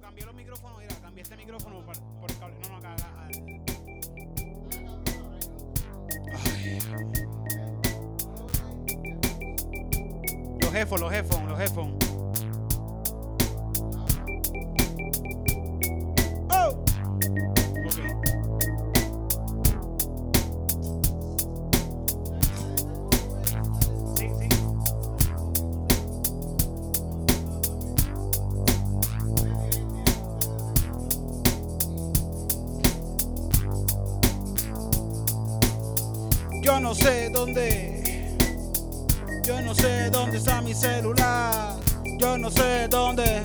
Cambié 0.00 0.24
los 0.24 0.34
micrófonos, 0.34 0.78
mira, 0.78 0.94
cambié 1.00 1.22
este 1.22 1.36
micrófono 1.36 1.84
por, 1.84 2.30
el 2.30 2.38
cable. 2.38 2.56
No, 2.62 2.68
no, 2.68 2.76
acá. 2.76 2.96
Los 10.60 10.74
headphones, 10.74 11.00
los 11.00 11.12
headphones, 11.12 11.48
los 11.48 11.60
headphones. 11.60 12.05
No 42.46 42.52
sé 42.52 42.86
dónde. 42.88 43.42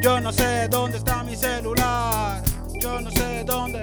Yo 0.00 0.20
no 0.20 0.32
sé 0.32 0.68
dónde 0.68 0.98
está 0.98 1.24
mi 1.24 1.34
celular. 1.34 2.40
Yo 2.80 3.00
no 3.00 3.10
sé 3.10 3.42
dónde. 3.44 3.82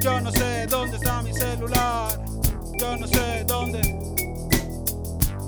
Yo 0.00 0.18
no 0.22 0.32
sé 0.32 0.66
dónde 0.68 0.96
está 0.96 1.20
mi 1.20 1.34
celular. 1.34 2.18
Yo 2.80 2.96
no 2.96 3.06
sé 3.06 3.44
dónde. 3.46 3.82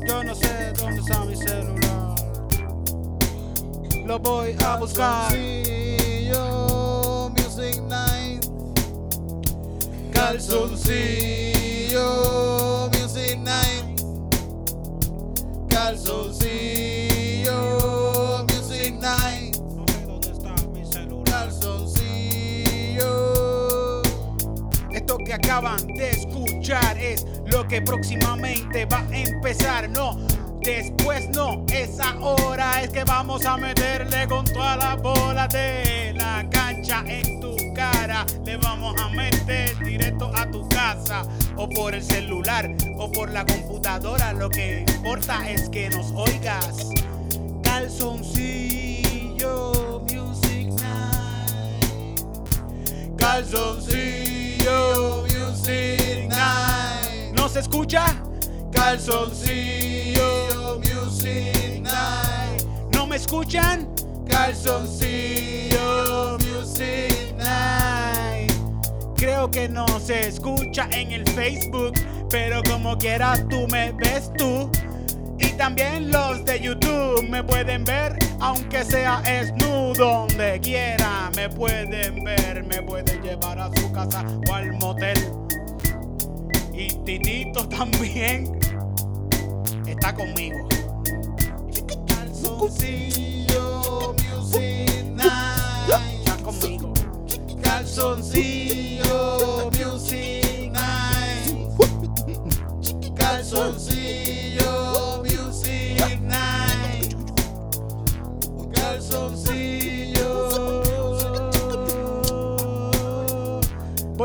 Yo 0.06 0.22
no 0.22 0.34
sé 0.34 0.74
dónde 0.74 1.00
está 1.00 1.24
mi 1.24 1.34
celular. 1.34 2.14
Lo 4.04 4.18
voy 4.18 4.54
a 4.66 4.76
buscar. 4.76 5.32
Calzoncillo 5.32 7.30
Music 7.30 7.80
Night. 7.88 8.44
Calzoncillo 10.12 12.53
acaban 25.54 25.86
de 25.86 26.10
escuchar 26.10 26.98
es 26.98 27.24
lo 27.46 27.68
que 27.68 27.80
próximamente 27.80 28.86
va 28.86 29.06
a 29.08 29.16
empezar. 29.16 29.88
No, 29.88 30.18
después 30.60 31.28
no, 31.28 31.64
es 31.72 32.00
ahora. 32.00 32.82
Es 32.82 32.90
que 32.90 33.04
vamos 33.04 33.46
a 33.46 33.56
meterle 33.56 34.26
con 34.26 34.44
toda 34.46 34.76
la 34.76 34.96
bola 34.96 35.46
de 35.46 36.12
la 36.16 36.44
cancha 36.50 37.04
en 37.06 37.40
tu 37.40 37.54
cara. 37.72 38.26
Le 38.44 38.56
vamos 38.56 39.00
a 39.00 39.08
meter 39.10 39.78
directo 39.78 40.32
a 40.34 40.50
tu 40.50 40.68
casa 40.70 41.22
o 41.56 41.68
por 41.68 41.94
el 41.94 42.02
celular 42.02 42.74
o 42.98 43.12
por 43.12 43.30
la 43.30 43.46
computadora. 43.46 44.32
Lo 44.32 44.50
que 44.50 44.84
importa 44.88 45.48
es 45.48 45.68
que 45.68 45.88
nos 45.88 46.10
oigas. 46.16 46.88
Calzoncillo 47.62 48.92
Music 50.10 50.66
Night. 50.80 52.18
Calzoncillo 53.16 55.13
Music 55.64 56.28
Night. 56.28 57.32
¿No 57.34 57.48
se 57.48 57.60
escucha? 57.60 58.04
Calzoncillo 58.70 60.20
Music 60.78 61.80
Night. 61.80 62.62
¿No 62.92 63.06
me 63.06 63.16
escuchan? 63.16 63.88
Calzoncillo 64.28 65.78
Music 66.40 67.34
Night. 67.38 68.52
Creo 69.16 69.50
que 69.50 69.66
no 69.70 69.86
se 70.00 70.28
escucha 70.28 70.86
en 70.90 71.12
el 71.12 71.26
Facebook, 71.30 71.94
pero 72.28 72.62
como 72.64 72.98
quiera 72.98 73.32
tú 73.48 73.66
me 73.68 73.92
ves 73.92 74.30
tú. 74.36 74.70
Y 75.38 75.48
también 75.54 76.10
los 76.10 76.44
de 76.44 76.60
YouTube 76.60 77.26
me 77.30 77.42
pueden 77.42 77.86
ver, 77.86 78.18
aunque 78.38 78.84
sea 78.84 79.22
esnudo, 79.24 79.94
donde 79.94 80.60
quiera 80.60 81.30
me 81.34 81.48
pueden 81.48 82.22
ver, 82.22 82.64
me 82.64 82.82
pueden 82.82 83.22
llevar 83.22 83.58
a 83.58 83.70
su 83.74 83.90
casa 83.92 84.26
o 84.50 84.52
al 84.52 84.72
motel. 84.74 85.43
Titito 87.04 87.68
también 87.76 88.58
está 89.86 90.14
conmigo. 90.14 90.66
Calzoncillo 92.06 94.14
Music 94.14 95.04
Night. 95.14 96.20
Está 96.20 96.36
conmigo. 96.42 96.94
Calzoncillo 97.62 99.70
Music 99.72 100.72
Night. 100.72 101.68
Calzoncillo 103.14 105.22
Music 105.22 106.18
Night. 106.22 107.14
Calzoncillo. 108.72 109.73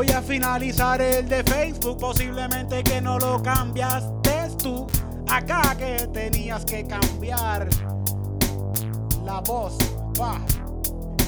Voy 0.00 0.10
a 0.12 0.22
finalizar 0.22 1.02
el 1.02 1.28
de 1.28 1.44
Facebook, 1.44 1.98
posiblemente 1.98 2.82
que 2.82 3.02
no 3.02 3.18
lo 3.18 3.42
cambiaste 3.42 4.48
tú. 4.56 4.86
Acá 5.30 5.76
que 5.76 6.06
tenías 6.06 6.64
que 6.64 6.86
cambiar 6.86 7.68
la 9.26 9.40
voz. 9.42 9.76
Va. 10.18 10.40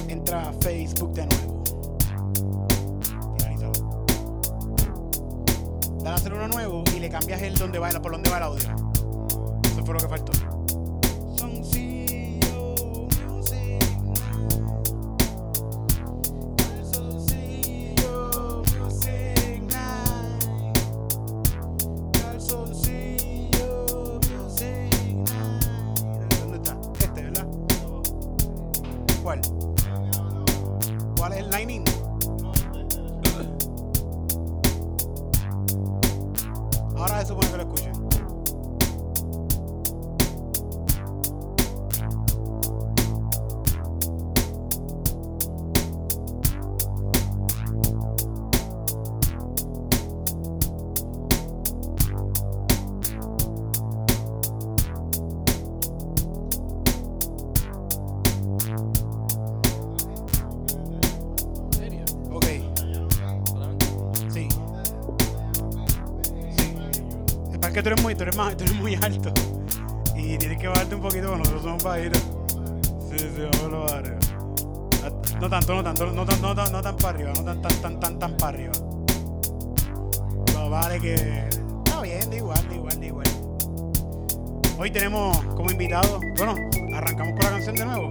Entra 0.07 0.49
a 0.49 0.53
Facebook 0.53 1.13
de 1.13 1.27
nuevo. 1.27 1.63
Finalízalo. 3.37 3.71
Dale 5.99 6.09
a 6.09 6.15
hacer 6.15 6.33
nuevo 6.33 6.83
y 6.95 6.99
le 6.99 7.09
cambias 7.11 7.43
el 7.43 7.53
donde 7.53 7.77
va, 7.77 7.91
por 8.01 8.13
donde 8.13 8.31
va 8.31 8.37
el 8.37 8.43
audio. 8.43 8.75
Eso 9.65 9.85
fue 9.85 9.93
lo 9.93 9.99
que 9.99 10.07
faltó. 10.07 10.52
Que 68.13 68.17
tú 68.17 68.23
eres 68.23 68.37
más, 68.37 68.55
tú 68.55 68.63
eres 68.63 68.75
muy 68.75 68.95
alto. 68.95 69.33
Y 70.15 70.37
tienes 70.37 70.59
que 70.59 70.67
bajarte 70.67 70.95
un 70.95 71.01
poquito 71.01 71.29
con 71.29 71.39
nosotros 71.39 71.63
somos 71.63 71.83
bajitos. 71.83 72.21
Sí, 73.09 73.17
sí, 73.17 73.41
vamos 73.41 73.63
a 73.63 73.67
lo 73.67 73.85
barrio. 73.85 74.17
No 75.41 75.49
tanto, 75.49 75.73
no 75.73 75.83
tanto, 75.83 76.05
no 76.11 76.25
tan, 76.25 76.41
no 76.41 76.55
tan, 76.55 76.71
no 76.71 76.81
tan 76.81 76.95
para 76.95 77.09
arriba, 77.09 77.33
no 77.35 77.43
tan, 77.43 77.61
tan, 77.61 77.81
tan, 77.81 77.99
tan, 77.99 78.19
tan 78.19 78.37
para 78.37 78.57
arriba. 78.57 78.73
No 80.53 80.69
vale 80.69 80.99
que. 80.99 81.15
Está 81.15 82.01
bien, 82.01 82.29
da 82.29 82.35
igual, 82.37 82.67
da 82.69 82.75
igual, 82.75 82.99
da 82.99 83.05
igual. 83.05 83.27
Hoy 84.77 84.91
tenemos 84.91 85.37
como 85.55 85.71
invitado, 85.71 86.19
bueno, 86.37 86.55
arrancamos 86.95 87.33
con 87.33 87.43
la 87.45 87.49
canción 87.49 87.75
de 87.75 87.85
nuevo. 87.85 88.09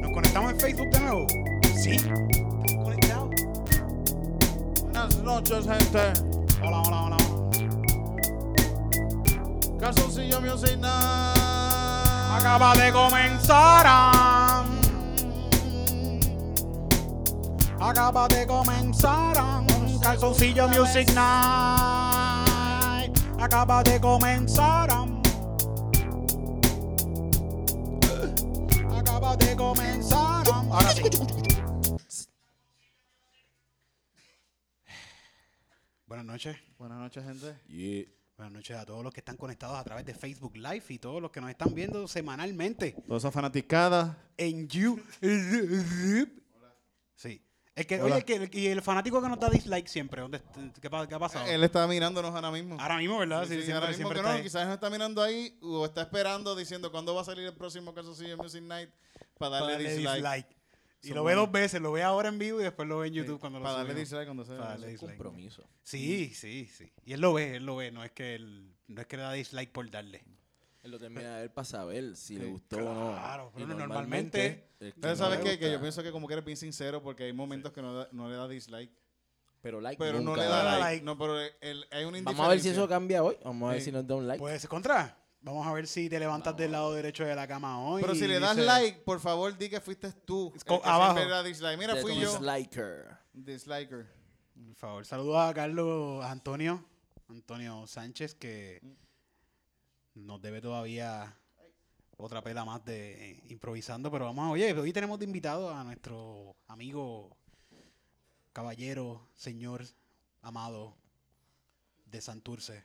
¿Nos 0.00 0.12
conectamos 0.12 0.52
en 0.52 0.60
Facebook 0.60 0.90
de 0.90 1.00
nuevo? 1.00 1.26
Sí, 1.76 1.92
estamos 1.92 2.84
conectados. 2.84 3.30
Buenas 4.82 5.18
noches, 5.22 5.66
gente. 5.66 6.27
Calzoncillo 9.88 10.40
Music 10.42 10.76
Night. 10.76 11.40
Acaba 12.36 12.74
de 12.74 12.92
comenzar. 12.92 13.86
Ah. 13.86 14.66
Acaba 17.80 18.28
de 18.28 18.46
comenzar. 18.46 19.38
A... 19.38 19.64
Calzoncillo 20.02 20.68
Music 20.68 21.08
Night. 21.14 21.24
Acaba 23.40 23.82
de 23.82 23.98
comenzar. 23.98 24.90
Ah. 24.90 25.06
Acaba 28.94 29.36
de 29.36 29.56
comenzar. 29.56 30.46
Ahora 30.70 30.90
sí. 30.90 31.04
Buenas 36.06 36.26
noches. 36.26 36.56
Buenas 36.76 36.98
noches, 36.98 37.24
gente. 37.24 37.56
Yeah. 37.68 38.18
Buenas 38.38 38.52
noches 38.52 38.76
a 38.76 38.86
todos 38.86 39.02
los 39.02 39.12
que 39.12 39.18
están 39.18 39.36
conectados 39.36 39.76
a 39.76 39.82
través 39.82 40.04
de 40.06 40.14
Facebook 40.14 40.54
Live 40.56 40.84
y 40.90 41.00
todos 41.00 41.20
los 41.20 41.32
que 41.32 41.40
nos 41.40 41.50
están 41.50 41.74
viendo 41.74 42.06
semanalmente 42.06 42.92
Todas 43.08 43.22
esas 43.24 43.34
fanaticadas. 43.34 44.16
en 44.36 44.68
YouTube. 44.68 45.04
Sí. 47.16 47.42
El 47.74 47.84
que, 47.84 48.00
Hola. 48.00 48.14
oye, 48.14 48.24
que, 48.24 48.48
y 48.52 48.68
el 48.68 48.80
fanático 48.80 49.20
que 49.20 49.28
nos 49.28 49.40
da 49.40 49.50
dislike 49.50 49.88
siempre, 49.88 50.22
¿dónde, 50.22 50.40
qué, 50.80 50.88
qué 50.88 51.14
ha 51.16 51.18
pasado? 51.18 51.46
Él 51.46 51.64
está 51.64 51.84
mirándonos 51.88 52.32
ahora 52.32 52.52
mismo. 52.52 52.76
Ahora 52.80 52.96
mismo, 52.98 53.18
¿verdad? 53.18 53.42
Sí, 53.42 53.48
Sí, 53.48 53.54
sí, 53.56 53.62
siempre, 53.66 53.86
ahora 53.86 53.88
mismo 53.98 54.10
que 54.10 54.22
no, 54.22 54.42
quizás 54.42 54.64
nos 54.66 54.74
está 54.74 54.88
mirando 54.88 55.20
ahí 55.20 55.58
o 55.60 55.84
está 55.84 56.02
esperando 56.02 56.54
diciendo 56.54 56.92
cuándo 56.92 57.16
va 57.16 57.22
a 57.22 57.24
salir 57.24 57.44
el 57.44 57.54
próximo 57.56 57.92
Calzoncillo 57.92 58.36
Music 58.36 58.62
Night 58.62 58.90
para 59.36 59.50
Para 59.50 59.66
darle, 59.66 59.72
darle 59.72 59.96
dislike. 59.96 60.14
dislike. 60.14 60.57
Y 61.02 61.10
lo 61.10 61.22
ve 61.24 61.34
dos 61.34 61.50
veces, 61.52 61.80
lo 61.80 61.92
ve 61.92 62.02
ahora 62.02 62.28
en 62.28 62.38
vivo 62.38 62.60
y 62.60 62.64
después 62.64 62.88
lo 62.88 62.98
ve 62.98 63.08
en 63.08 63.14
YouTube 63.14 63.36
Sí, 63.36 63.40
cuando 63.40 63.58
lo 63.60 63.64
para 63.64 63.78
darle 63.78 63.94
dislike 63.94 64.26
cuando 64.26 64.44
se 64.44 64.52
Para 64.56 64.70
darle 64.70 64.88
dislike. 64.88 65.16
Compromiso. 65.16 65.64
Sí, 65.82 66.32
sí, 66.34 66.66
sí. 66.66 66.92
Y 67.04 67.12
él 67.12 67.20
lo 67.20 67.32
ve, 67.34 67.56
él 67.56 67.64
lo 67.66 67.76
ve, 67.76 67.90
no 67.92 68.02
es 68.04 68.10
que 68.10 68.34
él, 68.34 68.74
no 68.88 69.00
es 69.00 69.06
que 69.06 69.16
le 69.16 69.22
da 69.22 69.32
dislike 69.32 69.70
por 69.70 69.88
darle. 69.90 70.24
Él 70.82 70.90
lo 70.92 70.98
termina 70.98 71.36
de 71.36 71.40
ver 71.42 71.52
para 71.54 71.64
saber 71.64 72.16
si 72.16 72.36
le 72.36 72.46
gustó 72.46 72.76
o 72.78 72.94
no. 72.94 73.10
claro, 73.12 73.52
pero 73.54 73.66
normalmente- 73.68 74.68
el 74.80 74.92
que 74.94 75.00
Pero 75.00 75.12
no 75.14 75.18
¿sabes 75.18 75.40
qué? 75.40 75.58
Que 75.58 75.70
yo 75.72 75.80
pienso 75.80 76.02
que 76.02 76.10
como 76.12 76.26
que 76.28 76.34
eres 76.34 76.44
bien 76.44 76.56
sincero 76.56 77.02
porque 77.02 77.24
hay 77.24 77.32
momentos 77.32 77.72
que 77.72 77.82
no, 77.82 77.94
da- 77.94 78.08
no 78.12 78.28
le 78.28 78.36
da 78.36 78.48
dislike. 78.48 78.90
Pero 79.60 79.80
like 79.80 79.98
Pero 79.98 80.18
no 80.20 80.30
nunca 80.30 80.42
le 80.42 80.46
da 80.48 80.56
da 80.62 80.64
like. 80.78 80.80
like. 80.84 81.04
No, 81.04 81.18
pero 81.18 81.36
el- 81.40 81.84
hay 81.90 82.04
una 82.04 82.20
Vamos 82.22 82.46
a 82.46 82.48
ver 82.50 82.60
si 82.60 82.68
eso 82.68 82.88
cambia 82.88 83.24
hoy. 83.24 83.36
Vamos 83.44 83.68
a 83.68 83.72
ver 83.72 83.82
si 83.82 83.90
nos 83.90 84.06
da 84.06 84.14
un 84.14 84.28
like. 84.28 84.38
Puede 84.38 84.58
ser 84.60 84.70
contra. 84.70 85.17
Vamos 85.40 85.66
a 85.66 85.72
ver 85.72 85.86
si 85.86 86.08
te 86.10 86.18
levantas 86.18 86.56
del 86.56 86.72
lado 86.72 86.92
derecho 86.92 87.24
de 87.24 87.34
la 87.34 87.46
cama 87.46 87.80
hoy. 87.80 88.02
Pero 88.02 88.14
si 88.14 88.26
le 88.26 88.40
das 88.40 88.56
like, 88.56 88.98
por 89.00 89.20
favor, 89.20 89.56
di 89.56 89.68
que 89.70 89.80
fuiste 89.80 90.12
tú. 90.12 90.52
el 90.54 90.64
Co- 90.64 90.82
que 90.82 90.88
abajo. 90.88 91.42
dislike. 91.44 91.78
Mira, 91.78 91.94
The 91.94 92.02
fui 92.02 92.18
yo. 92.18 92.32
Disliker. 92.32 93.16
Disliker. 93.32 94.06
Por 94.66 94.74
favor, 94.74 95.06
saludos 95.06 95.36
a 95.38 95.54
Carlos 95.54 96.24
a 96.24 96.32
Antonio, 96.32 96.84
Antonio 97.28 97.86
Sánchez, 97.86 98.34
que 98.34 98.80
nos 100.14 100.42
debe 100.42 100.60
todavía 100.60 101.36
otra 102.16 102.42
pela 102.42 102.64
más 102.64 102.84
de 102.84 103.30
eh, 103.30 103.42
improvisando. 103.48 104.10
Pero 104.10 104.24
vamos 104.24 104.44
a, 104.48 104.50
oye, 104.50 104.72
hoy 104.72 104.92
tenemos 104.92 105.20
de 105.20 105.24
invitado 105.26 105.70
a 105.72 105.84
nuestro 105.84 106.56
amigo, 106.66 107.36
caballero, 108.52 109.28
señor, 109.34 109.84
amado 110.42 110.96
de 112.06 112.20
Santurce, 112.20 112.84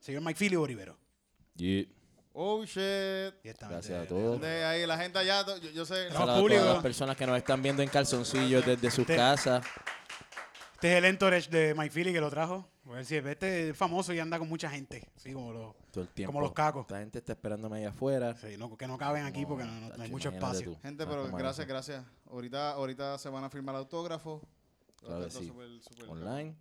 señor 0.00 0.20
Mike 0.22 0.38
Filio 0.38 0.66
Rivero. 0.66 0.98
Yeah. 1.58 1.86
Oh, 2.32 2.64
shit. 2.64 3.34
Gracias 3.42 3.90
a 3.90 4.06
todos. 4.06 4.40
De 4.40 4.64
ahí, 4.64 4.86
la 4.86 4.96
gente 4.96 5.18
allá, 5.18 5.44
yo, 5.60 5.70
yo 5.70 5.84
sé. 5.84 5.94
Tenemos 5.94 6.18
Saludos 6.18 6.36
a 6.36 6.40
público. 6.40 6.60
todas 6.60 6.74
las 6.74 6.82
personas 6.84 7.16
que 7.16 7.26
nos 7.26 7.36
están 7.36 7.60
viendo 7.62 7.82
en 7.82 7.88
calzoncillos 7.88 8.64
desde 8.64 8.90
sus 8.92 9.06
Te- 9.06 9.16
casas. 9.16 9.66
Este 10.74 10.92
es 10.92 10.98
el 10.98 11.04
entourage 11.06 11.50
de 11.50 11.74
Mike 11.74 11.90
Philly 11.92 12.12
que 12.12 12.20
lo 12.20 12.30
trajo. 12.30 12.64
A 12.86 12.90
ver 12.92 13.04
si 13.04 13.16
este 13.16 13.70
es 13.70 13.76
famoso 13.76 14.14
y 14.14 14.20
anda 14.20 14.38
con 14.38 14.48
mucha 14.48 14.70
gente, 14.70 15.10
así 15.16 15.32
como 15.32 15.52
los, 15.52 15.74
Todo 15.90 16.04
el 16.04 16.08
tiempo. 16.10 16.32
como 16.32 16.40
los 16.40 16.52
cacos. 16.52 16.82
Esta 16.82 17.00
gente 17.00 17.18
está 17.18 17.32
esperándome 17.32 17.78
ahí 17.78 17.84
afuera. 17.84 18.34
Sí, 18.36 18.56
no, 18.56 18.74
que 18.76 18.86
no 18.86 18.96
caben 18.96 19.24
aquí 19.26 19.44
porque 19.44 19.64
no, 19.64 19.72
no- 19.72 19.96
no 19.96 20.02
hay 20.04 20.10
mucho 20.10 20.28
espacio. 20.30 20.72
tú. 20.74 20.78
Gente, 20.80 21.04
¿Sabes 21.04 21.18
pero 21.26 21.36
gracias, 21.36 21.58
eso? 21.66 21.68
gracias. 21.68 22.04
Ahorita, 22.30 22.70
ahorita 22.72 23.18
se 23.18 23.28
van 23.28 23.42
a 23.44 23.50
firmar 23.50 23.74
autógrafos. 23.74 24.40
Claro 25.00 25.24
que 25.24 25.30
sí. 25.32 25.52
Online. 26.06 26.54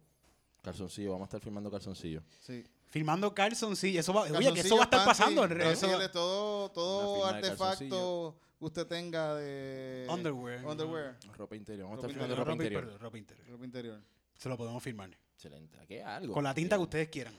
Calzoncillo. 0.64 1.12
Vamos 1.12 1.26
a 1.26 1.28
estar 1.28 1.40
filmando 1.42 1.70
calzoncillo. 1.72 2.24
Sí. 2.42 2.66
Filmando 2.90 3.34
Carlson, 3.36 3.76
sí, 3.76 3.98
eso 3.98 4.14
va, 4.14 4.22
oye, 4.22 4.30
que 4.30 4.34
Calzoncillos, 4.36 4.66
eso 4.66 4.76
va 4.78 4.82
a 4.82 4.86
estar 4.86 5.00
panty, 5.06 5.10
pasando. 5.20 5.44
en 5.44 5.50
re- 5.50 5.56
eso 5.72 5.88
va- 5.88 5.94
calzoncillos, 5.94 6.12
todo, 6.12 6.72
todo 6.72 7.26
artefacto 7.26 8.36
que 8.60 8.66
usted 8.66 8.88
tenga 8.88 9.36
de 9.36 10.08
Underwear. 10.10 10.66
Underwear. 10.66 11.18
Ropa 11.36 11.56
interior. 11.56 11.84
Vamos 11.90 12.04
a 12.04 12.08
estar 12.08 12.12
filmando 12.12 12.34
interior, 12.34 12.38
ropa 12.38 12.52
ropa 12.52 12.64
interior. 12.64 12.84
interior, 12.84 13.02
ropa 13.02 13.18
interior. 13.18 13.48
Ropa 13.50 13.66
interior. 13.66 14.02
Se 14.38 14.50
lo 14.50 14.58
podemos 14.58 14.82
firmar. 14.82 15.10
Excelente. 15.34 15.78
Aquí 15.80 15.98
algo. 16.00 16.34
Con 16.34 16.44
la 16.44 16.54
tinta 16.54 16.76
que 16.78 16.82
ustedes 16.84 17.10
quieran. 17.10 17.34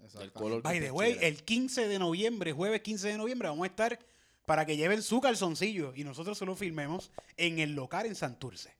Exacto. 0.00 0.32
color 0.38 0.62
By 0.62 0.80
the 0.80 0.90
way, 0.90 1.18
el 1.20 1.42
15 1.44 1.86
de 1.88 1.98
noviembre, 1.98 2.52
jueves 2.52 2.80
15 2.82 3.08
de 3.08 3.18
noviembre, 3.18 3.48
vamos 3.48 3.64
a 3.64 3.66
estar 3.66 3.98
para 4.46 4.64
que 4.64 4.76
lleven 4.76 5.02
su 5.02 5.20
calzoncillo 5.20 5.92
y 5.94 6.04
nosotros 6.04 6.38
se 6.38 6.46
lo 6.46 6.54
filmemos 6.56 7.10
en 7.36 7.58
el 7.58 7.74
local 7.74 8.06
en 8.06 8.14
Santurce. 8.14 8.77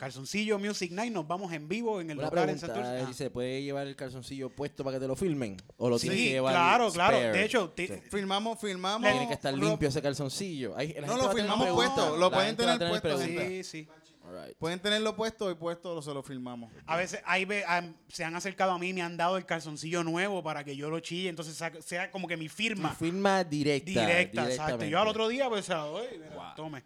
Calzoncillo 0.00 0.58
Music 0.58 0.90
Night, 0.92 1.12
nos 1.12 1.28
vamos 1.28 1.52
en 1.52 1.68
vivo 1.68 2.00
en 2.00 2.10
el 2.10 2.16
Una 2.18 2.28
local 2.28 2.48
en 2.48 2.58
Santurce. 2.58 3.00
eh, 3.00 3.04
Ah. 3.06 3.12
¿se 3.12 3.28
puede 3.28 3.62
llevar 3.62 3.86
el 3.86 3.94
calzoncillo 3.96 4.48
puesto 4.48 4.82
para 4.82 4.96
que 4.96 5.00
te 5.02 5.06
lo 5.06 5.14
filmen? 5.14 5.58
¿O 5.76 5.90
lo 5.90 5.98
Sí, 5.98 6.08
tienes 6.08 6.24
que 6.26 6.30
llevar 6.32 6.54
claro, 6.54 6.90
claro. 6.90 7.16
spare? 7.18 7.32
De 7.32 7.44
hecho, 7.44 7.72
Sí. 7.76 7.86
Filmamos, 8.10 8.58
filmamos. 8.58 9.10
tiene 9.10 9.28
que 9.28 9.34
estar 9.34 9.52
limpio 9.52 9.88
ese 9.90 10.00
calzoncillo. 10.00 10.74
Ahí- 10.74 10.96
No, 11.06 11.18
lo 11.18 11.30
filmamos 11.32 11.68
puesto, 11.68 12.16
lo 12.16 12.30
La 12.30 12.34
pueden 12.34 12.56
tener 12.56 12.78
puesto, 12.78 13.18
sí, 13.18 13.62
sí. 13.62 13.88
Right. 14.22 14.56
Pueden 14.58 14.78
tenerlo 14.78 15.14
puesto 15.16 15.50
y 15.50 15.54
puesto 15.54 15.94
lo- 15.94 16.02
se 16.02 16.14
lo 16.14 16.22
filmamos. 16.22 16.72
A 16.86 16.96
veces 16.96 17.20
hay 17.26 17.44
ve- 17.44 17.64
se 18.08 18.22
han 18.24 18.34
acercado 18.36 18.70
a 18.72 18.78
mí 18.78 18.90
y 18.90 18.92
me 18.94 19.02
han 19.02 19.16
dado 19.16 19.36
el 19.36 19.44
calzoncillo 19.44 20.02
nuevo 20.04 20.42
para 20.42 20.62
que 20.64 20.76
yo 20.76 20.88
lo 20.88 21.00
chille, 21.00 21.28
entonces 21.28 21.56
sa- 21.56 21.72
sea 21.82 22.10
como 22.10 22.26
que 22.28 22.36
mi 22.38 22.48
firma 22.48 22.90
Tu 22.90 23.04
firma 23.06 23.42
directa. 23.44 23.90
directa, 24.06 24.48
exacto. 24.48 24.84
Yo 24.84 24.98
al 25.00 25.08
otro 25.08 25.26
día 25.28 25.48
pues 25.48 25.64
se 25.66 25.72
la 25.74 25.80
doy, 25.80 26.06
mira, 26.12 26.34
Wow. 26.36 26.44
tome. 26.56 26.84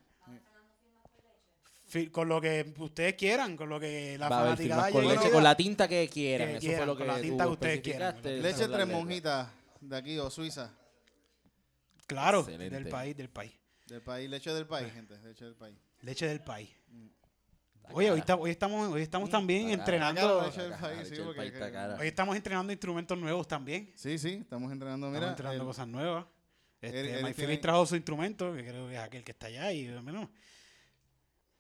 Con 2.11 2.29
lo 2.29 2.41
que 2.41 2.75
ustedes 2.79 3.15
quieran, 3.15 3.57
con 3.57 3.69
lo 3.69 3.79
que 3.79 4.17
la 4.19 4.29
Va 4.29 4.41
fanaticada 4.41 4.91
con 4.91 5.03
llegue. 5.03 5.15
leche, 5.17 5.31
con 5.31 5.43
la 5.45 5.57
tinta 5.57 5.87
que 5.89 6.09
quieran. 6.09 6.49
Que 6.49 6.53
Eso 6.57 6.61
quieran, 6.61 6.79
fue 6.79 6.87
lo 6.87 6.97
que 6.97 7.05
con 7.05 7.15
la 7.15 7.21
tinta 7.21 7.45
que 7.45 7.51
ustedes 7.51 7.81
quieran. 7.81 8.17
Leche 8.23 8.69
tres 8.69 8.87
monjitas 8.89 9.49
de 9.81 9.97
aquí 9.97 10.19
o 10.19 10.29
Suiza. 10.31 10.73
Claro, 12.07 12.41
Excelente. 12.41 12.75
del 12.77 12.89
país, 12.89 13.17
del 13.17 13.29
país. 13.31 13.53
Del 13.87 14.03
país, 14.03 14.29
leche 14.29 14.53
del 14.53 14.67
país, 14.67 14.93
gente. 14.93 15.19
Leche 15.23 15.45
del 15.45 15.55
país. 15.55 15.77
Leche 16.03 16.27
del 16.29 16.41
país. 16.41 16.71
Oye, 17.93 18.11
hoy, 18.11 18.21
cara. 18.21 18.21
está- 18.21 18.35
hoy 18.37 18.51
estamos, 18.51 18.93
hoy 18.93 19.03
estamos 19.03 19.31
también 19.31 19.63
cara. 19.65 19.75
entrenando. 19.75 20.39
Hoy 22.01 22.07
estamos 22.09 22.35
entrenando 22.37 22.73
instrumentos 22.73 23.19
nuevos 23.19 23.47
también. 23.47 23.93
Sí, 23.95 24.19
sí, 24.19 24.39
estamos 24.41 24.73
entrenando. 24.73 25.07
Estamos 25.07 25.21
Mira, 25.21 25.31
entrenando 25.31 25.63
el- 25.63 25.67
cosas 25.69 25.87
nuevas. 25.87 26.25
Este, 26.81 27.03
tiene- 27.03 27.35
Phillips 27.35 27.61
trajo 27.63 27.87
su 27.87 27.97
instrumento, 27.97 28.55
que 28.55 28.65
creo 28.65 28.89
que 28.89 28.95
es 28.95 29.01
aquel 29.01 29.23
que 29.25 29.33
está 29.33 29.47
allá. 29.47 29.73
Y, 29.73 29.91
bueno, 30.01 30.31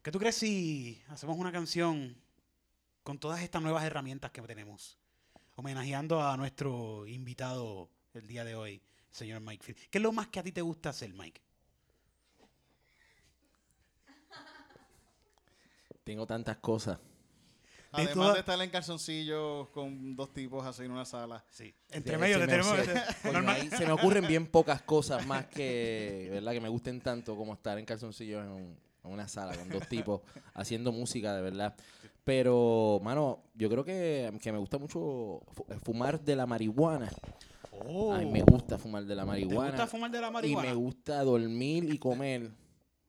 ¿Qué 0.04 0.12
tú 0.12 0.18
crees 0.18 0.34
si 0.36 1.02
hacemos 1.08 1.38
una 1.38 1.50
canción 1.50 2.14
con 3.02 3.18
todas 3.18 3.40
estas 3.40 3.62
nuevas 3.62 3.82
herramientas 3.84 4.30
que 4.32 4.42
tenemos? 4.42 4.98
Homenajeando 5.56 6.22
a 6.22 6.36
nuestro 6.36 7.06
invitado 7.06 7.88
el 8.12 8.26
día 8.26 8.44
de 8.44 8.54
hoy, 8.54 8.74
el 8.74 9.16
señor 9.16 9.40
Mike 9.40 9.64
Phillips. 9.64 9.88
¿Qué 9.88 9.96
es 9.96 10.02
lo 10.02 10.12
más 10.12 10.28
que 10.28 10.40
a 10.40 10.42
ti 10.42 10.52
te 10.52 10.60
gusta 10.60 10.90
hacer, 10.90 11.14
Mike? 11.14 11.40
Tengo 16.04 16.26
tantas 16.26 16.58
cosas. 16.58 16.98
además 17.92 18.12
toda- 18.14 18.32
de 18.34 18.40
estar 18.40 18.60
en 18.60 18.68
calzoncillos 18.70 19.68
con 19.70 20.14
dos 20.16 20.34
tipos 20.34 20.66
así 20.66 20.82
en 20.82 20.90
una 20.90 21.06
sala. 21.06 21.42
Sí. 21.48 21.74
Entre 21.88 22.14
Sí, 22.16 22.20
medio 22.20 22.40
te 22.40 22.46
tenemos... 22.46 22.76
sí. 22.78 22.86
te- 22.92 22.92
Coño, 23.22 23.32
normal- 23.32 23.56
ahí 23.56 23.70
se 23.70 23.86
me 23.86 23.92
ocurren 23.92 24.26
bien 24.26 24.46
pocas 24.48 24.82
cosas 24.82 25.24
más 25.26 25.46
que, 25.46 26.28
¿verdad? 26.30 26.52
Que 26.52 26.60
me 26.60 26.68
gusten 26.68 27.00
tanto 27.00 27.34
como 27.36 27.54
estar 27.54 27.78
en 27.78 27.86
calzoncillos 27.86 28.44
en, 28.44 28.50
un- 28.50 28.78
en 29.04 29.12
una 29.12 29.28
sala 29.28 29.54
con 29.56 29.68
dos 29.68 29.86
tipos 29.88 30.20
haciendo 30.54 30.92
música, 30.92 31.34
de 31.34 31.42
verdad. 31.42 31.74
Pero, 32.24 33.00
mano, 33.02 33.42
yo 33.54 33.68
creo 33.68 33.84
que, 33.84 34.32
que 34.42 34.52
me 34.52 34.58
gusta 34.58 34.78
mucho 34.78 35.42
fu- 35.52 35.66
fumar 35.82 36.20
de 36.20 36.34
la 36.36 36.46
marihuana. 36.46 37.10
Oh. 37.86 38.12
A 38.14 38.18
mí 38.18 38.26
me 38.26 38.42
gusta 38.42 38.78
fumar 38.78 39.04
de 39.04 39.14
la 39.14 39.22
¿Te 39.22 39.26
marihuana. 39.28 39.70
gusta 39.70 39.86
fumar 39.86 40.10
de 40.10 40.20
la 40.20 40.28
y 40.28 40.32
marihuana? 40.32 40.68
me 40.70 40.74
gusta 40.74 41.22
dormir 41.22 41.92
y 41.92 41.98
comer 41.98 42.50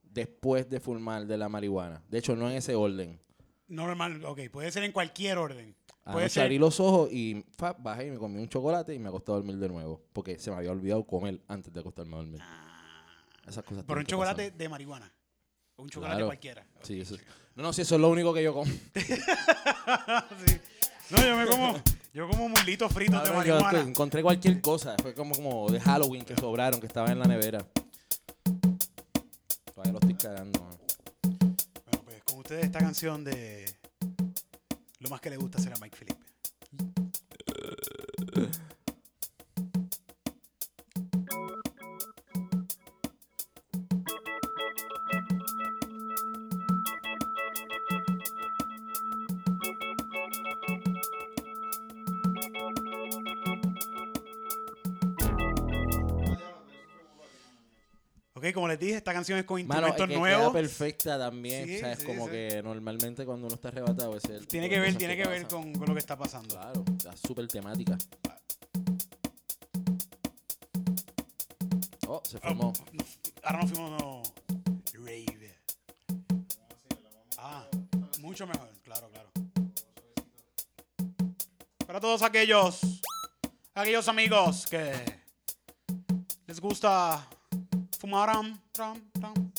después 0.03 0.69
de 0.69 0.79
fumar 0.79 1.25
de 1.25 1.37
la 1.37 1.47
marihuana. 1.49 2.01
De 2.09 2.17
hecho, 2.17 2.35
no 2.35 2.49
en 2.49 2.57
ese 2.57 2.75
orden. 2.75 3.19
Normal, 3.67 4.23
ok. 4.25 4.41
Puede 4.51 4.71
ser 4.71 4.83
en 4.83 4.91
cualquier 4.91 5.37
orden. 5.37 5.75
Puede 6.11 6.29
ser... 6.29 6.43
abrí 6.43 6.57
los 6.59 6.79
ojos 6.79 7.11
y 7.11 7.43
fa, 7.57 7.73
bajé 7.73 8.07
y 8.07 8.11
me 8.11 8.17
comí 8.17 8.39
un 8.41 8.47
chocolate 8.49 8.93
y 8.93 8.99
me 8.99 9.07
acosté 9.09 9.31
a 9.31 9.35
dormir 9.35 9.57
de 9.57 9.69
nuevo. 9.69 10.01
Porque 10.13 10.37
se 10.37 10.51
me 10.51 10.57
había 10.57 10.71
olvidado 10.71 11.03
comer 11.05 11.41
antes 11.47 11.71
de 11.73 11.79
acostarme 11.79 12.13
a 12.15 12.17
dormir. 12.17 12.41
Esas 13.47 13.63
cosas 13.63 13.83
Por 13.85 13.97
un 13.97 14.05
chocolate 14.05 14.51
de 14.51 14.69
marihuana. 14.69 15.11
O 15.77 15.83
un 15.83 15.89
chocolate 15.89 16.15
Claro. 16.15 16.25
cualquiera. 16.27 16.65
Sí, 16.83 17.01
eso. 17.01 17.15
No, 17.55 17.63
no, 17.63 17.73
sí, 17.73 17.81
eso 17.81 17.95
es 17.95 18.01
lo 18.01 18.09
único 18.09 18.33
que 18.33 18.43
yo 18.43 18.53
como. 18.53 18.71
Sí. 18.95 20.59
No, 21.11 21.17
yo 21.23 21.37
me 21.37 21.45
como, 21.45 21.79
yo 22.13 22.27
como 22.27 22.49
muslitos 22.49 22.91
fritos 22.91 23.21
de 23.21 23.27
Cabrón, 23.29 23.45
yo 23.45 23.59
marihuana. 23.61 23.89
encontré 23.89 24.21
cualquier 24.23 24.59
cosa. 24.61 24.95
Fue 25.01 25.13
como, 25.13 25.35
como 25.35 25.69
de 25.69 25.79
Halloween 25.79 26.25
que 26.25 26.35
sobraron, 26.35 26.79
que 26.79 26.87
estaban 26.87 27.11
en 27.11 27.19
la 27.19 27.25
nevera. 27.25 27.63
Todavía 29.73 29.93
lo 29.93 29.99
estoy 29.99 30.15
cagando. 30.15 30.59
man. 30.61 30.77
Bueno, 31.21 32.01
pues 32.05 32.23
con 32.23 32.39
ustedes 32.39 32.65
esta 32.65 32.79
canción 32.79 33.23
de 33.23 33.65
lo 34.99 35.09
más 35.09 35.21
que 35.21 35.29
le 35.29 35.37
gusta 35.37 35.59
a 35.59 35.79
Mike 35.79 35.95
Phillips. 35.97 36.25
Como 58.55 58.67
les 58.67 58.79
dije, 58.79 58.95
esta 58.95 59.13
canción 59.13 59.37
es 59.37 59.45
con 59.45 59.65
Mano, 59.67 59.87
instrumentos 59.87 60.07
que 60.07 60.19
nuevos. 60.19 60.51
queda 60.51 60.61
perfecta 60.61 61.19
también. 61.19 61.67
Sí, 61.67 61.75
o 61.75 61.79
sea, 61.79 61.91
es 61.91 61.99
sí, 61.99 62.05
como 62.05 62.25
sí. 62.25 62.31
que 62.31 62.61
normalmente 62.63 63.25
cuando 63.25 63.45
uno 63.45 63.55
está 63.55 63.67
arrebatado 63.67 64.17
es 64.17 64.25
el 64.25 64.47
Tiene 64.47 64.67
que 64.67 64.79
ver, 64.79 64.95
tiene 64.95 65.15
que 65.15 65.27
ver 65.27 65.45
con, 65.47 65.73
con 65.73 65.87
lo 65.87 65.93
que 65.93 65.99
está 65.99 66.17
pasando. 66.17 66.55
Claro, 66.55 66.83
está 66.97 67.15
súper 67.15 67.47
temática. 67.47 67.95
Oh, 72.07 72.21
se 72.23 72.39
formó. 72.39 72.73
Ahora 73.43 73.61
nos 73.61 73.71
fuimos 73.71 74.01
no, 74.01 74.23
rave. 74.93 75.55
Ah, 77.37 77.67
mucho 78.19 78.47
mejor, 78.47 78.69
claro, 78.83 79.09
claro. 79.11 79.29
Para 81.85 81.99
todos 81.99 82.21
aquellos, 82.23 82.79
aquellos 83.73 84.07
amigos 84.07 84.65
que 84.65 84.91
les 86.47 86.59
gusta 86.59 87.27
fumar 87.99 88.27
ram, 88.29 88.59
ram, 88.77 88.97
ram, 89.21 89.51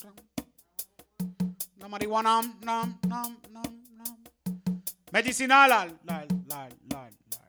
la 1.78 1.88
marihuana, 1.88 2.40
nam, 2.62 2.98
nam, 3.08 3.38
nam, 3.50 3.84
nam. 3.96 4.82
medicinal, 5.12 5.70
al- 5.72 5.98
la- 6.04 6.26
la- 6.48 6.68
la- 6.90 7.10
la. 7.30 7.48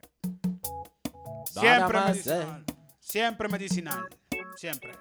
siempre 1.61 1.99
medicinal, 1.99 2.63
siempre 2.99 3.49
medicinal, 3.49 4.07
siempre. 4.55 4.93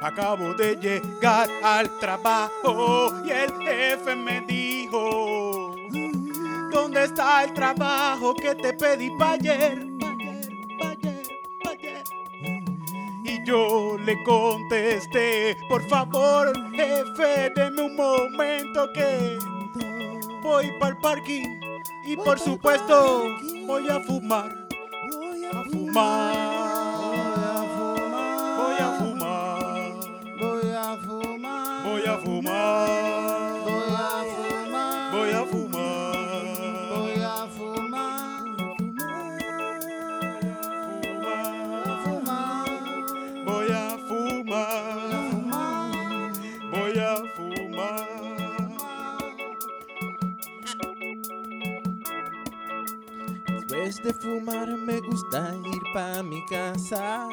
Acabo 0.00 0.54
de 0.54 0.76
llegar 0.76 1.48
al 1.62 1.98
trabajo 1.98 3.12
y 3.24 3.30
el 3.30 3.52
jefe 3.62 4.14
me 4.14 4.40
dijo, 4.42 5.74
¿dónde 6.72 7.04
está 7.04 7.44
el 7.44 7.52
trabajo 7.52 8.34
que 8.34 8.54
te 8.54 8.72
pedí 8.74 9.10
pa' 9.18 9.32
ayer? 9.32 9.86
Pa' 9.98 10.10
ayer, 10.10 10.52
pa' 10.78 10.90
ayer, 10.90 11.22
pa' 11.62 11.70
ayer. 11.70 12.04
Y 13.24 13.44
yo 13.44 13.96
le 14.04 14.22
contesté, 14.22 15.56
por 15.68 15.82
favor, 15.88 16.52
jefe, 16.72 17.52
deme 17.56 17.82
un 17.82 17.96
momento 17.96 18.92
que 18.92 19.36
voy 20.42 20.70
para 20.78 20.92
el 20.92 20.98
parking 20.98 21.60
y 22.04 22.16
por 22.16 22.38
supuesto 22.38 23.24
voy 23.66 23.88
a 23.88 24.00
fumar, 24.00 24.68
a 25.52 25.64
fumar, 25.64 26.47
fumar 54.38 54.68
me 54.68 55.00
gusta 55.00 55.54
ir 55.64 55.82
pa' 55.92 56.22
mi 56.22 56.44
casa 56.46 57.28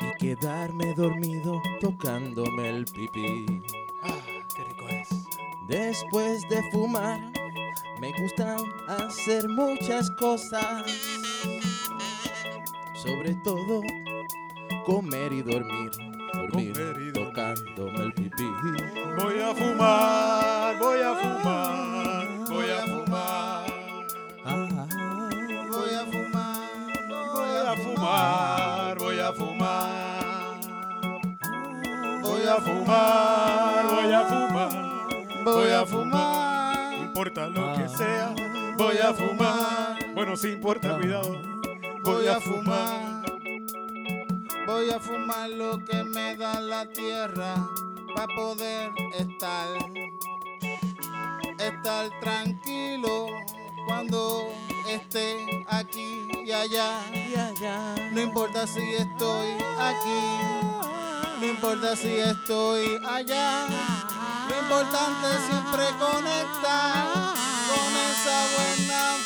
y 0.00 0.18
quedarme 0.18 0.94
dormido 0.94 1.60
tocándome 1.80 2.68
el 2.68 2.84
pipí. 2.86 3.62
Ah, 4.02 4.18
qué 4.56 4.64
rico 4.64 4.88
es. 4.88 5.08
Después 5.68 6.42
de 6.48 6.60
fumar 6.72 7.20
me 8.00 8.12
gusta 8.20 8.56
hacer 8.88 9.48
muchas 9.48 10.10
cosas, 10.12 10.84
sobre 12.94 13.34
todo 13.44 13.82
comer 14.86 15.32
y 15.32 15.42
dormir 15.42 15.67
a 32.58 32.60
fumar. 32.60 33.86
Voy 33.94 34.12
a 34.12 34.24
fumar. 34.24 35.44
Voy 35.44 35.70
a 35.70 35.78
No 35.80 35.86
fumar. 35.86 36.94
importa 36.98 37.46
lo 37.46 37.74
que 37.74 37.84
Ah. 37.84 37.88
sea. 37.88 38.34
Voy 38.76 38.98
a 38.98 39.12
fumar. 39.14 39.98
Bueno, 40.14 40.36
sí 40.36 40.48
importa, 40.48 40.94
Ah. 40.94 40.98
cuidado. 40.98 41.36
Voy 42.04 42.26
a 42.26 42.40
fumar. 42.40 43.22
Voy 44.66 44.90
a 44.90 44.98
fumar 45.00 45.50
lo 45.50 45.78
que 45.84 46.02
me 46.04 46.36
da 46.36 46.60
la 46.60 46.86
tierra 46.86 47.54
para 48.14 48.26
poder 48.34 48.90
estar 49.16 49.68
estar 51.58 52.10
tranquilo 52.20 53.26
cuando 53.86 54.48
esté 54.88 55.36
aquí 55.68 56.28
y 56.44 56.52
allá. 56.52 57.00
y 57.12 57.34
allá. 57.34 57.94
No 58.12 58.20
importa 58.20 58.66
si 58.66 58.80
estoy 58.94 59.48
aquí, 59.78 60.57
no 61.40 61.46
importa 61.46 61.94
si 61.94 62.16
estoy 62.16 63.00
allá. 63.06 63.66
Lo 64.48 64.58
importante 64.60 65.26
es 65.36 65.42
siempre 65.46 65.84
conectar 65.98 67.06
con 67.68 67.90
esa 68.10 68.46
buena 68.56 69.17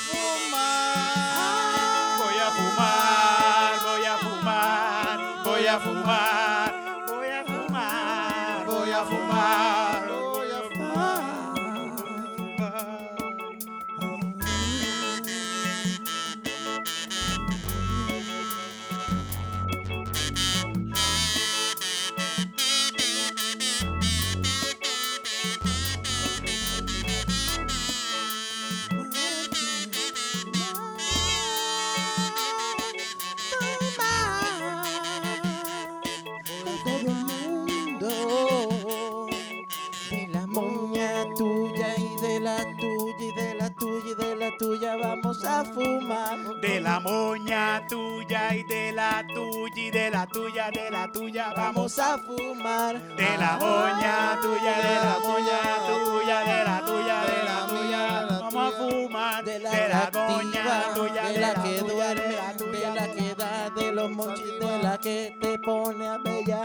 la 46.82 47.00
moña 47.00 47.86
tuya 47.88 48.54
y 48.54 48.64
de 48.64 48.92
la 48.92 49.24
tuya 49.32 49.72
y 49.76 49.90
de 49.90 50.10
la 50.10 50.26
tuya, 50.26 50.70
de 50.70 50.90
la 50.90 51.10
tuya. 51.10 51.52
Vamos 51.56 51.98
a 51.98 52.18
fumar. 52.18 53.00
de 53.16 53.38
la 53.38 53.56
moña 53.58 54.38
tuya, 54.42 54.74
de 54.86 54.94
la 55.06 55.18
moña 55.26 55.60
tuya, 55.86 56.40
de 56.40 56.64
la 56.64 56.84
tuya, 56.84 57.20
de 57.30 57.38
la 57.48 57.66
tuya. 57.66 58.26
Vamos 58.40 58.74
a 58.74 58.76
fumar 58.76 59.44
De 59.44 59.58
la, 59.58 60.10
moña 60.12 60.94
tuya, 60.94 61.22
de 61.28 61.38
la 61.38 61.54
que 61.54 61.78
duerme, 61.80 62.22
de 62.22 62.36
la 62.36 62.52
de 62.52 62.64
tuya. 62.64 62.94
la 62.94 63.06
que 63.12 63.34
da, 63.34 63.70
de 63.70 63.92
los 63.92 64.10
monchis, 64.10 64.58
de 64.60 64.82
la 64.82 64.98
que 64.98 65.36
te 65.40 65.58
pone 65.58 66.08
a 66.08 66.18
bella. 66.18 66.64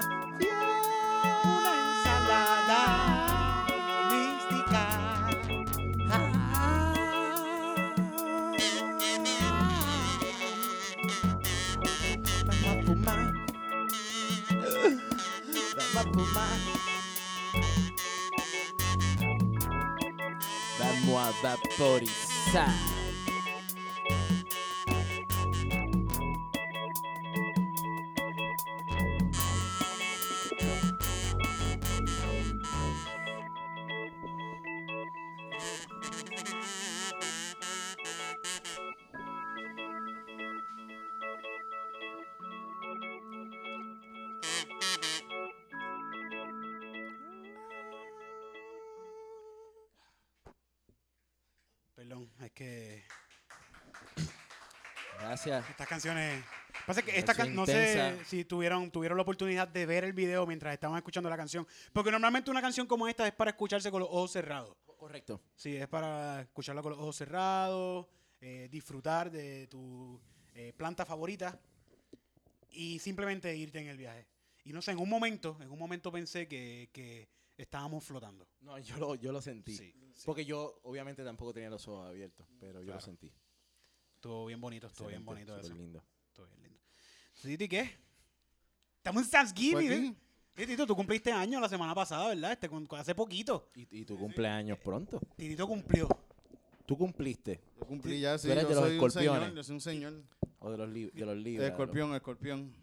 Una 1.43 1.73
ensalada 1.83 3.16
Vamos 15.97 16.05
a 16.05 16.13
fumar. 16.13 16.59
Vamos 20.77 21.17
a 21.17 21.31
vaporizar. 21.41 22.96
Canciones. 56.01 56.43
Pasa 56.85 57.01
que 57.01 57.17
esta 57.17 57.33
can- 57.33 57.53
no 57.55 57.65
sé 57.65 58.23
si 58.25 58.45
tuvieron, 58.45 58.91
tuvieron 58.91 59.17
la 59.17 59.23
oportunidad 59.23 59.67
de 59.67 59.85
ver 59.85 60.03
el 60.03 60.13
video 60.13 60.45
mientras 60.45 60.73
estaban 60.73 60.95
escuchando 60.97 61.29
la 61.29 61.37
canción. 61.37 61.67
Porque 61.91 62.11
normalmente 62.11 62.51
una 62.51 62.61
canción 62.61 62.87
como 62.87 63.07
esta 63.07 63.27
es 63.27 63.33
para 63.33 63.51
escucharse 63.51 63.89
con 63.91 63.99
los 64.01 64.09
ojos 64.09 64.31
cerrados. 64.31 64.75
Correcto. 64.97 65.41
Sí, 65.55 65.75
es 65.75 65.87
para 65.87 66.41
escucharla 66.41 66.81
con 66.81 66.91
los 66.91 66.99
ojos 66.99 67.15
cerrados, 67.15 68.07
eh, 68.41 68.67
disfrutar 68.71 69.29
de 69.31 69.67
tu 69.67 70.19
eh, 70.53 70.73
planta 70.75 71.05
favorita 71.05 71.59
y 72.71 72.99
simplemente 72.99 73.55
irte 73.55 73.79
en 73.79 73.87
el 73.87 73.97
viaje. 73.97 74.25
Y 74.63 74.73
no 74.73 74.81
sé, 74.81 74.91
en 74.91 74.99
un 74.99 75.09
momento, 75.09 75.57
en 75.61 75.71
un 75.71 75.79
momento 75.79 76.11
pensé 76.11 76.47
que, 76.47 76.89
que 76.91 77.27
estábamos 77.57 78.03
flotando. 78.03 78.47
No, 78.61 78.77
yo 78.79 78.97
lo, 78.97 79.15
yo 79.15 79.31
lo 79.31 79.41
sentí. 79.41 79.75
Sí, 79.75 79.93
sí. 80.13 80.23
Porque 80.25 80.45
yo, 80.45 80.79
obviamente, 80.83 81.23
tampoco 81.23 81.53
tenía 81.53 81.69
los 81.69 81.87
ojos 81.87 82.07
abiertos, 82.09 82.45
pero 82.59 82.79
yo 82.81 82.85
Claro. 82.87 82.99
lo 82.99 83.05
sentí. 83.05 83.31
Estuvo 84.17 84.47
bien 84.47 84.59
bonito, 84.59 84.87
estuvo 84.87 85.07
bien 85.09 85.23
bonito 85.23 85.55
eso. 85.59 85.73
lindo. 85.75 86.03
Estuvo 86.27 86.47
bien 86.47 86.63
lindo. 86.63 87.63
¿y 87.63 87.67
qué? 87.67 87.97
Estamos 88.97 89.23
en 89.23 89.29
Thanksgiving, 89.29 89.91
¿eh? 89.91 89.95
aquí. 89.95 90.17
Sí, 90.55 90.65
Tito, 90.65 90.87
tú 90.87 90.95
cumpliste 90.95 91.31
años 91.31 91.61
la 91.61 91.69
semana 91.69 91.93
pasada, 91.93 92.29
¿verdad? 92.29 92.51
Este, 92.53 92.67
con- 92.67 92.87
hace 92.97 93.13
poquito. 93.13 93.69
Y, 93.75 93.99
y 94.01 94.05
tu 94.05 94.17
cumpleaños 94.17 94.79
pronto. 94.79 95.21
Titito 95.35 95.67
cumplió. 95.67 96.09
Tú 96.87 96.97
cumpliste. 96.97 97.61
Yo 97.79 97.85
cumplí 97.85 98.19
ya, 98.21 98.39
sí. 98.39 98.47
Tú 98.47 98.53
eres 98.53 98.63
Yo 98.63 98.69
de 98.69 98.75
los 98.75 98.83
soy 98.85 98.97
un 98.97 99.05
escorpiones. 99.05 99.39
señor. 99.41 99.55
Yo 99.55 99.63
soy 99.63 99.73
un 99.75 99.81
señor. 99.81 100.23
O 100.59 100.71
de 100.71 100.77
los, 100.79 100.89
li- 100.89 101.11
de 101.11 101.25
los 101.25 101.37
libros. 101.37 101.69
Escorpión, 101.69 102.15
escorpión. 102.15 102.73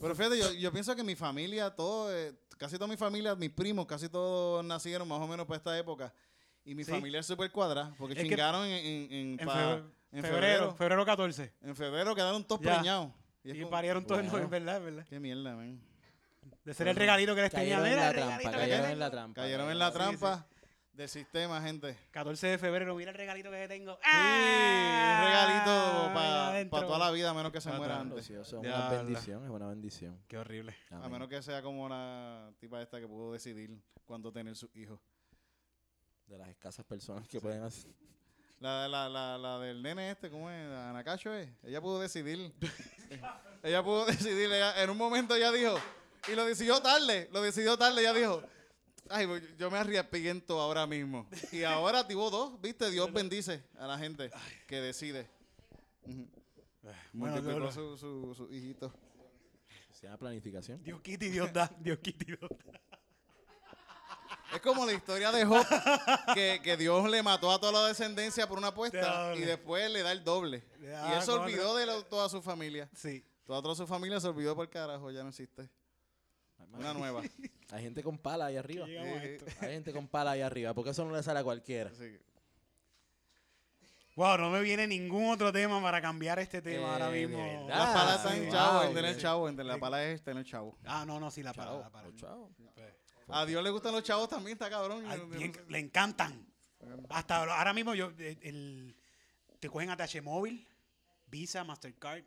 Pero 0.00 0.14
fíjate, 0.16 0.38
yo, 0.38 0.52
yo 0.54 0.72
pienso 0.72 0.96
que 0.96 1.04
mi 1.04 1.14
familia, 1.14 1.68
todo, 1.76 2.10
eh, 2.16 2.32
casi 2.56 2.76
toda 2.76 2.88
mi 2.88 2.96
familia, 2.96 3.34
mis 3.34 3.50
primos, 3.50 3.84
casi 3.84 4.08
todos 4.08 4.64
nacieron 4.64 5.06
más 5.06 5.20
o 5.20 5.26
menos 5.28 5.44
para 5.46 5.58
esta 5.58 5.78
época. 5.78 6.14
Y 6.64 6.74
mi 6.74 6.84
Sí. 6.84 6.90
familia 6.90 7.20
es 7.20 7.26
súper 7.26 7.50
cuadrada, 7.52 7.94
porque 7.98 8.14
Es 8.14 8.22
que 8.22 8.28
chingaron 8.30 8.64
en, 8.66 8.72
en, 8.72 9.12
en, 9.12 9.40
En, 9.40 9.46
pa- 9.46 9.52
febrero, 9.54 9.92
en 10.12 10.22
febrero, 10.22 10.30
febrero. 10.32 10.74
febrero 10.74 11.04
14. 11.06 11.54
En 11.62 11.76
febrero 11.76 12.14
quedaron 12.14 12.44
todos 12.44 12.60
Ya. 12.62 12.76
preñados. 12.76 13.12
Y, 13.44 13.52
Y 13.52 13.58
como, 13.60 13.70
parieron 13.70 14.04
todos 14.06 14.20
en 14.20 14.30
Wow. 14.30 14.40
en 14.40 14.50
verdad, 14.50 14.80
¿verdad? 14.82 15.06
Qué 15.08 15.20
mierda, 15.20 15.54
man. 15.54 15.80
De 16.64 16.74
ser 16.74 16.88
el 16.88 16.96
regalito 16.96 17.34
que 17.34 17.42
les 17.42 17.50
tenía. 17.50 17.76
Cayeron 17.78 17.86
en 17.86 17.96
la 17.96 18.12
trampa, 18.12 18.50
cayeron 18.50 18.90
en 18.90 18.98
la 18.98 19.10
trampa. 19.10 19.40
Cayeron 19.42 19.70
en 19.70 19.78
la 19.78 19.86
Sí, 19.88 19.94
trampa 19.94 20.46
del 20.92 21.08
sistema, 21.08 21.62
gente. 21.62 21.96
14 22.10 22.46
de 22.48 22.58
febrero, 22.58 22.94
mira 22.94 23.10
el 23.10 23.16
regalito 23.16 23.50
que 23.50 23.68
tengo. 23.68 23.94
Sí, 24.02 24.10
un 24.10 25.24
regalito 25.24 26.10
para 26.14 26.48
adentro. 26.48 26.80
toda 26.86 26.98
la 26.98 27.10
vida, 27.10 27.30
a 27.30 27.34
menos 27.34 27.52
que 27.52 27.60
se 27.60 27.70
Ah, 27.70 27.76
muera 27.76 28.00
antes. 28.00 28.28
Es 28.28 28.50
Ya, 28.50 28.58
una 28.58 28.68
la- 28.68 28.90
bendición, 28.90 29.44
es 29.44 29.50
una 29.50 29.66
bendición. 29.68 30.20
Qué 30.28 30.36
horrible. 30.36 30.74
A 30.90 31.08
menos 31.08 31.28
que 31.28 31.40
sea 31.42 31.62
como 31.62 31.88
la 31.88 32.50
tipa 32.58 32.82
esta 32.82 33.00
que 33.00 33.06
pudo 33.06 33.32
decidir 33.32 33.80
cuándo 34.04 34.30
tener 34.32 34.54
sus 34.56 34.74
hijos. 34.76 35.00
De 36.26 36.36
las 36.36 36.48
escasas 36.48 36.84
personas 36.84 37.26
que 37.28 37.40
pueden 37.40 37.62
hacer. 37.62 37.90
La, 38.60 38.88
la, 38.88 39.08
la, 39.08 39.38
la 39.38 39.58
del 39.60 39.80
nene 39.82 40.10
este, 40.10 40.30
¿cómo 40.30 40.50
es? 40.50 40.68
Anacacho 40.72 41.32
es. 41.32 41.48
Ella 41.62 41.80
pudo 41.80 42.00
decidir. 42.00 42.52
ella 43.62 43.82
pudo 43.84 44.04
decidir. 44.06 44.46
ella- 44.52 44.82
en 44.82 44.90
un 44.90 44.96
momento 44.96 45.34
ella 45.36 45.52
dijo, 45.52 45.76
y 46.30 46.34
lo 46.34 46.44
decidió 46.44 46.80
tarde, 46.82 47.28
lo 47.32 47.40
decidió 47.40 47.78
tarde, 47.78 48.00
ella 48.00 48.12
dijo, 48.12 48.42
ay, 49.10 49.26
pues, 49.28 49.56
yo 49.56 49.70
me 49.70 49.78
arrepiento 49.78 50.60
ahora 50.60 50.86
mismo. 50.88 51.28
Y 51.52 51.62
ahora 51.62 52.06
tuvo 52.06 52.30
dos, 52.30 52.60
¿viste? 52.60 52.90
Dios 52.90 53.12
bendice 53.12 53.62
a 53.78 53.86
la 53.86 53.96
gente 53.96 54.30
que 54.66 54.80
decide. 54.80 55.30
Bueno, 57.12 57.36
Multiplicó 57.36 57.70
su, 57.70 57.96
su, 57.96 58.34
su 58.34 58.52
hijito. 58.52 58.92
Se 59.92 60.06
llama 60.06 60.18
planificación. 60.18 60.82
Dios 60.82 61.00
quita 61.00 61.24
y 61.26 61.28
Dios 61.30 61.52
da. 61.52 61.70
Dios 61.78 61.98
quita 61.98 62.24
y 62.24 62.26
Dios 62.26 62.40
da. 62.64 62.80
Es 64.54 64.60
como 64.62 64.86
la 64.86 64.92
historia 64.92 65.30
de 65.30 65.44
Job, 65.44 65.64
que, 66.34 66.60
que 66.62 66.76
Dios 66.76 67.08
le 67.10 67.22
mató 67.22 67.50
a 67.52 67.60
toda 67.60 67.82
la 67.82 67.88
descendencia 67.88 68.48
por 68.48 68.58
una 68.58 68.68
apuesta 68.68 69.34
y 69.36 69.40
después 69.40 69.90
le 69.90 70.02
da 70.02 70.12
el 70.12 70.24
doble. 70.24 70.64
Le 70.80 70.88
y 70.88 71.12
él 71.12 71.22
se 71.22 71.30
olvidó 71.32 71.76
de 71.76 71.86
lo- 71.86 72.04
toda 72.04 72.28
su 72.28 72.40
familia. 72.40 72.88
Sí. 72.94 73.24
Toda, 73.44 73.60
toda 73.62 73.74
su 73.74 73.86
familia 73.86 74.20
se 74.20 74.28
olvidó 74.28 74.54
por 74.56 74.68
carajo, 74.70 75.10
ya 75.10 75.22
no 75.22 75.28
existe. 75.30 75.68
Una 76.72 76.92
nueva. 76.94 77.22
Hay 77.70 77.82
gente 77.82 78.02
con 78.02 78.16
pala 78.18 78.46
ahí 78.46 78.56
arriba. 78.56 78.86
Que 78.86 78.92
llegamos 78.92 79.18
a 79.18 79.22
Sí. 79.22 79.28
esto. 79.28 79.44
Hay 79.66 79.72
gente 79.72 79.92
con 79.92 80.08
pala 80.08 80.30
ahí 80.32 80.40
arriba, 80.40 80.72
porque 80.74 80.90
eso 80.90 81.04
no 81.04 81.14
le 81.14 81.22
sale 81.22 81.40
a 81.40 81.44
cualquiera. 81.44 81.90
Así 81.90 81.98
que- 82.04 82.28
Wow, 84.16 84.36
no 84.38 84.50
me 84.50 84.60
viene 84.62 84.86
ningún 84.88 85.30
otro 85.30 85.52
tema 85.52 85.80
para 85.80 86.02
cambiar 86.02 86.38
este 86.40 86.60
tema 86.60 86.82
Eh, 86.88 86.90
ahora 86.92 87.10
de 87.10 87.26
mismo. 87.26 87.38
verdad. 87.42 87.68
La 87.68 87.94
pala 87.94 88.14
está 88.16 88.34
en 88.36 88.42
wow, 88.44 88.52
chavo, 88.52 88.82
en 88.82 88.88
sí. 88.88 88.94
tener 88.94 89.16
chavo, 89.18 89.48
entre 89.48 89.64
la 89.64 89.78
pala 89.78 90.04
es 90.04 90.22
tener 90.22 90.44
chavo. 90.44 90.76
Ah, 90.84 91.04
no, 91.06 91.20
no, 91.20 91.30
sí, 91.30 91.42
la 91.42 91.52
Chao, 91.52 91.64
pala. 91.64 91.78
la 91.80 91.90
pala. 91.90 92.08
chao. 92.16 92.50
A 93.28 93.44
Dios 93.46 93.62
le 93.62 93.70
gustan 93.70 93.92
los 93.92 94.02
chavos 94.02 94.28
también, 94.28 94.54
está 94.54 94.70
cabrón. 94.70 95.04
Ay, 95.06 95.20
bien, 95.30 95.52
le 95.68 95.78
encantan. 95.78 96.46
Hasta 97.10 97.36
ahora 97.42 97.72
mismo 97.74 97.94
yo, 97.94 98.12
eh, 98.18 98.36
el- 98.42 98.96
te 99.60 99.68
cogen 99.68 99.90
ATH 99.90 100.22
móvil, 100.22 100.66
Visa, 101.26 101.64
Mastercard, 101.64 102.24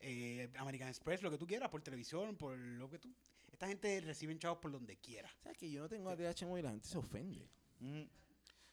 eh, 0.00 0.50
American 0.58 0.88
Express, 0.88 1.22
lo 1.22 1.30
que 1.30 1.38
tú 1.38 1.46
quieras, 1.46 1.68
por 1.70 1.82
televisión, 1.82 2.36
por 2.36 2.56
lo 2.56 2.88
que 2.88 2.98
tú. 2.98 3.12
Esta 3.50 3.66
gente 3.66 4.00
reciben 4.02 4.38
chavos 4.38 4.58
por 4.58 4.70
donde 4.70 4.96
quiera. 4.98 5.30
¿Sabes 5.42 5.56
que 5.58 5.70
yo 5.70 5.80
no 5.82 5.88
tengo 5.88 6.10
ATH 6.10 6.44
móvil 6.46 6.64
la 6.64 6.70
gente 6.70 6.86
se 6.86 6.98
ofende? 6.98 7.48
Ujú. 7.80 8.08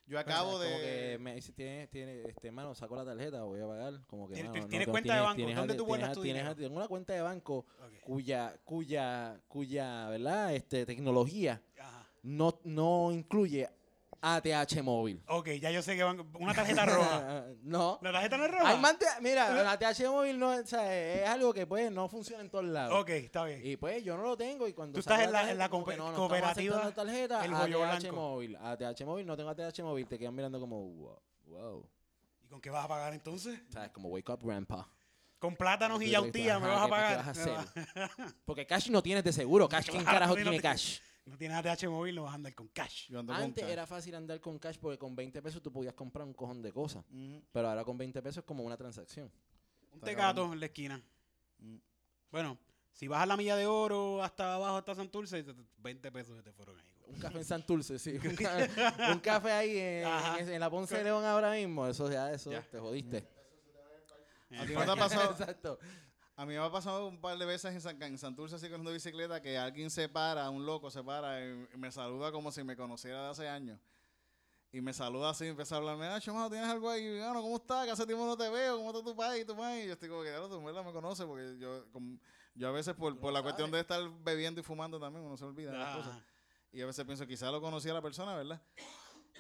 Yo 0.06 0.20
acabo 0.20 0.60
sea, 0.60 0.70
Como 0.70 0.82
que 0.82 0.88
de... 0.88 1.18
me 1.20 1.36
dice, 1.36 1.54
tiene, 1.54 1.88
tiene, 1.88 2.24
este, 2.28 2.52
mano, 2.52 2.76
saco 2.76 2.96
la 2.96 3.06
tarjeta, 3.06 3.44
voy 3.44 3.62
a 3.62 3.68
pagar. 3.68 4.02
Como 4.08 4.28
que, 4.28 4.36
¿Tienes- 4.36 4.52
mano, 4.52 4.68
tienes 4.68 4.88
no, 4.88 4.92
cuenta 4.92 5.16
de 5.16 5.22
banco? 5.22 5.36
tienes 5.38 5.56
¿Dónde 5.56 5.76
tú 5.76 5.86
guardas 5.86 6.14
tu 6.14 6.22
dinero? 6.22 6.56
Tengo 6.56 6.76
una 6.76 6.88
cuenta 6.88 7.14
de 7.14 7.22
banco 7.22 7.66
cuya, 8.04 8.58
cuya, 8.66 9.40
cuya, 9.48 10.10
¿verdad? 10.10 10.54
Este, 10.54 10.86
tecnología 10.86 11.62
Ajá. 11.80 12.08
no, 12.22 12.60
no 12.66 13.12
incluye 13.14 13.70
ATH 14.26 14.82
móvil. 14.82 15.22
Ok, 15.28 15.50
ya 15.60 15.70
yo 15.70 15.82
sé 15.82 15.98
que 15.98 16.04
van. 16.04 16.26
Una 16.40 16.54
tarjeta 16.54 16.86
roja. 16.86 17.46
no. 17.64 18.00
¿La 18.02 18.14
tarjeta 18.14 18.38
no 18.38 18.46
es 18.46 18.52
roja? 18.52 18.70
Hay 18.70 18.82
mira, 19.22 19.50
la 19.54 19.72
ATH 19.74 20.00
móvil 20.08 20.40
no, 20.40 20.50
o 20.52 20.66
sea, 20.66 20.96
es 20.96 21.28
algo 21.28 21.54
que 21.54 21.68
pues 21.68 21.92
no 21.92 22.08
funciona 22.08 22.42
en 22.42 22.50
todos 22.50 22.64
lados. 22.66 23.02
Ok, 23.02 23.10
está 23.10 23.44
bien. 23.44 23.60
Y 23.64 23.76
pues 23.76 24.02
yo 24.04 24.16
no 24.16 24.24
lo 24.24 24.38
tengo 24.38 24.66
y 24.68 24.72
cuando 24.74 24.94
Tú 24.94 25.02
estás 25.02 25.20
en 25.22 25.32
la- 25.34 25.52
en 25.52 25.58
la 25.58 25.68
como 25.68 25.84
que 25.86 25.98
no, 25.98 26.06
no 26.06 26.10
estamos 26.12 26.30
cooperativa 26.30 26.78
aceptando 26.78 27.04
tarjeta, 27.04 27.46
El 27.46 27.54
ATH 27.54 28.00
Blanco. 28.00 28.16
móvil, 28.16 28.56
ATH 28.56 29.06
móvil, 29.06 29.28
no 29.28 29.36
tengo 29.36 29.50
ATH 29.50 29.80
móvil, 29.84 30.08
te 30.08 30.18
quedan 30.18 30.34
mirando 30.36 30.58
como 30.60 30.80
wow, 30.82 31.20
wow. 31.48 31.90
¿Y 32.44 32.48
con 32.48 32.62
qué 32.62 32.70
vas 32.70 32.86
a 32.86 32.88
pagar 32.88 33.14
entonces? 33.14 33.60
¿Sabes? 33.74 33.90
Como 33.92 34.08
wake 34.10 34.30
up 34.30 34.40
grandpa. 34.42 34.88
Con 35.38 35.58
plátanos 35.58 36.02
y 36.02 36.06
Tú 36.06 36.12
yautía 36.12 36.58
me 36.60 36.68
ajá, 36.68 36.76
vas 36.76 36.82
a 36.82 36.86
¿qué- 36.86 36.90
pagar. 36.90 37.12
¿Qué 37.12 37.18
vas 37.18 37.28
a 37.28 37.64
hacer? 38.06 38.36
Porque 38.46 38.66
cash 38.66 38.90
no 38.90 39.04
tienes 39.04 39.26
de 39.26 39.34
seguro. 39.34 39.68
Cash, 39.68 39.90
¿quién 39.90 40.02
Claro, 40.04 40.16
carajo 40.16 40.36
no 40.38 40.42
tiene 40.42 40.62
cash? 40.62 41.00
No 41.26 41.38
tienes 41.38 41.58
ATH 41.66 41.88
móvil, 41.90 42.16
no 42.16 42.24
vas 42.24 42.34
a 42.34 42.36
andar 42.36 42.54
con 42.54 42.68
cash. 42.68 43.08
Yo 43.10 43.20
ando 43.20 43.32
con 43.34 43.42
Antes 43.42 43.64
cash. 43.64 43.72
era 43.72 43.88
fácil 43.88 44.14
andar 44.16 44.42
con 44.42 44.60
cash 44.60 44.78
porque 44.78 44.98
con 44.98 45.16
20 45.16 45.42
pesos 45.42 45.62
tú 45.62 45.72
podías 45.72 45.94
comprar 45.94 46.28
un 46.28 46.34
cojón 46.34 46.62
de 46.62 46.72
cosas. 46.74 47.06
Pero 47.52 47.70
ahora 47.70 47.84
con 47.86 47.98
20 47.98 48.22
pesos 48.22 48.40
es 48.40 48.44
como 48.44 48.64
una 48.64 48.76
transacción. 48.76 49.32
Un 49.92 49.96
Está 50.00 50.06
tecato 50.08 50.52
en 50.52 50.60
la 50.60 50.66
esquina. 50.66 51.02
Mm. 51.60 51.78
Bueno, 52.30 52.58
si 52.92 53.08
vas 53.08 53.22
a 53.24 53.26
la 53.26 53.38
milla 53.38 53.56
de 53.56 53.66
oro 53.66 54.22
hasta 54.22 54.56
abajo, 54.56 54.76
hasta 54.78 54.96
Santurce, 54.96 55.46
20 55.78 56.12
pesos 56.12 56.36
se 56.36 56.44
te 56.44 56.52
fueron 56.52 56.78
ahí. 56.80 56.86
Un 57.08 57.20
café 57.20 57.38
en 57.38 57.46
Santurce, 57.46 58.00
sí. 58.00 58.18
Un, 58.24 58.36
ca- 58.36 59.12
un 59.14 59.20
café 59.20 59.52
ahí 59.52 59.78
en, 59.78 60.06
Ajá. 60.06 60.40
en- 60.40 60.50
en 60.50 60.60
la 60.60 60.70
Ponce 60.70 60.98
de 60.98 61.04
León 61.06 61.24
ahora 61.24 61.52
mismo. 61.52 61.88
Eso 61.88 62.12
ya, 62.12 62.32
eso, 62.34 62.52
Ya. 62.52 62.62
te 62.70 62.80
jodiste. 62.80 63.26
¿A 64.58 64.66
ti 64.66 64.74
no 64.74 64.84
te 64.86 64.92
ha 64.92 64.96
pasado? 64.96 65.32
Exacto. 65.32 65.80
A 66.36 66.46
mí 66.46 66.54
me 66.54 66.60
ha 66.60 66.72
pasado 66.72 67.08
un 67.08 67.22
par 67.22 67.38
de 67.38 67.46
veces 67.46 67.74
en, 67.74 67.82
San, 67.82 68.02
en 68.02 68.18
Santurce, 68.18 68.56
así 68.56 68.66
corriendo 68.68 68.92
bicicleta, 68.92 69.40
que 69.42 69.56
alguien 69.58 69.90
se 69.92 70.10
para, 70.10 70.50
un 70.50 70.66
loco 70.66 70.90
se 70.90 71.04
para 71.04 71.40
y, 71.46 71.68
y 71.74 71.78
me 71.78 71.92
saluda 71.92 72.32
como 72.32 72.52
si 72.52 72.64
me 72.64 72.76
conociera 72.76 73.24
de 73.26 73.30
hace 73.30 73.48
años. 73.48 73.80
Y 74.72 74.82
me 74.82 74.92
saluda 74.92 75.30
así, 75.30 75.46
empieza 75.46 75.76
a 75.76 75.78
hablarme, 75.78 76.08
ah, 76.08 76.20
chamaco, 76.20 76.50
¿tienes 76.50 76.68
algo 76.68 76.90
ahí? 76.90 77.08
Bueno, 77.20 77.44
¿cómo 77.44 77.58
estás? 77.58 77.86
Que 77.86 77.92
hace 77.92 78.08
tiempo 78.08 78.26
no 78.26 78.36
te 78.36 78.50
veo, 78.50 78.78
¿cómo 78.78 78.90
está 78.90 79.04
tu 79.04 79.16
país? 79.16 79.46
Tu 79.46 79.56
país? 79.56 79.84
Y 79.84 79.88
yo 79.88 79.94
estoy 79.94 80.10
como 80.10 80.24
que, 80.24 80.30
claro, 80.30 80.50
tu 80.50 80.60
mujer 80.60 80.84
me 80.84 80.92
conoce, 80.92 81.24
porque 81.28 81.56
yo, 81.60 81.86
como- 81.92 82.18
yo 82.56 82.68
a 82.68 82.72
veces 82.72 82.96
por, 82.96 83.20
por 83.20 83.32
la 83.32 83.44
cuestión 83.44 83.70
de 83.70 83.80
estar 83.82 84.02
bebiendo 84.24 84.60
y 84.60 84.64
fumando 84.64 85.00
también, 85.00 85.24
uno 85.24 85.38
se 85.38 85.46
olvida 85.46 85.72
de 85.72 85.78
las 85.78 85.96
cosas. 85.98 86.16
Ah, 86.20 86.26
Y 86.72 86.82
a 86.82 86.88
veces 86.88 87.06
pienso, 87.06 87.28
quizás 87.28 87.52
lo 87.52 87.62
conocía 87.62 87.94
la 87.94 88.02
persona, 88.02 88.36
¿verdad? 88.36 88.60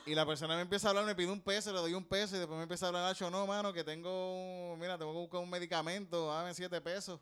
Y 0.06 0.16
la 0.16 0.26
persona 0.26 0.56
me 0.56 0.62
empieza 0.64 0.88
a 0.88 0.90
hablar, 0.90 1.06
me 1.06 1.16
pide 1.16 1.32
un 1.32 1.42
peso, 1.42 1.72
le 1.72 1.80
doy 1.80 1.94
un 1.94 2.04
peso 2.04 2.36
y 2.36 2.40
después 2.40 2.58
me 2.58 2.64
empieza 2.64 2.86
a 2.86 2.90
hablar, 2.90 3.04
Nacho, 3.04 3.30
no, 3.30 3.48
mano, 3.48 3.72
que 3.72 3.84
tengo, 3.86 4.72
un- 4.74 4.80
mira, 4.80 4.98
tengo 4.98 5.14
que 5.14 5.18
buscar 5.20 5.40
un 5.40 5.50
medicamento, 5.50 6.28
dame 6.28 6.54
siete 6.54 6.82
pesos. 6.82 7.20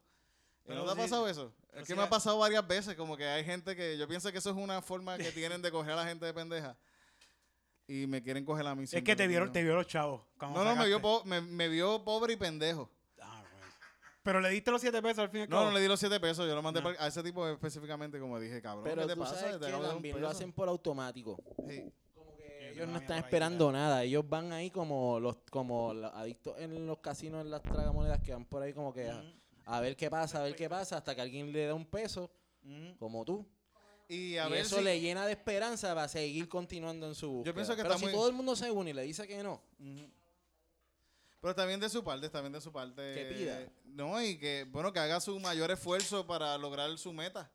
¿Y 0.64 0.68
Pero 0.68 0.80
¿No 0.80 0.86
te 0.86 0.92
ha 0.92 0.96
pasado 1.04 1.28
eso? 1.28 1.54
Es 1.74 1.88
que 1.88 1.96
me 1.96 2.02
ha 2.04 2.10
pasado 2.10 2.38
varias 2.40 2.68
veces, 2.68 2.96
como 2.96 3.16
que 3.18 3.26
hay 3.28 3.44
gente 3.44 3.76
que, 3.76 3.98
yo 3.98 4.08
pienso 4.08 4.32
que 4.32 4.38
eso 4.40 4.50
es 4.50 4.56
una 4.56 4.82
forma 4.82 5.18
que 5.18 5.32
tienen 5.32 5.62
de 5.62 5.70
coger 5.72 5.94
a 5.94 5.96
la 5.98 6.06
gente 6.06 6.26
de 6.26 6.34
pendeja. 6.34 6.76
Y 7.88 8.08
me 8.08 8.22
quieren 8.24 8.46
coger 8.46 8.66
a 8.68 8.74
mí. 8.76 8.84
es 8.84 9.04
que 9.04 9.16
te 9.16 9.24
¿no? 9.24 9.30
vieron, 9.30 9.52
te 9.52 9.64
vio 9.64 9.76
los 9.76 9.86
chavos. 9.88 10.22
No, 10.40 10.64
no, 10.64 10.76
me 10.76 10.88
vio, 10.88 11.02
me, 11.26 11.42
me 11.42 11.68
vio 11.68 12.04
pobre 12.04 12.34
y 12.34 12.36
pendejo. 12.38 12.90
Ah, 13.20 13.44
bueno. 13.52 13.66
Pero 14.24 14.40
le 14.40 14.50
diste 14.50 14.72
los 14.72 14.80
siete 14.82 15.02
pesos 15.02 15.20
al 15.20 15.30
fin 15.30 15.42
y 15.42 15.44
al 15.44 15.50
No, 15.50 15.58
cabo. 15.58 15.70
no 15.70 15.76
le 15.76 15.82
di 15.82 15.88
los 15.88 16.00
siete 16.00 16.20
pesos, 16.20 16.48
yo 16.48 16.56
lo 16.56 16.62
mandé 16.62 16.82
No. 16.82 16.90
a 16.98 17.08
ese 17.08 17.22
tipo 17.22 17.48
específicamente, 17.48 18.20
como 18.20 18.40
dije, 18.40 18.62
cabrón, 18.62 18.84
Pero 18.86 19.02
¿qué 19.02 19.08
te 19.10 19.14
tú 19.16 19.20
pasa? 19.20 19.36
sabes 19.40 19.60
Te 19.60 19.66
que 19.66 19.72
también 19.72 20.22
lo 20.22 20.30
hacen 20.30 20.54
por 20.54 20.70
automático. 20.70 21.38
Sí. 21.68 21.92
Ellos 22.84 22.94
no 22.94 23.00
están 23.00 23.18
esperando 23.20 23.72
nada. 23.72 24.04
Ellos 24.04 24.28
van 24.28 24.52
ahí 24.52 24.70
como 24.70 25.20
los 25.20 25.38
como 25.50 25.94
los 25.94 26.14
adictos 26.14 26.56
en 26.60 26.86
los 26.88 27.00
casinos, 27.00 27.42
en 27.46 27.52
las 27.52 27.62
tragamonedas 27.62 28.20
que 28.22 28.34
van 28.34 28.46
por 28.46 28.62
ahí 28.64 28.74
como 28.74 28.94
que 28.94 29.10
a, 29.10 29.24
a 29.66 29.80
ver 29.82 29.96
qué 29.96 30.10
pasa, 30.10 30.40
a 30.40 30.44
ver 30.44 30.56
qué 30.56 30.70
pasa, 30.70 30.98
hasta 30.98 31.14
que 31.16 31.22
alguien 31.22 31.52
le 31.52 31.66
da 31.68 31.74
un 31.74 31.86
peso, 31.86 32.30
como 33.00 33.24
tú. 33.26 33.46
Y 34.10 34.36
a 34.38 34.48
y 34.48 34.52
ver 34.52 34.62
eso 34.62 34.78
si- 34.78 34.84
le 34.84 35.00
llena 35.00 35.26
de 35.26 35.32
esperanza 35.32 35.96
para 35.96 36.08
seguir 36.08 36.50
continuando 36.50 37.08
en 37.08 37.16
su 37.16 37.30
búsqueda. 37.32 37.54
pienso 37.54 37.76
que 37.78 37.84
Pero 37.84 37.98
si 37.98 38.06
muy- 38.06 38.14
todo 38.14 38.28
el 38.28 38.34
mundo 38.34 38.56
se 38.58 38.70
une 38.70 38.90
y 38.90 38.94
le 38.94 39.04
dice 39.04 39.26
que 39.28 39.42
no, 39.42 39.62
Ujú. 39.80 40.10
Pero 41.40 41.56
también 41.56 41.80
de 41.80 41.90
su 41.90 42.04
parte, 42.04 42.30
también 42.30 42.54
de 42.54 42.62
su 42.62 42.72
parte. 42.72 43.14
Que 43.16 43.26
pida. 43.36 43.68
No, 43.86 44.22
y 44.22 44.38
que, 44.38 44.66
bueno, 44.70 44.94
que 44.94 45.00
haga 45.00 45.20
su 45.20 45.40
mayor 45.40 45.72
esfuerzo 45.72 46.28
para 46.28 46.56
lograr 46.60 46.96
su 47.00 47.12
meta. 47.14 47.50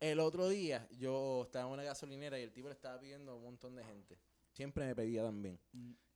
El 0.00 0.20
otro 0.20 0.48
día 0.50 0.86
yo 0.98 1.44
estaba 1.44 1.64
en 1.66 1.72
una 1.72 1.82
gasolinera 1.82 2.38
y 2.38 2.42
el 2.42 2.52
tipo 2.52 2.68
le 2.68 2.74
estaba 2.74 3.00
pidiendo 3.00 3.32
a 3.32 3.34
un 3.36 3.44
montón 3.44 3.74
de 3.74 3.82
gente. 3.84 4.18
Siempre 4.56 4.86
me 4.86 4.94
pedía 4.94 5.22
también. 5.22 5.58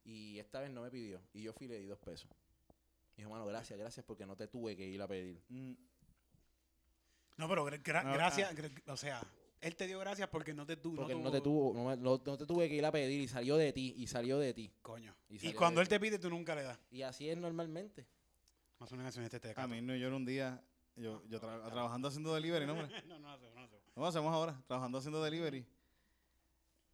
Y 0.03 0.39
esta 0.39 0.61
vez 0.61 0.71
no 0.71 0.81
me 0.81 0.91
pidió. 0.91 1.21
Y 1.35 1.43
yo 1.43 1.53
fui 1.53 1.67
y 1.67 1.69
le 1.69 1.79
di 1.79 1.85
dos 1.85 1.99
pesos. 1.99 2.31
Dijo, 3.15 3.29
mano, 3.29 3.45
gracias, 3.45 3.79
gracias 3.79 4.05
porque 4.07 4.25
no 4.25 4.35
te 4.35 4.49
tuve 4.49 4.75
que 4.75 4.87
ir 4.89 5.03
a 5.03 5.07
pedir. 5.07 5.43
No, 7.37 7.47
pero 7.49 7.67
gra- 7.67 7.83
gra- 7.83 8.03
No, 8.03 8.15
gracias, 8.15 8.55
gra- 8.57 8.83
o 8.87 8.97
sea, 8.97 9.21
él 9.61 9.77
te 9.77 9.87
dio 9.87 9.99
gracias 9.99 10.27
porque 10.31 10.55
no 10.55 10.65
te 10.65 10.79
tuvo. 10.79 10.97
Porque 10.97 11.15
no 11.15 11.21
no 11.21 11.31
te 11.31 11.43
tuvo, 11.43 11.75
no, 11.75 11.95
no- 11.97 12.23
no 12.25 12.39
te 12.39 12.47
tuve 12.47 12.67
que 12.67 12.77
ir 12.77 12.85
a 12.87 12.91
pedir 12.91 13.21
y 13.21 13.29
salió 13.29 13.59
de 13.59 13.75
ti, 13.75 13.93
y 13.99 14.07
salió 14.07 14.39
de 14.39 14.55
ti. 14.55 14.73
Coño. 14.81 15.15
Y 15.29 15.49
Y, 15.49 15.53
cuando 15.53 15.83
él 15.83 15.89
te 15.89 16.01
pide, 16.01 16.19
tú 16.19 16.31
nunca 16.31 16.55
le 16.55 16.63
das. 16.63 16.81
Y 16.91 17.03
así 17.03 17.29
es 17.29 17.37
normalmente. 17.37 18.07
Más 18.79 18.91
una 18.93 19.03
canción 19.03 19.29
de 19.29 19.37
este 19.37 19.53
A 19.55 19.67
mí 19.67 19.83
no, 19.83 19.95
yo 19.95 20.07
era 20.07 20.17
un 20.17 20.25
día, 20.25 20.65
yo, 20.97 21.23
yo 21.29 21.39
tra- 21.39 21.71
trabajando 21.71 22.09
haciendo 22.09 22.35
delivery, 22.35 22.65
¿no? 22.65 22.73
hombre? 22.73 22.89
no, 23.07 23.19
no, 23.19 23.37
no, 23.37 23.51
no, 23.55 23.67
no. 23.67 23.77
¿Cómo 23.93 24.07
hacemos 24.07 24.33
ahora? 24.33 24.59
Trabajando 24.67 24.97
haciendo 24.97 25.23
delivery. 25.23 25.67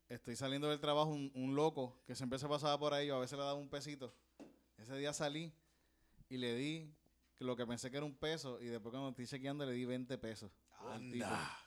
Estoy 0.09 0.37
saliendo 0.37 0.69
del 0.69 0.79
trabajo, 0.81 1.11
un, 1.11 1.33
un 1.35 1.57
loco 1.57 1.99
que 2.07 2.14
siempre 2.14 2.38
se 2.38 2.47
pasaba 2.47 2.79
por 2.79 2.95
ahí, 2.95 3.09
yo 3.09 3.16
a 3.16 3.21
veces 3.21 3.37
le 3.38 3.45
daba 3.45 3.55
un 3.55 3.69
pesito. 3.69 4.14
Ese 4.79 4.97
día 4.97 5.12
salí 5.12 5.53
y 6.29 6.37
le 6.37 6.55
di 6.55 6.88
lo 7.40 7.57
que 7.57 7.66
pensé 7.66 7.90
que 7.90 7.97
era 7.97 8.07
un 8.07 8.14
peso 8.14 8.61
y 8.61 8.66
después 8.66 8.92
cuando 8.92 9.09
estoy 9.11 9.27
chequeando 9.27 9.66
le 9.66 9.73
di 9.73 9.85
20 9.85 10.16
pesos. 10.19 10.51
Anda. 10.92 11.59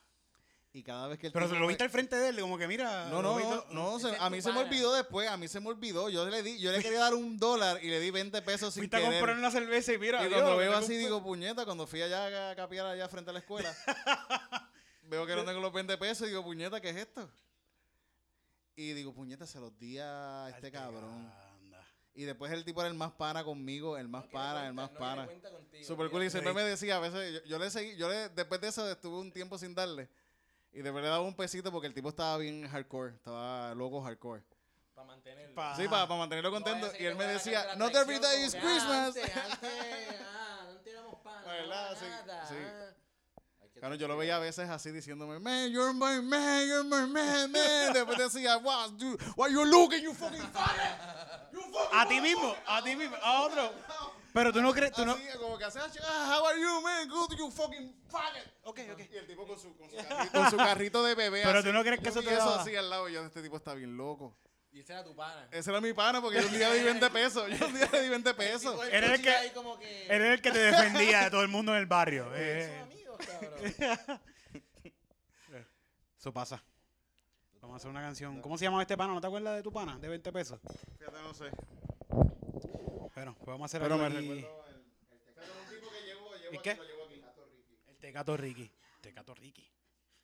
Y 0.71 0.83
cada 0.83 1.07
vez 1.07 1.17
que 1.17 1.27
el 1.27 1.33
Pero 1.33 1.47
tipo 1.47 1.59
lo 1.59 1.67
viste 1.67 1.83
al 1.83 1.89
frente 1.89 2.15
de 2.15 2.29
él, 2.29 2.39
como 2.39 2.55
que 2.57 2.67
mira. 2.67 3.09
No, 3.09 3.21
no, 3.23 3.65
no, 3.71 3.99
se- 3.99 4.15
a 4.17 4.29
mí 4.29 4.39
se 4.41 4.51
me 4.53 4.59
olvidó 4.59 4.93
después, 4.93 5.27
a 5.27 5.35
mí 5.35 5.47
se 5.47 5.59
me 5.59 5.67
olvidó. 5.67 6.09
Yo 6.09 6.29
le 6.29 6.43
di, 6.43 6.59
yo 6.59 6.71
le 6.71 6.79
quería 6.81 6.99
dar 6.99 7.15
un 7.15 7.37
dólar 7.39 7.83
y 7.83 7.89
le 7.89 7.99
di 7.99 8.11
20 8.11 8.41
pesos 8.43 8.73
sin 8.73 8.81
Fuiste 8.81 8.97
a 8.97 8.99
querer. 8.99 9.15
comprar 9.15 9.37
una 9.37 9.49
cerveza 9.51 9.91
y 9.93 9.97
mira. 9.97 10.23
Y 10.23 10.29
Dios, 10.29 10.39
cuando 10.41 10.57
veo 10.57 10.77
así, 10.77 10.95
digo, 10.95 11.21
puñeta, 11.23 11.65
cuando 11.65 11.87
fui 11.87 12.01
allá 12.03 12.51
a 12.51 12.55
capiar 12.55 12.85
allá 12.85 13.09
frente 13.09 13.31
a 13.31 13.33
la 13.33 13.39
escuela, 13.39 13.75
veo 15.03 15.25
que 15.25 15.35
no 15.35 15.43
tengo 15.43 15.59
los 15.59 15.73
20 15.73 15.97
pesos 15.97 16.27
y 16.27 16.29
digo, 16.29 16.43
puñeta, 16.43 16.79
¿qué 16.79 16.91
es 16.91 16.97
esto? 16.97 17.27
Y 18.79 18.93
digo, 18.93 19.13
puñeta, 19.13 19.45
se 19.45 19.59
los 19.59 19.77
di 19.77 19.97
a 19.99 20.49
este 20.55 20.71
cabrón. 20.71 21.29
Anda. 21.61 21.85
Y 22.13 22.23
después 22.23 22.49
el 22.53 22.63
tipo 22.63 22.79
era 22.79 22.87
el 22.87 22.93
más 22.93 23.11
pana 23.11 23.43
conmigo, 23.43 23.97
el 23.97 24.07
más 24.07 24.25
pana, 24.27 24.67
el 24.67 24.73
más 24.73 24.89
pana. 24.91 25.27
Super 25.27 25.85
Super 25.85 26.09
cool. 26.09 26.23
Y 26.23 26.29
siempre 26.29 26.53
me 26.53 26.63
decía, 26.63 26.95
a 26.95 26.99
veces, 26.99 27.33
yo, 27.33 27.49
yo 27.49 27.59
le 27.59 27.69
seguí, 27.69 27.97
yo 27.97 28.07
le, 28.07 28.29
después 28.29 28.61
de 28.61 28.69
eso 28.69 28.89
estuve 28.89 29.17
un 29.17 29.33
tiempo 29.33 29.57
sin 29.57 29.75
darle. 29.75 30.07
Y 30.71 30.81
después 30.81 31.03
le 31.03 31.09
daba 31.09 31.19
un 31.19 31.35
pesito 31.35 31.73
porque 31.73 31.87
el 31.87 31.93
tipo 31.93 32.07
estaba 32.07 32.37
bien 32.37 32.69
hardcore, 32.69 33.15
estaba 33.15 33.75
loco 33.75 34.01
hardcore. 34.01 34.43
Para 34.95 35.07
mantenerlo. 35.07 35.55
Pa- 35.55 35.75
Sí, 35.75 35.85
para, 35.89 36.05
mantenerlo 36.05 36.49
contento. 36.49 36.87
No 36.87 36.93
y 36.97 37.05
él 37.05 37.15
me 37.17 37.25
decía, 37.25 37.75
not 37.75 37.93
every 37.93 38.19
day 38.19 38.45
is 38.45 38.55
Christmas. 38.55 39.17
Antes, 39.17 39.35
antes, 39.51 40.21
ah, 40.21 40.67
no 40.71 40.79
tiramos 40.79 41.15
pan. 41.21 41.43
¿Verdad? 41.45 41.97
Sí, 41.99 42.05
nada, 42.25 42.47
sí. 42.47 42.55
Claro, 43.79 43.95
yo 43.95 44.07
lo 44.07 44.17
veía 44.17 44.35
a 44.35 44.39
veces 44.39 44.69
así 44.69 44.91
diciéndome, 44.91 45.39
man, 45.39 45.71
you're 45.71 45.93
my 45.93 46.21
man, 46.21 46.67
you're 46.67 46.83
my 46.83 47.07
man, 47.07 47.51
man. 47.51 47.93
Después 47.93 48.17
decía, 48.17 48.57
wow, 48.57 48.89
dude, 48.97 49.17
why 49.37 49.49
you 49.51 49.63
looking, 49.65 50.01
you 50.03 50.13
fucking 50.13 50.41
faggot. 50.51 51.51
You 51.53 51.61
fucking 51.61 51.97
A 51.99 52.07
ti 52.07 52.19
mismo, 52.21 52.55
a 52.67 52.81
ti 52.83 52.95
mismo, 52.95 53.15
a 53.21 53.41
otro. 53.43 53.73
Pero 54.33 54.53
tú 54.53 54.61
no 54.61 54.71
crees, 54.73 54.91
tú 54.91 55.05
no. 55.05 55.13
Así, 55.13 55.23
como 55.39 55.57
que 55.57 55.63
hace, 55.65 55.79
ah, 55.79 56.35
how 56.37 56.45
are 56.45 56.59
you, 56.61 56.81
man? 56.81 57.07
Good, 57.07 57.37
you 57.37 57.49
fucking 57.51 57.95
faggot. 58.09 58.43
Ok, 58.63 58.79
ok. 58.93 58.99
Y 59.11 59.15
el 59.17 59.25
tipo 59.27 59.47
con 59.47 59.57
su, 59.57 59.75
con 59.75 59.89
su, 59.89 59.95
carrito, 59.97 60.31
con 60.31 60.49
su 60.51 60.57
carrito 60.57 61.03
de 61.03 61.15
bebé. 61.15 61.41
Pero 61.43 61.59
así. 61.59 61.67
tú 61.67 61.73
no 61.73 61.81
crees 61.83 61.99
que 62.01 62.09
eso 62.09 62.21
te 62.21 62.35
daba- 62.35 62.61
así 62.61 62.75
al 62.75 62.89
lado 62.89 63.09
y 63.09 63.13
yo, 63.13 63.25
este 63.25 63.41
tipo 63.41 63.57
está 63.57 63.73
bien 63.73 63.97
loco. 63.97 64.37
Y 64.71 64.81
ese 64.81 64.93
era 64.93 65.03
tu 65.03 65.15
pana. 65.15 65.47
Ese 65.51 65.71
era 65.71 65.81
mi 65.81 65.93
pana 65.93 66.21
porque 66.21 66.39
yo 66.41 66.47
un 66.47 66.53
día 66.53 66.69
le 66.69 66.77
di 66.77 66.83
20 66.83 67.09
pesos. 67.09 67.49
Yo 67.57 67.65
un 67.65 67.73
día 67.73 67.89
le 67.91 68.01
di 68.03 68.09
20 68.09 68.33
pesos. 68.35 68.79
Era 68.91 69.15
el 69.15 69.21
que- 69.21 69.51
que- 70.07 70.33
el 70.33 70.41
que 70.41 70.51
te 70.51 70.59
defendía 70.59 71.23
de 71.23 71.31
todo 71.31 71.41
el 71.41 71.47
mundo 71.47 71.71
en 71.71 71.79
el 71.79 71.85
barrio. 71.87 72.29
Eh, 72.35 72.85
cabrón. 73.25 73.59
eso 76.17 76.33
pasa. 76.33 76.63
Vamos 77.61 77.73
a 77.75 77.77
hacer 77.77 77.89
una 77.89 78.01
canción. 78.01 78.41
¿Cómo 78.41 78.57
se 78.57 78.65
llama 78.65 78.81
este 78.81 78.95
pana? 78.97 79.13
¿No 79.13 79.21
te 79.21 79.27
acuerdas 79.27 79.55
de 79.57 79.63
tu 79.63 79.71
pana? 79.71 79.97
De 79.99 80.07
20 80.07 80.31
pesos. 80.31 80.59
Fíjate, 80.97 81.21
no 81.21 81.33
sé. 81.33 81.51
Bueno, 83.15 83.35
pues 83.35 83.47
vamos 83.47 83.61
a 83.63 83.65
hacer 83.65 83.81
Pero 83.81 83.97
me 83.97 84.07
recuerdo 84.09 84.31
el, 84.31 84.39
el 85.11 85.19
teclado 85.25 85.53
de 85.53 85.59
un 85.61 85.69
tipo 85.69 85.91
que 85.91 86.01
llevo, 86.05 86.29
llevo 86.35 86.53
¿Y 86.53 86.57
aquí, 86.57 86.63
qué? 86.63 86.75
lo 86.75 86.83
llevo 86.85 87.03
aquí. 87.05 87.21
El 87.87 87.97
Tecato 87.97 88.37
Ricky. 88.37 88.71
Tecato 89.01 89.35
Ricky. 89.35 89.69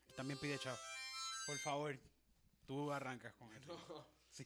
Él 0.08 0.16
también 0.16 0.40
pide 0.40 0.58
chao. 0.60 0.78
Por 1.46 1.58
favor, 1.58 2.00
tú 2.66 2.92
arrancas 2.92 3.34
con 3.34 3.52
él. 3.54 3.64
Sí. 4.32 4.46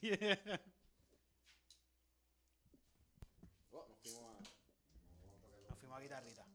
Oh, 3.71 3.85
nos 3.87 3.97
fuimos 4.01 4.23
a- 4.23 4.39
Nos 5.69 5.79
fuimos 5.79 5.97
a 5.97 6.01
guitarrita. 6.01 6.45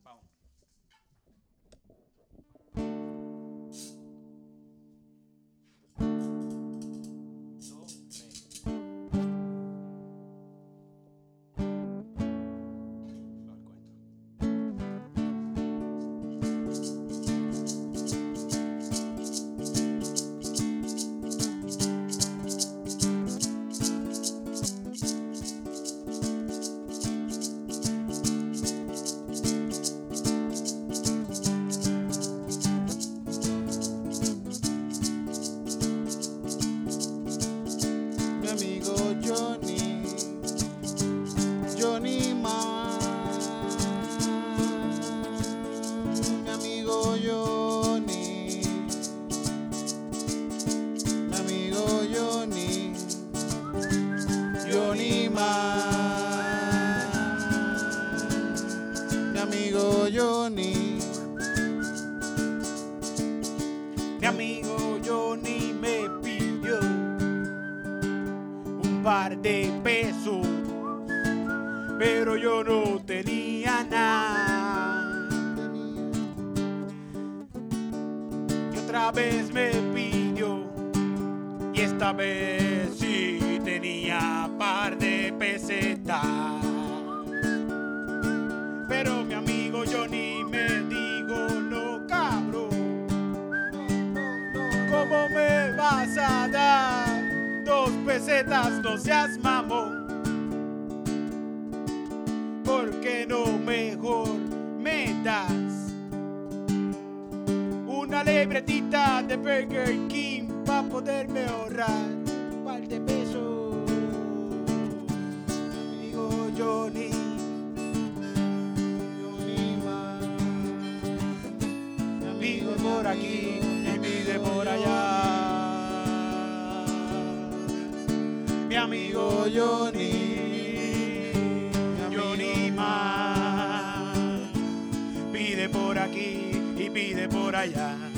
Y 136.76 136.90
pide 136.90 137.28
por 137.28 137.54
allá. 137.54 138.13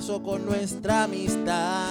Pasó 0.00 0.22
con 0.22 0.46
nuestra 0.46 1.04
amistad. 1.04 1.84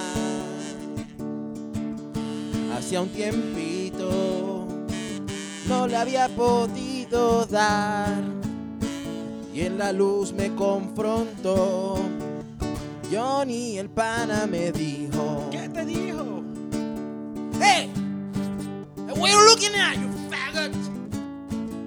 Hacía 2.76 3.02
un 3.02 3.08
tiempito 3.10 4.66
no 5.68 5.86
le 5.86 5.96
había 5.96 6.28
podido 6.28 7.46
dar. 7.46 8.20
Y 9.54 9.60
en 9.60 9.78
la 9.78 9.92
luz 9.92 10.32
me 10.32 10.52
confrontó. 10.56 12.00
Johnny 13.12 13.78
el 13.78 13.88
pana 13.88 14.48
me 14.48 14.72
dijo. 14.72 15.48
¿Qué 15.52 15.68
te 15.68 15.84
dijo? 15.84 16.42
Hey! 17.60 17.92
What 19.14 19.30
you 19.30 19.40
looking 19.48 19.74
at, 19.76 19.94
you 19.94 20.08
faggot? 20.28 20.74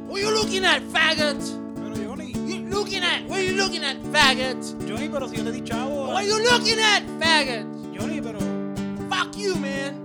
What 0.08 0.22
you 0.22 0.32
looking 0.32 0.64
at, 0.64 0.82
faggot? 0.84 1.63
Looking 2.94 3.10
at? 3.10 3.26
What 3.28 3.42
you 3.44 3.54
looking 3.54 3.84
at, 3.84 3.98
faggot? 4.14 4.88
Johnny, 4.88 5.10
pero 5.10 5.28
si 5.28 5.38
yo 5.38 5.44
te 5.44 5.52
di 5.52 5.62
chavo. 5.62 6.10
What 6.14 6.26
you 6.26 6.38
looking 6.44 6.78
at, 6.78 7.02
faggot? 7.20 7.66
Johnny, 7.92 8.22
pero 8.22 8.38
Fuck 9.10 9.36
you, 9.36 9.56
man. 9.56 9.96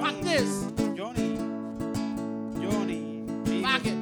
Fuck 0.00 0.14
Johnny, 0.14 0.22
this. 0.22 0.66
Johnny, 0.96 1.36
Johnny, 2.62 3.24
Fuck 3.64 3.86
it. 3.86 3.96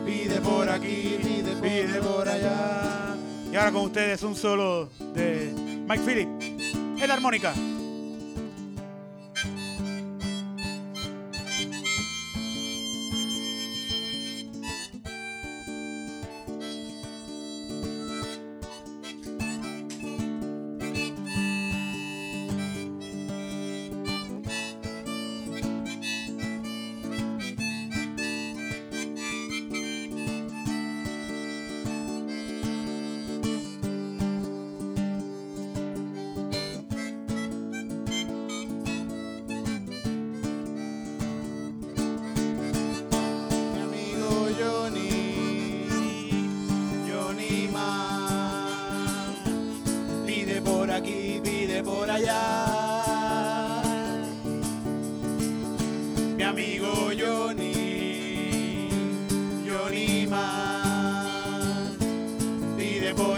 Pide 0.05 0.41
por 0.43 0.69
aquí, 0.69 1.19
pide, 1.23 1.57
pide 1.57 2.03
por 2.03 2.29
allá. 2.29 3.17
Y 3.51 3.57
ahora 3.57 3.73
con 3.73 3.83
ustedes 3.87 4.23
un 4.23 4.37
solo 4.37 4.91
de 5.15 5.53
Mike 5.89 6.03
Phillip 6.03 6.29
en 7.01 7.09
la 7.09 7.15
armónica. 7.15 7.55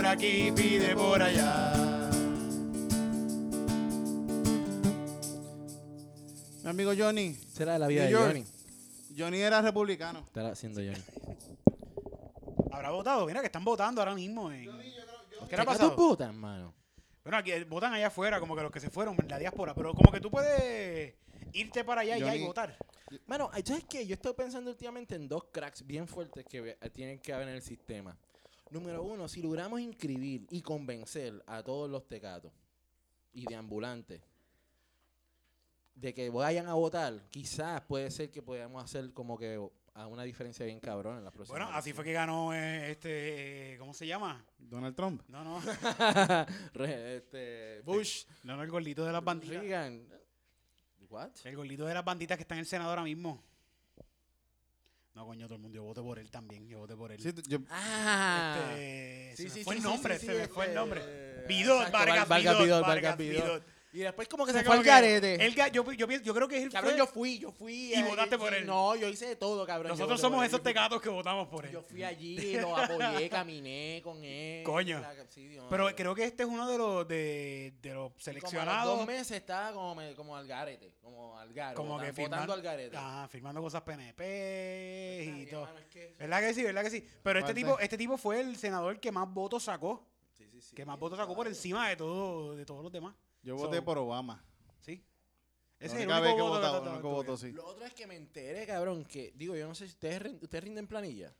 Aquí, 0.09 0.53
pide 0.53 0.95
por 0.95 1.23
allá. 1.23 1.75
mi 6.65 6.71
amigo 6.71 6.93
Johnny. 6.97 7.35
Será 7.35 7.79
la 7.79 7.87
vida 7.87 8.05
de. 8.07 8.15
Johnny. 8.15 8.45
Johnny 9.17 9.39
era 9.41 9.61
republicano. 9.63 10.21
Estará 10.21 10.51
haciendo 10.51 10.81
Johnny. 10.81 11.03
¿Habrá 12.71 12.91
votado? 12.91 13.27
Mira 13.27 13.41
que 13.41 13.47
están 13.47 13.65
votando 13.65 14.01
ahora 14.01 14.15
mismo. 14.15 14.51
En... 14.53 14.65
¿Qué 14.65 14.71
¿Qué 15.49 15.57
le 15.57 15.63
ha 15.63 15.65
tú 15.65 15.71
pasado? 15.71 15.97
putas, 15.97 16.33
mano? 16.35 16.75
Bueno, 17.25 17.39
aquí 17.39 17.51
eh, 17.53 17.65
votan 17.65 17.93
allá 17.95 18.09
afuera, 18.09 18.39
como 18.41 18.55
que 18.55 18.63
los 18.63 18.71
que 18.71 18.81
se 18.81 18.91
fueron, 18.91 19.17
en 19.21 19.29
la 19.29 19.39
diáspora. 19.39 19.75
Pero 19.75 19.95
como 19.95 20.13
que 20.13 20.21
tú 20.21 20.31
puedes 20.31 21.15
irte 21.53 21.85
para 21.85 22.03
allá 22.03 22.19
ya 22.19 22.27
y 22.27 22.39
Johnny- 22.39 22.47
votar. 22.47 22.77
Mano, 23.27 23.51
¿sabes 23.65 23.85
qué? 23.89 24.07
Yo 24.07 24.15
estoy 24.15 24.35
pensando 24.35 24.71
últimamente 24.71 25.15
en 25.15 25.27
dos 25.29 25.45
cracks 25.51 25.87
bien 25.87 26.07
fuertes 26.07 26.45
que 26.45 26.61
ve- 26.61 26.79
tienen 26.93 27.19
que 27.19 27.33
haber 27.33 27.49
en 27.49 27.55
el 27.55 27.63
sistema. 27.63 28.17
Número 28.71 29.03
uno, 29.03 29.29
si 29.29 29.43
logramos 29.43 29.81
inscribir 29.81 30.47
y 30.51 30.63
convencer 30.63 31.43
a 31.47 31.63
todos 31.63 31.91
los 31.91 32.07
tecatos 32.07 32.53
y 33.33 33.47
de 33.47 33.55
ambulantes 33.55 34.23
de 35.95 36.15
que 36.15 36.31
vayan 36.31 36.67
a 36.69 36.75
votar, 36.75 37.29
quizás 37.31 37.81
puede 37.83 38.11
ser 38.11 38.31
que 38.31 38.43
podamos 38.43 38.85
hacer 38.85 39.13
como 39.13 39.37
que 39.37 39.59
a 39.95 40.07
una 40.07 40.23
diferencia 40.23 40.65
bien 40.65 40.79
cabrón 40.79 41.19
en 41.19 41.25
la 41.25 41.33
próxima. 41.33 41.59
Bueno, 41.59 41.77
así 41.77 41.93
fue 41.93 42.05
que 42.05 42.13
ganó 42.13 42.55
eh, 42.55 42.93
este, 42.93 43.75
eh, 43.75 43.79
¿cómo 43.79 43.93
se 43.93 44.07
llama? 44.07 44.45
Donald 44.57 44.95
Trump. 44.95 45.23
No, 45.29 45.43
no, 45.43 45.61
este, 46.85 47.81
Bush, 47.85 48.25
no, 48.45 48.57
no, 48.57 48.63
el 48.63 48.71
gordito 48.71 49.05
de 49.05 49.13
las 49.13 49.25
banditas. 49.25 49.61
Reagan. 49.61 50.07
What? 51.11 51.31
El 51.45 51.57
gordito 51.57 51.87
de 51.87 51.95
las 51.95 52.05
banditas 52.05 52.37
que 52.37 52.43
está 52.43 52.55
en 52.55 52.61
el 52.61 52.67
Senado 52.67 52.91
ahora 52.91 53.03
mismo. 53.03 53.43
No, 55.19 55.27
coño, 55.27 55.47
todo 55.47 55.57
el 55.57 55.63
mundo, 55.63 55.75
yo 55.75 55.83
voté 55.83 56.01
por 56.01 56.17
él 56.21 56.31
también, 56.31 56.69
yo 56.69 56.79
voté 56.79 56.95
por 56.95 57.11
él. 57.11 57.21
Sí, 57.21 57.33
yo, 57.49 57.59
Ah. 57.71 58.71
Este, 58.77 59.33
Sí, 59.37 59.43
se 59.43 59.49
me 59.49 59.51
sí, 59.51 59.65
fue 59.65 59.75
sí, 59.75 59.79
el 59.79 59.83
sí, 59.85 59.91
nombre, 59.91 60.19
sí, 60.21 60.27
se 60.27 60.33
sí, 60.33 60.39
me 60.39 60.47
fue 60.47 60.65
el 60.67 60.71
este, 60.71 60.79
nombre. 60.81 61.45
Vidot, 61.49 61.91
Vargas, 61.91 62.29
Vargas 62.29 62.59
Vidot, 62.61 62.83
Vargas 62.87 63.17
Vidot. 63.19 63.65
Y 63.91 64.01
después 64.01 64.29
como 64.29 64.45
que 64.45 64.51
O 64.51 64.55
se 64.55 64.63
fue 64.65 64.77
al 64.77 64.83
garete. 64.83 65.35
él 65.45 65.55
yo, 65.73 65.91
yo, 65.93 66.07
yo 66.11 66.35
creo 66.35 66.47
que 66.47 66.63
él 66.63 66.71
Cabrón, 66.71 66.91
fue- 66.93 66.99
yo 66.99 67.07
fui, 67.07 67.39
yo 67.39 67.51
fui. 67.53 67.73
Y 67.91 67.95
eh, 67.95 68.03
votaste 68.03 68.37
por 68.37 68.53
él. 68.53 68.67
No, 68.67 68.95
yo 68.95 69.09
hice 69.09 69.27
de 69.29 69.37
todo, 69.37 69.65
cabrón. 69.67 69.91
Nosotros 69.93 70.21
somos 70.21 70.45
esos 70.45 70.63
tecatos 70.63 71.01
que 71.01 71.09
votamos 71.09 71.49
por 71.49 71.65
él. 71.65 71.73
Yo 71.73 71.83
fui 71.83 72.05
allí, 72.05 72.59
lo 72.61 72.77
apoyé, 72.77 73.31
caminé 73.31 74.01
con 74.05 74.23
él. 74.23 74.63
Coño. 74.65 75.01
La- 75.01 75.15
sí, 75.31 75.49
Dios 75.49 75.65
Pero 75.71 75.89
creo 75.97 76.15
que 76.15 76.25
este 76.25 76.43
es 76.43 76.49
uno 76.49 76.69
de 76.71 76.77
los 76.77 77.09
de, 77.09 77.73
de 77.81 77.95
los 77.95 77.95
Y 77.95 77.95
como 77.95 78.01
a 78.01 78.05
los 78.05 78.23
seleccionados. 78.25 78.99
dos 78.99 79.07
meses 79.07 79.31
estaba 79.33 79.73
como, 79.73 79.95
me- 79.95 80.15
como 80.15 80.37
al 80.37 80.47
garete, 80.47 80.95
como 81.01 81.39
al 81.39 81.53
garete, 81.55 81.77
Como 81.77 81.99
que 81.99 82.13
firmando, 82.13 82.53
al 82.53 82.61
garete. 82.63 82.97
ah, 82.99 83.27
firmando 83.31 83.63
cosas 83.63 83.81
PNP 83.83 85.23
y 85.25 85.29
Ay, 85.31 85.47
todo. 85.51 85.67
es 85.79 85.87
que- 85.87 86.15
¿Verdad 86.19 86.41
que 86.41 86.55
sí? 86.55 86.63
¿Verdad 86.63 86.83
que 86.85 86.91
sí? 86.91 87.09
Pero 87.23 87.39
este 87.39 87.55
tipo, 87.55 87.79
este 87.79 87.97
tipo 87.97 88.17
fue 88.19 88.41
el 88.41 88.57
senador 88.57 89.01
que 89.01 89.11
más 89.11 89.29
votos 89.33 89.63
sacó. 89.65 90.07
Sí, 90.37 90.47
sí, 90.51 90.61
sí, 90.61 90.77
Que 90.77 90.85
más 90.85 90.99
votos 90.99 91.19
sacó 91.19 91.35
por 91.35 91.47
encima 91.49 91.89
de 91.89 91.97
todo, 91.97 92.55
de 92.55 92.65
todos 92.65 92.83
los 92.83 92.93
demás. 92.93 93.15
Yo 93.43 93.57
So- 93.57 93.65
voté 93.67 93.83
por 93.83 93.99
Obama. 93.99 94.43
¿Sí? 94.81 95.03
Ese 95.81 95.97
es 95.97 96.03
el 96.03 96.09
único 96.11 96.37
voto 96.37 96.49
votado, 96.49 96.83
que- 96.83 96.89
el 96.89 96.93
único 96.95 97.11
voto 97.11 97.37
sí. 97.37 97.53
Lo 97.53 97.67
otro 97.67 97.85
es 97.85 97.95
que 97.95 98.07
me 98.07 98.17
enteré, 98.17 98.67
cabrón, 98.67 99.05
que, 99.05 99.33
digo, 99.37 99.57
yo 99.57 99.67
no 99.69 99.75
sé 99.75 99.87
si 99.87 99.93
ustedes, 99.93 100.35
ustedes 100.43 100.65
rinden 100.65 100.87
planilla. 100.87 101.33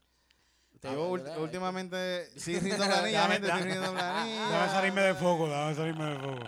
Ustedes, 0.73 0.95
Yo 0.95 1.09
ul- 1.11 1.23
¿verdad? 1.23 1.39
últimamente 1.41 2.29
sí 2.39 2.57
rindo 2.59 2.77
planilla, 2.85 3.21
Dame- 3.21 3.33
gente, 3.35 3.47
sí 3.57 3.63
rindo 3.63 3.91
planilla. 3.93 4.49
Dame 4.49 4.71
salirme 4.71 5.01
de 5.01 5.13
foco, 5.15 5.49
dame 5.49 5.75
salirme 5.75 6.05
de 6.05 6.19
foco. 6.19 6.43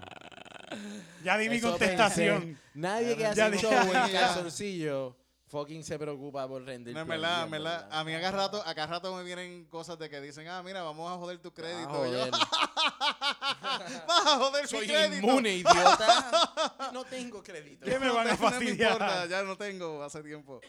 Ya 1.24 1.38
di 1.38 1.50
mi 1.50 1.60
contestación. 1.60 2.42
pensé. 2.42 2.62
Nadie 2.76 3.18
que 3.18 3.26
hace 3.26 3.52
dije- 3.52 3.62
show 3.62 3.74
en 3.94 4.12
calzoncillo 4.14 5.18
fucking 5.52 5.84
se 5.84 6.00
preocupa 6.00 6.48
por 6.48 6.64
rendir 6.64 6.94
No, 6.94 7.02
en 7.02 7.08
verdad, 7.08 7.44
en 7.44 7.52
verdad. 7.52 7.88
A 7.92 8.04
mí 8.06 8.14
acá 8.16 8.32
rato, 8.32 8.64
acá 8.66 8.88
rato 8.88 9.14
me 9.16 9.24
vienen 9.24 9.66
cosas 9.66 10.00
de 10.00 10.10
que 10.10 10.22
dicen, 10.22 10.48
ah, 10.48 10.64
mira, 10.64 10.82
vamos 10.82 11.12
a 11.12 11.18
joder 11.18 11.40
tu 11.40 11.54
crédito. 11.54 11.90
Ah, 11.90 12.08
yo, 12.08 12.20
joder. 12.20 12.32
vas 14.08 14.26
a 14.28 14.38
joder 14.38 14.68
Soy 14.68 14.82
mi 14.82 14.88
crédito. 14.88 15.28
inmune, 15.28 15.50
idiota. 15.56 16.90
No 16.94 17.04
tengo 17.04 17.44
crédito. 17.44 17.86
¿Qué 17.86 18.00
me 18.00 18.10
van 18.10 18.28
a 18.28 18.32
No 18.32 18.38
fastidiar? 18.38 18.94
importa, 18.94 19.26
ya 19.26 19.44
no 19.44 19.58
tengo 19.58 20.02
hace 20.04 20.24
tiempo. 20.24 20.62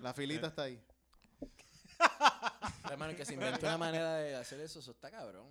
La 0.00 0.14
filita 0.14 0.46
está 0.46 0.62
ahí. 0.62 0.80
Hermano, 2.90 3.16
que 3.16 3.24
se 3.24 3.34
inventó 3.34 3.66
una 3.66 3.78
manera 3.78 4.14
de 4.16 4.36
hacer 4.36 4.60
eso, 4.60 4.78
eso 4.78 4.90
está 4.92 5.10
cabrón. 5.10 5.46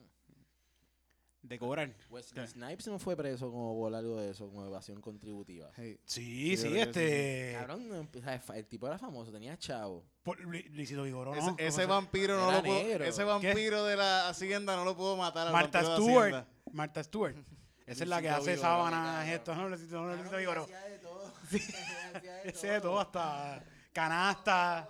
De 1.43 1.58
cobrar. 1.58 1.91
Wesley 2.10 2.47
Snipes 2.47 2.88
no 2.88 2.99
fue 2.99 3.15
preso 3.17 3.49
como 3.51 3.73
por 3.75 3.93
algo 3.95 4.21
de 4.21 4.30
eso, 4.32 4.47
como 4.47 4.63
evasión 4.65 5.01
contributiva. 5.01 5.71
Hey, 5.75 5.99
Sí, 6.06 6.56
Sí, 6.56 6.77
este. 6.77 7.56
Cabrón, 7.58 7.89
no, 7.89 7.99
o 8.01 8.21
sea, 8.21 8.41
el 8.56 8.65
tipo 8.67 8.86
era 8.88 8.97
famoso, 8.99 9.32
tenía 9.32 9.58
chavo. 9.58 10.06
por- 10.23 10.39
Luisito 10.39 11.01
Vigoró, 11.04 11.34
ese 11.34 11.41
¿no? 11.47 11.56
ese 11.58 11.65
¿Cómo 11.65 11.77
se- 11.77 11.86
vampiro 11.88 12.38
no 12.38 12.51
lo 12.51 12.62
pudo, 12.63 12.73
negro. 12.84 13.06
ese 13.06 13.23
vampiro 13.23 13.86
de 13.86 13.95
la 13.97 14.30
hacienda 14.30 14.75
no 14.75 14.86
lo 14.86 14.95
pudo 14.95 15.17
matar 15.17 15.51
Martha 15.51 15.82
vampiro 15.82 15.95
de 15.95 16.30
Stewart. 16.30 16.47
Martha 16.73 17.04
Stewart. 17.04 17.36
Esa 17.88 18.04
es 18.04 18.10
la 18.10 18.21
que 18.21 18.30
hace 18.30 18.56
sábanas, 18.56 19.27
esto, 19.27 19.56
¿no? 19.56 19.67
Luisito, 19.67 19.99
no, 19.99 20.13
Luisito 20.15 20.38
Vigoró. 20.38 20.63
Hacía 20.63 20.80
de 20.82 20.99
todo. 20.99 21.34
Ese 22.45 22.67
de 22.67 22.82
todo, 22.82 22.99
hasta 22.99 23.63
canasta. 23.91 24.89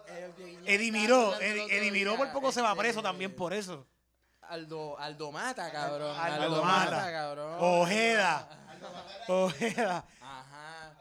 Eddie 0.66 0.92
Miró, 0.92 1.40
Eddie, 1.40 1.66
Eddie 1.78 1.92
Miró 1.92 2.18
por 2.18 2.32
poco 2.32 2.52
se 2.52 2.62
va 2.62 2.76
preso 2.76 3.02
también 3.02 3.34
por 3.36 3.54
eso. 3.54 3.88
Aldo, 4.56 5.00
Aldo 5.00 5.32
Mata, 5.32 5.72
cabrón. 5.72 6.14
Aldo 6.20 6.44
Aldo, 6.44 6.64
Mata. 6.64 6.92
Mata, 6.92 7.12
cabrón. 7.12 7.58
Ojeda. 7.62 8.50
Ojeda. 9.30 10.06
Ajá. 10.20 10.94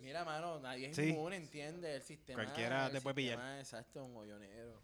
Mira, 0.00 0.22
mano, 0.24 0.58
nadie 0.60 0.90
es 0.90 0.96
Sí. 0.96 1.10
inmune, 1.10 1.36
entiende 1.36 1.96
el 1.96 2.02
sistema. 2.02 2.42
Cualquiera 2.42 2.86
el 2.86 2.92
te 2.92 3.00
puede 3.00 3.14
pillar. 3.14 3.58
Exacto, 3.58 4.04
un 4.04 4.16
hoyonero. 4.18 4.82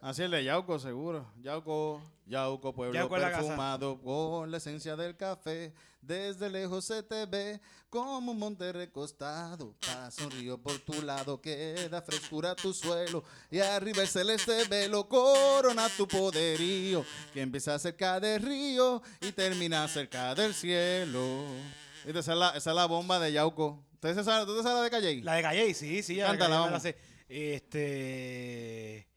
Así 0.00 0.22
el 0.22 0.30
de 0.30 0.42
Yauco, 0.44 0.78
seguro. 0.78 1.26
Yauco, 1.42 2.00
Yauco, 2.26 2.72
pueblo 2.72 2.94
Yauco 2.94 3.18
la 3.18 3.30
perfumado 3.30 4.00
con 4.00 4.50
la 4.50 4.56
esencia 4.56 4.96
del 4.96 5.14
café. 5.14 5.74
Desde 6.00 6.48
lejos 6.48 6.86
se 6.86 7.02
te 7.02 7.26
ve 7.26 7.60
como 7.90 8.32
un 8.32 8.38
monte 8.38 8.72
recostado. 8.72 9.74
Pasa 9.78 10.24
un 10.24 10.30
río 10.30 10.56
por 10.56 10.78
tu 10.78 11.02
lado, 11.02 11.38
queda 11.38 12.00
frescura 12.00 12.54
tu 12.54 12.72
suelo. 12.72 13.22
Y 13.50 13.58
arriba 13.58 14.00
el 14.00 14.08
celeste 14.08 14.64
velo 14.68 15.06
corona 15.06 15.86
tu 15.94 16.08
poderío. 16.08 17.04
Que 17.34 17.42
empieza 17.42 17.78
cerca 17.78 18.18
del 18.18 18.40
río 18.40 19.02
y 19.20 19.32
termina 19.32 19.86
cerca 19.86 20.34
del 20.34 20.54
cielo. 20.54 21.44
Esta 22.06 22.20
esa 22.20 22.32
es 22.32 22.38
la, 22.38 22.48
esa 22.50 22.70
es 22.70 22.76
la 22.76 22.86
bomba 22.86 23.18
de 23.18 23.32
Yauco. 23.32 23.84
¿Usted 23.92 24.14
se 24.14 24.24
sabe, 24.24 24.46
¿tú 24.46 24.56
te 24.56 24.62
sabes 24.62 24.78
la 24.78 24.82
de 24.84 24.90
Calle? 24.90 25.20
La 25.22 25.34
de 25.34 25.42
Calle, 25.42 25.74
sí, 25.74 26.02
sí. 26.02 26.14
la 26.14 26.32
de 26.32 26.38
Cántala, 26.38 26.70
la 26.70 26.80
sé. 26.80 26.96
Este. 27.28 29.09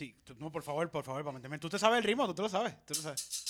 Sí, 0.00 0.16
tú- 0.24 0.34
no, 0.38 0.50
por 0.50 0.62
favor, 0.62 0.90
por 0.90 1.04
favor, 1.04 1.22
para 1.22 1.34
meterme. 1.34 1.58
¿Tú 1.58 1.68
te 1.68 1.78
sabes 1.78 1.98
el 1.98 2.04
ritmo? 2.04 2.26
¿Tú 2.26 2.32
te 2.32 2.40
lo 2.40 2.48
sabes? 2.48 2.72
¿Tú 2.86 2.94
lo 2.94 3.02
sabes? 3.02 3.44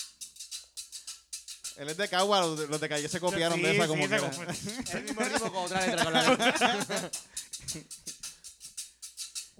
Él 1.77 1.87
es 1.87 1.95
de 1.95 2.09
Cagua, 2.09 2.41
los 2.41 2.59
de, 2.59 2.67
los 2.67 2.81
de 2.81 2.89
Calle 2.89 3.07
se 3.07 3.21
copiaron 3.21 3.57
Sí, 3.57 3.63
de 3.63 3.71
esa 3.71 3.83
sí, 3.83 3.87
como 3.87 4.03
El 4.93 5.03
mismo 5.03 5.21
ritmo 5.21 5.53
con 5.53 5.63
otra 5.63 5.87
letra. 5.87 6.03
Con 6.03 6.13
la 6.13 6.29
letra. 6.29 7.09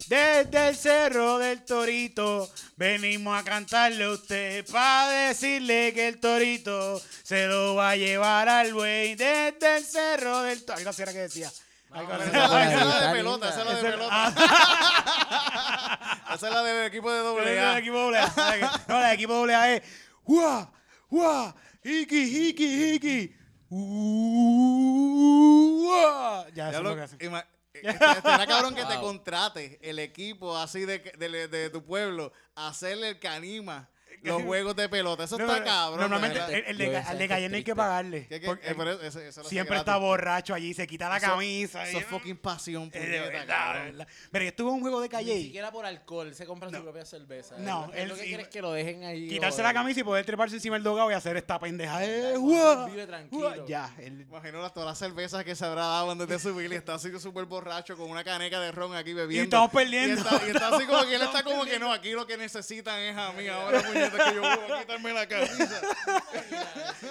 Desde 0.09 0.67
el 0.67 0.75
cerro 0.75 1.37
del 1.37 1.63
torito 1.63 2.51
venimos 2.75 3.39
a 3.39 3.45
cantarle 3.45 4.03
a 4.03 4.09
usted 4.09 4.65
para 4.69 5.29
decirle 5.29 5.93
que 5.93 6.09
el 6.09 6.19
torito 6.19 7.01
se 7.23 7.47
lo 7.47 7.75
va 7.75 7.91
a 7.91 7.95
llevar 7.95 8.49
al 8.49 8.73
buey. 8.73 9.15
Desde 9.15 9.77
el 9.77 9.85
cerro 9.85 10.41
del 10.41 10.57
torito. 10.65 10.73
Algo 10.73 10.89
así 10.89 11.03
era 11.03 11.13
que 11.13 11.19
decía. 11.19 11.49
Algo 11.93 12.13
así. 12.13 12.29
Esa 12.29 12.63
es 12.63 12.85
la- 12.85 13.07
de 13.07 13.13
pelota, 13.17 13.49
esa 13.49 13.59
es 13.61 13.65
la 13.67 13.73
de 13.75 13.91
pelota. 13.91 14.33
Esa 16.33 16.47
es 16.47 16.53
la 16.53 16.63
del 16.63 16.85
equipo 16.87 17.11
de 17.11 17.19
doble 17.19 17.59
A. 17.59 17.81
No, 18.87 18.99
la 18.99 19.07
de 19.09 19.13
equipo 19.13 19.33
doble 19.33 19.53
A 19.55 19.73
es 19.75 19.81
¡Guau! 20.23 20.71
¡Guau! 21.09 21.53
¡Hiki, 21.83 22.49
hiki, 22.49 22.93
hiki! 22.93 23.35
¡Guau! 25.29 26.45
Ya, 26.53 26.69
eso 26.69 26.77
es 26.77 26.83
lo- 26.83 26.95
que 26.95 27.01
hacen. 27.01 27.19
ima- 27.19 27.45
eh, 27.73 27.81
Estará 27.83 28.45
cabrón 28.47 28.75
que 28.75 28.85
te 28.85 28.95
contrate 28.99 29.79
el 29.81 29.99
equipo 29.99 30.57
así 30.57 30.85
de, 30.85 30.99
de, 30.99 31.47
de 31.47 31.69
tu 31.69 31.83
pueblo 31.83 32.31
a 32.55 32.69
hacerle 32.69 33.09
el 33.09 33.19
canima 33.19 33.89
los 34.23 34.41
juegos 34.43 34.75
de 34.75 34.89
pelota. 34.89 35.23
Eso 35.23 35.37
No, 35.37 35.45
está 35.45 35.59
no, 35.59 35.65
cabrón. 35.65 35.99
Normalmente 35.99 36.39
verdad. 36.39 36.53
el, 36.55 36.65
el 36.65 36.77
de, 36.77 36.97
al 36.97 37.17
de 37.17 37.27
Gallen 37.27 37.51
no 37.51 37.57
hay 37.57 37.63
que 37.63 37.75
pagarle. 37.75 38.27
Que- 38.27 38.39
porque 38.41 38.69
eh, 38.69 38.75
pero 38.77 38.97
siempre 39.43 39.77
está 39.77 39.97
borracho 39.97 40.53
allí, 40.53 40.73
se 40.73 40.85
quita 40.87 41.09
la 41.09 41.17
Eso- 41.17 41.27
camisa. 41.27 41.87
Eso 41.87 41.97
es 41.99 42.05
fucking 42.05 42.37
pasión, 42.37 42.89
de 42.89 42.99
puñeta, 42.99 43.23
verdad, 43.29 43.73
de 43.75 43.91
verdad. 43.91 44.07
Mira, 44.31 44.45
yo 44.45 44.49
estuve 44.49 44.69
en 44.69 44.75
un 44.75 44.81
juego 44.81 44.99
de 45.01 45.07
Ni 45.07 45.11
calle. 45.11 45.41
siquiera 45.41 45.71
por 45.71 45.85
alcohol, 45.85 46.27
él 46.27 46.35
se 46.35 46.45
compra 46.45 46.69
su 46.69 46.81
propia 46.83 47.05
cerveza. 47.05 47.55
No, 47.57 47.91
Él 47.93 48.09
lo- 48.09 48.15
que 48.15 48.23
quiere 48.23 48.43
es 48.43 48.49
que 48.49 48.61
lo 48.61 48.71
dejen 48.71 49.03
ahí. 49.03 49.27
Quitarse 49.29 49.61
la 49.63 49.73
camisa 49.73 49.99
y 49.99 50.03
poder 50.03 50.25
treparse 50.25 50.55
encima 50.55 50.75
del 50.75 50.83
dogado 50.83 51.09
y 51.11 51.13
hacer 51.13 51.37
esta 51.37 51.59
pendeja. 51.59 52.03
Eh, 52.05 52.35
vive 52.89 53.07
tranquilo. 53.07 53.67
Ya, 53.67 53.89
Imagino 54.01 54.61
las, 54.61 54.73
todas 54.73 54.87
las 54.89 54.97
cervezas 54.97 55.43
que 55.43 55.55
se 55.55 55.65
habrá 55.65 55.81
dado 55.85 56.11
antes 56.11 56.27
de 56.27 56.39
subir 56.39 56.71
y 56.71 56.75
está 56.75 56.95
así 56.95 57.09
súper 57.19 57.45
borracho 57.45 57.97
con 57.97 58.09
una 58.09 58.23
caneca 58.23 58.59
de 58.59 58.71
ron 58.71 58.95
aquí 58.95 59.13
bebiendo. 59.13 59.41
Y 59.41 59.43
estamos 59.43 59.71
perdiendo. 59.71 60.15
Y 60.15 60.17
está, 60.23 60.47
y 60.47 60.49
está 60.51 60.75
así 60.75 60.85
como 60.85 61.03
que 61.05 61.15
él 61.15 61.21
está 61.21 61.43
como 61.43 61.65
que 61.65 61.79
no, 61.79 61.91
aquí 61.91 62.11
lo 62.11 62.25
que 62.27 62.37
necesitan 62.37 62.99
es 62.99 63.17
a 63.17 63.31
mí 63.33 63.47
ahora, 63.47 63.81
puñeta, 64.11 64.29
que 64.29 64.35
yo 64.35 64.41
voy 64.41 64.71
a 64.71 64.79
quitarme 64.81 65.13
la 65.13 65.27
camisa. 65.27 65.81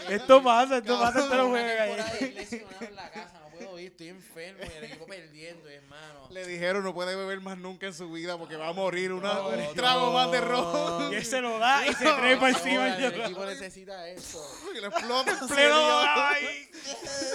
Esto 0.09 0.43
pasa, 0.43 0.79
esto 0.79 0.99
Cabrón, 0.99 1.13
pasa, 1.13 1.21
esto 1.21 1.35
lo 1.37 1.47
Una 1.47 1.51
juega 1.61 1.85
temporada 1.85 2.13
ahí. 2.21 2.67
en 2.89 2.97
la 2.97 3.11
casa, 3.11 3.41
no 3.41 3.49
puedo 3.57 3.79
ir, 3.79 3.91
estoy 3.91 4.09
enfermo 4.09 4.61
y 4.65 4.77
el 4.77 4.85
equipo 4.85 5.07
perdiendo, 5.07 5.69
hermano. 5.69 6.29
Le 6.31 6.47
dijeron 6.47 6.85
no 6.85 6.95
puede 6.95 7.17
beber 7.17 7.41
más 7.41 7.59
nunca 7.59 7.87
en 7.87 7.95
su 7.95 8.11
vida 8.13 8.39
porque 8.39 8.57
va 8.57 8.69
a 8.69 8.73
morir 8.73 9.13
una- 9.13 9.35
No, 9.35 9.49
un 9.49 9.75
trago 9.75 10.13
más 10.13 10.31
de 10.31 10.41
ron. 10.41 11.13
Y 11.13 11.17
él 11.17 11.25
se 11.25 11.41
lo 11.41 11.59
da 11.59 11.87
y 11.87 11.93
se 11.95 12.05
trepa 12.05 12.49
encima. 12.51 12.85
Ahora, 12.93 13.07
el 13.07 13.21
equipo 13.23 13.45
necesita 13.47 14.09
eso. 14.09 14.41
Y 14.77 14.81
le 14.81 14.87
explota 14.87 15.33
ese 15.33 15.47
Pleno 15.47 15.99
ahí. 16.01 16.71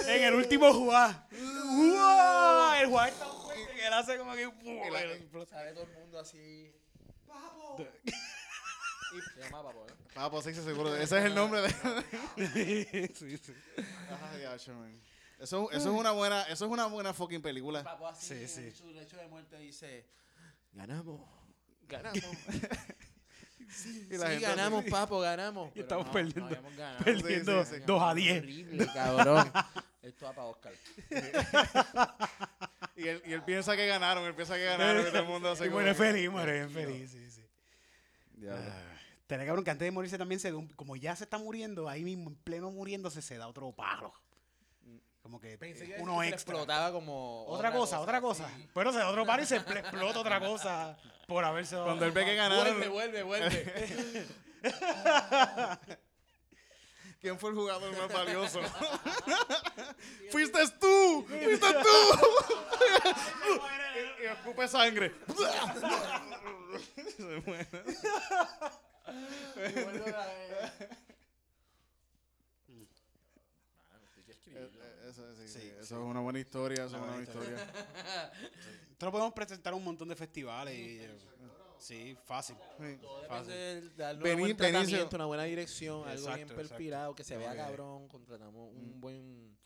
En 0.08 0.22
el 0.24 0.34
último 0.34 0.72
jugar. 0.72 1.26
El 1.30 2.86
jugar 2.88 3.08
está 3.10 3.26
fuerte 3.26 3.74
que 3.74 3.86
él 3.86 3.92
hace 3.92 4.16
como 4.18 4.34
que. 4.34 4.42
Y 4.42 4.90
la- 4.90 5.46
Sabe 5.46 5.72
todo 5.72 5.82
el 5.84 5.90
mundo 5.98 6.18
así. 6.18 6.72
¡Papo! 9.20 9.30
Se 9.34 9.40
llama 9.40 9.62
Papo, 9.62 9.86
¿eh? 9.88 9.92
Ah, 10.16 10.30
pues 10.30 10.44
sí, 10.44 10.54
sí, 10.54 10.62
seguro. 10.62 10.94
Ese 10.96 11.18
es 11.18 11.24
el 11.24 11.34
nombre 11.34 11.62
de. 11.62 11.70
sí, 13.14 13.38
sí. 13.38 13.54
Ay, 14.32 14.38
diacho, 14.40 14.74
man. 14.74 14.92
Eso, 15.38 15.70
eso 15.70 15.92
es 15.94 16.00
una 16.00 16.12
buena, 16.12 16.42
eso 16.44 16.64
es 16.64 16.70
una 16.70 16.86
buena 16.86 17.12
fucking 17.12 17.42
película. 17.42 17.82
Papo 17.84 18.08
así 18.08 18.26
Sí, 18.28 18.34
en 18.42 18.48
sí. 18.48 18.70
su 18.78 18.90
lecho 18.92 19.16
de 19.18 19.26
muerte 19.28 19.58
dice, 19.58 20.06
ganamos, 20.72 21.20
ganamos. 21.88 22.22
Y 24.10 24.16
la 24.16 24.26
sí, 24.26 24.32
gente 24.34 24.46
ganamos, 24.46 24.80
así. 24.82 24.90
papo, 24.90 25.18
ganamos. 25.20 25.74
Y 25.76 25.80
estamos 25.80 26.06
no, 26.06 26.12
perdiendo. 26.12 26.48
no. 26.48 27.04
Perdiendo 27.04 27.64
Sí, 27.64 27.70
sí, 27.72 27.76
sí. 27.80 27.82
2 27.84 28.02
a 28.02 28.14
10. 28.14 28.38
Horrible, 28.42 28.86
cabrón. 28.94 29.52
Esto 30.02 30.24
va 30.26 30.32
para 30.32 30.46
Oscar. 30.46 30.72
Y 32.96 33.08
él, 33.08 33.22
y 33.26 33.32
él 33.34 33.42
piensa 33.42 33.76
que 33.76 33.86
ganaron, 33.86 34.24
él 34.24 34.34
piensa 34.34 34.54
que 34.54 34.64
ganaron 34.64 35.02
y 35.02 35.10
todo 35.10 35.18
el 35.18 35.26
mundo 35.26 35.50
hace 35.50 35.66
Y 35.66 35.68
muere 35.68 35.94
feliz, 35.94 36.30
muere 36.30 36.66
feliz, 36.68 37.10
sí, 37.10 37.30
sí. 37.30 37.42
Diablo. 38.34 38.72
Tenés 39.26 39.46
cabrón 39.46 39.64
que 39.64 39.70
antes 39.72 39.84
de 39.86 39.90
morirse 39.90 40.18
también 40.18 40.38
se 40.40 40.50
da 40.52 40.56
un- 40.58 40.68
como 40.68 40.94
ya 40.96 41.16
se 41.16 41.24
está 41.24 41.36
muriendo, 41.38 41.88
ahí 41.88 42.04
mismo 42.04 42.30
en 42.30 42.36
pleno 42.36 42.70
muriéndose 42.70 43.20
se 43.22 43.36
da 43.38 43.48
otro 43.48 43.72
palo. 43.72 44.12
Como 45.22 45.40
que 45.40 45.58
Pensé 45.58 45.84
eh, 45.84 45.96
que 45.96 46.02
uno 46.02 46.22
extra. 46.22 46.36
explotaba 46.54 46.92
como 46.92 47.44
Otra 47.46 47.72
cosa, 47.72 47.98
otra 48.00 48.20
cosa. 48.20 48.48
sí. 48.56 48.68
Pero 48.72 48.92
se 48.92 48.98
da 49.00 49.08
otro 49.10 49.26
palo 49.26 49.42
y 49.42 49.46
se 49.46 49.60
expl- 49.60 49.78
explota 49.80 50.20
otra 50.20 50.38
cosa 50.38 50.96
por 51.26 51.44
haberse 51.44 51.74
dado. 51.74 51.86
Cuando 51.86 52.04
él 52.04 52.12
ve 52.12 52.24
que 52.24 52.36
ganaron, 52.36 52.64
Vuelve, 52.78 52.88
vuelve, 52.88 53.22
vuelve. 53.24 54.26
¿quién 57.20 57.38
fue 57.40 57.50
el 57.50 57.56
jugador 57.56 57.96
más 57.98 58.12
valioso? 58.12 58.60
¡Fuiste 60.30 60.60
tú! 60.78 61.26
¡Fuiste 61.28 61.66
tú! 61.72 61.96
y, 64.20 64.22
y 64.22 64.26
escupe 64.26 64.68
sangre. 64.68 65.12
Se 67.16 67.42
muere. 67.44 67.66
Eso, 75.08 75.34
sí, 75.36 75.42
sí, 75.46 75.60
Sí, 75.60 75.68
eso 75.68 75.84
sí. 75.86 75.94
es 75.94 76.00
una 76.00 76.20
buena 76.20 76.38
historia, 76.38 76.84
eso 76.84 76.96
es 76.96 77.02
Una 77.02 77.02
una 77.02 77.14
buena 77.16 77.32
buena 77.32 77.50
historia. 77.52 77.66
Nosotros 78.88 79.12
podemos 79.12 79.32
presentar 79.34 79.74
un 79.74 79.84
montón 79.84 80.08
de 80.08 80.16
festivales 80.16 80.74
y. 80.76 80.98
eh, 81.00 81.18
Sí, 81.78 82.16
fácil. 82.24 82.56
Fácil. 83.28 83.52
del- 83.52 83.96
darle 83.96 84.22
Beni- 84.22 84.32
un 84.34 84.40
buen 84.40 84.56
Benicio. 84.56 84.56
tratamiento, 84.56 85.16
una 85.16 85.26
buena 85.26 85.42
dirección, 85.44 86.08
algo 86.08 86.26
bien 86.28 86.40
exacto. 86.40 86.54
perfilado, 86.56 87.14
que 87.14 87.22
se 87.22 87.36
vea 87.36 87.54
cabrón. 87.54 88.08
Contratamos 88.08 88.72
un 88.74 88.98
buen 89.00 89.56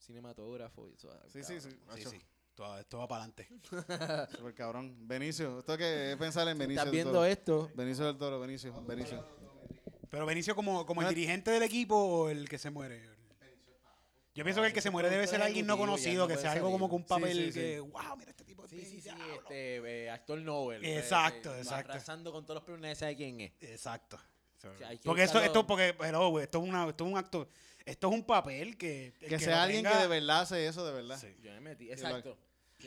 cinematógrafo 0.00 0.88
y 0.88 0.94
eso. 0.94 1.12
Sí, 1.28 1.44
sí, 1.44 1.60
sí. 1.60 1.68
Sí, 1.94 2.04
sí. 2.06 2.22
Todo, 2.54 2.78
esto 2.78 2.98
va 2.98 3.08
para 3.08 3.24
adelante. 3.24 3.48
Súper 4.36 4.54
cabrón. 4.54 5.08
Benicio, 5.08 5.60
esto 5.60 5.76
que 5.78 6.12
es 6.12 6.16
pensar 6.18 6.46
en 6.48 6.58
Benicio 6.58 6.80
¿Estás 6.80 6.84
del 6.86 6.92
viendo 6.92 7.12
Toro. 7.12 7.24
esto? 7.24 7.70
Benicio 7.74 8.04
del 8.06 8.18
Toro, 8.18 8.40
Benicio, 8.40 8.82
Benicio. 8.84 9.26
Pero 10.10 10.26
Benicio, 10.26 10.54
como, 10.54 10.84
como 10.84 11.00
el 11.00 11.06
Ah. 11.06 11.10
dirigente 11.10 11.50
del 11.50 11.62
equipo 11.62 11.96
o 11.96 12.28
el 12.28 12.48
que 12.48 12.58
se 12.58 12.70
muere. 12.70 13.10
Yo 14.34 14.44
pienso 14.44 14.60
que 14.62 14.68
el 14.68 14.72
que 14.72 14.80
se 14.80 14.90
muere 14.90 15.10
debe 15.10 15.26
ser 15.26 15.42
alguien 15.42 15.66
no 15.66 15.76
conocido, 15.76 16.24
no 16.24 16.28
que 16.28 16.36
sea 16.38 16.52
algo 16.52 16.70
como 16.70 16.88
que 16.88 16.94
un 16.94 17.04
papel 17.04 17.36
sí, 17.36 17.52
sí. 17.52 17.58
que, 17.60 17.80
wow, 17.80 18.16
mira 18.16 18.30
este 18.30 18.44
tipo. 18.44 18.64
es 18.64 18.70
Sí, 18.70 18.80
sí, 18.80 18.86
sí, 18.96 19.00
diablo". 19.02 19.24
este, 19.34 19.76
eh, 20.04 20.10
actor 20.10 20.38
Nobel. 20.40 20.82
Exacto, 20.84 21.54
eh, 21.54 21.58
exacto. 21.58 21.92
Arrasando 21.92 22.32
con 22.32 22.44
todos 22.44 22.56
los 22.56 22.64
premios, 22.64 22.80
nadie 22.80 22.94
sabe 22.94 23.14
quién 23.16 23.40
es. 23.42 23.52
Exacto. 23.60 24.18
sea, 24.58 24.88
hay 24.88 24.96
que 24.98 25.04
Porque 25.04 25.24
esto, 25.24 25.38
buscarlo- 25.38 25.46
esto, 25.46 25.66
porque, 25.66 25.94
pero, 25.98 26.28
güey, 26.30 26.44
esto 26.44 26.62
es 26.62 26.68
una, 26.68 26.88
esto 26.88 27.04
es 27.04 27.12
un 27.12 27.18
acto, 27.18 27.48
esto 27.86 28.08
es 28.08 28.14
un 28.14 28.24
papel 28.24 28.76
que. 28.76 29.12
Que 29.20 29.38
sea 29.38 29.62
alguien 29.64 29.84
tenga- 29.84 29.92
que 29.96 30.02
de 30.02 30.08
verdad 30.08 30.40
hace 30.42 30.66
eso, 30.66 30.86
de 30.86 30.92
verdad. 30.92 31.18
Sí. 31.18 31.28
Yo 31.42 31.50
me 31.52 31.60
metí, 31.60 31.90
exacto. 31.90 32.36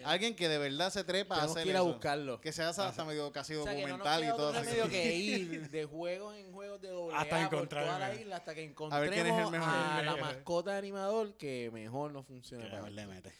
Alguien 0.03 0.35
que 0.35 0.49
de 0.49 0.57
verdad 0.57 0.91
se 0.91 1.05
trepa 1.05 1.35
a 1.35 1.37
Tenemos 1.37 1.55
hacer 1.55 1.63
que 1.63 1.69
ir 1.69 1.75
a 1.77 1.79
eso. 1.79 1.87
buscarlo. 1.87 2.41
Que 2.41 2.51
sea 2.51 2.67
hasta, 2.67 2.89
hasta 2.89 3.05
medio 3.05 3.31
casi 3.31 3.53
O 3.55 3.63
sea, 3.63 3.73
que 3.73 3.83
no 3.83 3.97
nos 3.97 3.99
documental 3.99 4.23
y 4.25 4.27
todo 4.35 4.49
así. 4.49 4.59
remedio 4.59 4.89
que 4.89 5.15
ir 5.15 5.69
de 5.69 5.85
juegos 5.85 6.35
en 6.35 6.51
juegos 6.51 6.81
de 6.81 6.89
doble 6.89 7.15
Hasta 7.15 7.35
A 7.45 7.49
por 7.49 7.55
encontrar 7.59 7.85
toda 7.85 7.99
la 7.99 8.13
isla 8.13 8.35
hasta 8.35 8.53
que 8.53 8.59
A 8.59 8.63
ver 8.63 8.71
encontremos 8.71 9.09
quién 9.13 9.27
es 9.27 9.45
el 9.45 9.51
mejor. 9.51 9.69
a 9.69 10.01
la 10.03 10.15
mascota 10.21 10.71
de 10.73 10.77
animador 10.79 11.33
que 11.37 11.69
mejor 11.71 12.11
nos 12.11 12.25
funciona 12.25 12.69
para 12.69 12.89
le 12.89 13.07
mete. 13.07 13.31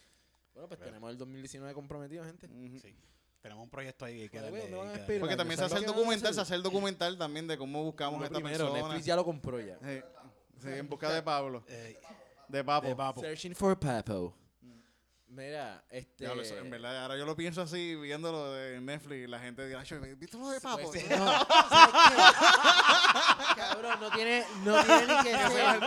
Bueno, 0.54 0.70
pues 0.70 0.80
tenemos 0.80 1.12
el 1.12 1.18
2019 1.18 1.74
comprometido, 1.74 2.24
gente. 2.24 2.48
Sí. 2.82 2.96
Tenemos 3.42 3.62
un 3.62 3.70
proyecto 3.70 4.06
ahí 4.06 4.16
que 4.16 4.22
hay 4.24 4.30
que 4.30 4.38
Oye, 4.40 4.46
darle- 4.48 4.62
¿dónde 4.62 4.78
van 4.78 4.88
a 4.88 4.92
despedir? 4.94 5.08
darle- 5.10 5.20
Porque 5.20 5.36
también 5.36 5.58
se 5.58 5.62
¿Sabes 5.64 5.74
hace 5.74 5.84
el 5.84 5.90
a 5.90 5.94
documental, 5.94 6.26
hacer? 6.30 6.36
se 6.36 6.42
hace 6.42 6.56
el 6.56 6.64
documental 6.64 7.18
también 7.18 7.48
de 7.48 7.58
cómo 7.58 7.84
buscamos 7.84 8.22
a 8.22 8.26
esta 8.28 8.36
primero, 8.36 8.58
persona. 8.72 8.82
Netflix 8.88 9.06
ya 9.06 9.16
lo 9.18 9.26
compró 9.26 9.60
ya. 9.60 9.78
Sí, 9.84 10.02
sí, 10.62 10.70
en 10.70 10.88
busca 10.90 11.12
de 11.12 11.22
Pablo. 11.22 11.64
Eh, 11.68 11.98
De 12.48 12.64
Papo. 12.64 12.88
de 12.88 12.96
papo. 12.96 13.22
Searching 13.22 13.56
for 13.56 13.76
Papo. 13.80 14.34
Mira, 15.36 15.84
este. 15.90 16.24
Diablo, 16.24 16.42
eso, 16.44 16.58
en 16.58 16.70
verdad, 16.70 17.02
ahora 17.04 17.18
yo 17.18 17.26
lo 17.26 17.36
pienso 17.36 17.62
así, 17.62 17.96
viéndolo 17.96 18.54
de 18.54 18.80
Netflix, 18.80 19.28
la 19.30 19.40
gente 19.40 19.68
dirá, 19.68 19.82
"Acho, 19.82 20.00
¿viste 20.00 20.38
lo 20.38 20.50
de 20.50 20.62
Papo? 20.62 20.90
Pues, 20.92 21.10
no. 21.10 21.26
Cabrón, 23.56 24.00
no 24.00 24.10
tiene, 24.12 24.46
no 24.64 24.82
tiene 24.84 25.02
ni 25.08 25.24
que 25.24 25.32
ser. 25.38 25.80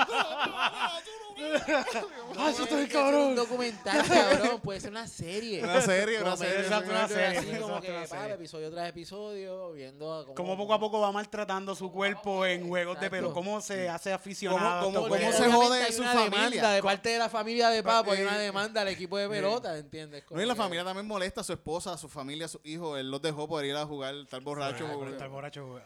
Ah, 2.37 2.51
eso 2.51 2.67
tiene 2.67 2.87
que 2.87 2.91
ser 2.93 2.99
Un 2.99 3.05
cabrón. 3.05 3.37
documental, 3.37 4.05
cabrón. 4.09 4.61
Puede 4.61 4.81
ser 4.81 4.91
una 4.91 5.07
serie. 5.07 5.63
Una 5.63 5.81
serie, 5.81 6.17
una 6.17 6.25
Como 6.33 6.37
serie, 6.37 6.61
exacto, 6.63 6.91
una 6.91 7.09
serie, 7.09 7.39
Así 7.39 7.47
como 7.61 7.81
que, 7.81 8.07
pa, 8.11 8.29
episodio 8.31 8.71
tras 8.73 8.89
episodio, 8.89 9.73
viendo 9.73 10.25
cómo, 10.27 10.35
Cómo 10.35 10.57
poco 10.57 10.75
a 10.75 10.81
poco 10.81 11.01
va 11.01 11.13
maltratando 11.13 11.77
su 11.77 11.93
cuerpo 11.93 12.45
en 12.45 12.67
juegos 12.67 12.99
de 13.01 13.09
pero 13.09 13.29
Exacto. 13.29 13.35
cómo 13.35 13.61
se 13.61 13.89
hace 13.89 14.13
aficionado. 14.13 14.87
cómo- 14.87 15.07
Porque 15.09 15.29
estos 15.29 15.45
se 15.47 15.53
jode 15.53 15.93
su 15.93 16.03
familia? 16.03 16.69
de 16.71 16.83
parte 16.83 17.09
de 17.11 17.19
la 17.19 17.29
familia 17.29 17.71
de 17.71 17.83
Papo, 17.85 18.11
hay 18.13 18.23
una 18.23 18.37
demanda 18.37 18.81
al 18.83 18.89
equipo 18.89 19.17
de 19.17 19.29
pelota, 19.43 19.79
¿entiendes? 19.79 20.25
No, 20.31 20.43
y 20.43 20.47
la 20.47 20.55
que- 20.55 20.59
familia 20.59 20.85
también 20.85 21.07
molesta 21.07 21.41
a 21.41 21.45
su 21.45 21.53
esposa, 21.53 21.93
a 21.93 21.99
su 21.99 22.09
familia, 22.09 22.47
a 22.47 22.49
su 22.49 22.61
hijo. 22.65 22.97
Él 22.97 23.11
los 23.11 23.23
dejó 23.23 23.49
por 23.49 23.65
ir 23.65 23.75
a 23.77 23.87
jugar, 23.87 24.15
estar 24.15 24.41
borracho. 24.43 24.87
Estar 25.09 25.29
borracho, 25.29 25.81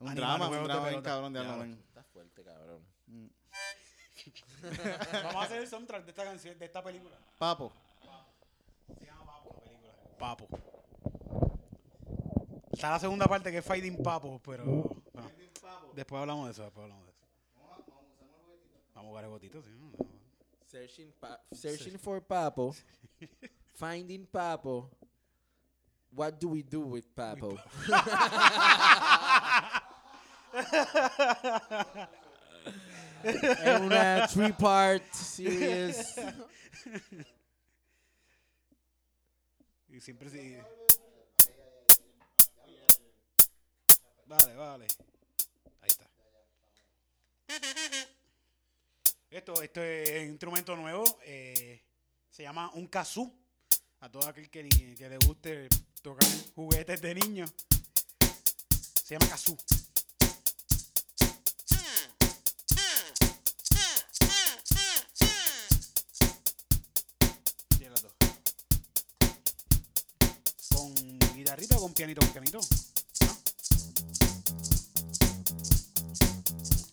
un 0.00 0.14
drama, 0.14 0.48
un 0.48 0.64
drama 0.64 0.88
bien 0.88 1.02
cabrón 1.02 1.32
de. 1.32 1.40
Arnold. 1.40 1.78
Está 1.88 2.02
fuerte, 2.04 2.42
cabrón. 2.44 2.82
Vamos 5.24 5.34
a 5.36 5.42
hacer 5.42 5.62
el 5.62 5.68
soundtrack 5.68 6.04
de 6.04 6.10
esta 6.10 6.24
canción, 6.24 6.58
de 6.58 6.64
esta 6.64 6.82
película. 6.82 7.16
Papo. 7.38 7.72
Se 8.98 9.06
llama 9.06 9.24
Papo 9.24 9.54
la 9.54 9.60
película. 9.60 9.92
Papo. 10.18 10.48
Está 12.72 12.90
la 12.90 12.98
segunda 12.98 13.26
parte 13.26 13.50
que 13.50 13.58
es 13.58 13.64
Fighting 13.64 14.02
Papo, 14.02 14.40
pero. 14.44 14.64
bueno, 14.64 15.30
después 15.94 16.20
hablamos 16.20 16.46
de 16.46 16.52
eso, 16.52 16.62
después 16.64 16.82
hablamos 16.84 17.06
de 17.06 17.12
eso. 17.12 17.18
Vamos 18.94 18.96
a 18.96 19.00
jugar 19.10 19.24
el 19.24 19.30
gotito, 19.30 19.62
sí. 19.62 19.70
¿no? 19.70 19.92
Searching, 20.70 21.08
pa- 21.20 21.38
searching 21.52 21.96
for 21.98 22.20
Papo, 22.20 22.74
finding 23.74 24.26
Papo. 24.26 24.86
What 26.14 26.38
do 26.40 26.48
we 26.48 26.62
do 26.62 26.80
with 26.80 27.14
Papo? 27.14 27.58
es 33.24 33.80
una 33.80 34.26
three-part 34.28 35.02
series. 35.14 36.16
Y 39.88 40.00
siempre 40.00 40.30
sí. 40.30 40.56
Vale, 44.26 44.54
vale. 44.54 44.86
Ahí 45.80 45.88
está. 45.88 46.06
Esto, 49.30 49.62
esto 49.62 49.82
es 49.82 50.22
un 50.22 50.30
instrumento 50.30 50.74
nuevo. 50.74 51.04
eh, 51.24 51.82
se 52.30 52.42
llama 52.44 52.70
un 52.74 52.86
kazoo. 52.86 53.34
A 54.00 54.08
todo 54.10 54.28
aquel 54.28 54.48
que, 54.48 54.68
que 54.68 55.08
le 55.08 55.18
guste 55.26 55.68
tocar 56.02 56.26
juguetes 56.54 57.02
de 57.02 57.14
niños. 57.16 57.52
Se 59.04 59.14
llama 59.14 59.28
kazoo. 59.28 59.56
¿Con 70.74 70.94
guitarrita 71.34 71.76
o 71.76 71.80
con 71.80 71.92
pianito? 71.92 72.20
Con 72.20 72.30
pianito. 72.30 72.60
¿No? 72.60 73.38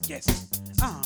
Yes. 0.08 0.26
Ah. 0.82 1.02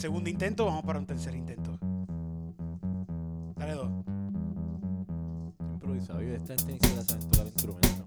Segundo 0.00 0.30
intento, 0.30 0.64
vamos 0.64 0.82
para 0.82 0.98
un 0.98 1.06
tercer 1.06 1.34
intento. 1.34 1.78
Dale 3.54 3.74
dos. 3.74 3.90
de 6.16 6.36
esta 6.36 6.56
gente 6.56 6.72
ni 6.72 6.80
siquiera 6.80 7.02
saben 7.02 7.28
tocar 7.28 7.46
instrumento. 7.46 8.04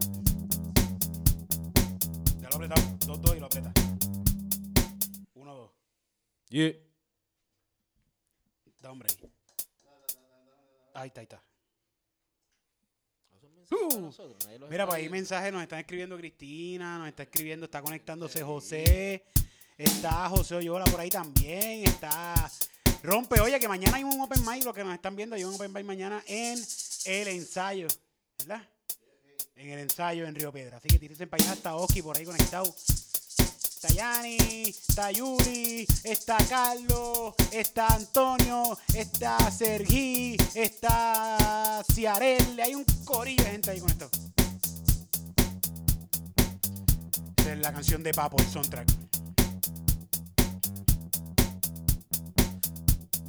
Ya 2.42 2.50
lo 2.50 2.56
apretado. 2.56 2.82
Dos, 3.06 3.22
dos 3.22 3.36
y 3.36 3.40
lo 3.40 3.46
aprieta. 3.46 3.72
Uno, 5.36 5.54
dos. 5.54 5.72
Yeah. 6.50 6.74
Da 8.82 8.92
hombre 8.92 9.10
ahí. 9.12 9.32
Ahí 10.96 11.08
está, 11.08 11.22
ahí 11.22 11.26
está. 11.26 11.44
Mira, 14.70 14.88
por 14.88 14.96
ahí 14.96 15.10
mensajes 15.10 15.54
nos 15.54 15.62
están 15.62 15.80
escribiendo 15.80 16.18
Cristina, 16.18 16.98
nos 16.98 17.08
está 17.08 17.24
escribiendo, 17.24 17.66
está 17.66 17.82
conectándose 17.82 18.44
José, 18.44 19.26
está 19.78 20.30
José 20.30 20.56
Oyola 20.56 20.86
por 20.86 21.00
ahí 21.00 21.10
también, 21.10 21.88
está 21.88 22.50
Rompe, 23.04 23.42
oye, 23.42 23.60
que 23.60 23.68
mañana 23.68 23.98
hay 23.98 24.06
un 24.06 24.20
open 24.22 24.46
mic, 24.46 24.64
los 24.64 24.74
que 24.74 24.82
nos 24.82 24.94
están 24.94 25.14
viendo, 25.14 25.36
hay 25.36 25.44
un 25.44 25.54
open 25.54 25.74
mic 25.74 25.84
mañana 25.84 26.24
en 26.26 26.58
el 27.04 27.28
ensayo, 27.28 27.88
¿verdad? 28.40 28.62
En 29.58 29.70
el 29.72 29.80
ensayo 29.80 30.26
en 30.26 30.34
Río 30.34 30.54
Piedra. 30.54 30.78
Así 30.78 30.88
que 30.88 30.98
tírense 30.98 31.28
para 31.28 31.44
allá 31.44 31.52
hasta 31.52 31.76
Oski 31.76 32.02
por 32.02 32.18
ahí 32.18 32.24
conectado. 32.24 32.74
Está 33.38 33.90
Yani, 33.90 34.38
está 34.38 35.12
Yuri, 35.12 35.86
está 36.06 36.38
Carlos, 36.48 37.34
está 37.52 37.88
Antonio, 37.88 38.78
está 38.94 39.52
Sergi, 39.52 40.38
está 40.56 41.84
Ciarel. 41.94 42.58
Hay 42.62 42.76
un 42.76 42.86
corillo 43.04 43.44
de 43.44 43.52
gente 43.52 43.72
ahí 43.72 43.82
conectado. 43.82 44.12
Esa 47.36 47.54
es 47.54 47.60
la 47.60 47.74
canción 47.74 48.02
de 48.02 48.14
Papo, 48.14 48.38
el 48.40 48.48
soundtrack. 48.48 49.13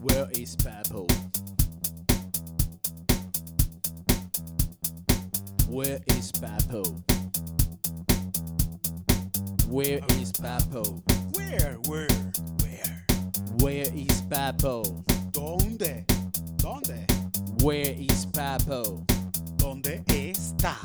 Where 0.05 0.29
is 0.33 0.55
Papo? 0.57 1.07
Where 5.69 5.99
is 6.09 6.31
Papo? 6.33 6.85
Where 9.69 10.01
is 10.21 10.33
Papo? 10.33 11.03
Where, 11.35 11.79
where, 11.89 12.09
where? 12.61 13.07
Where 13.61 13.87
is 13.95 14.21
Papo? 14.29 14.85
¿Dónde? 15.33 16.05
¿Dónde? 16.59 17.07
Where 17.63 17.95
is 17.99 18.27
Papo? 18.27 19.05
¿Dónde 19.57 20.03
está? 20.07 20.77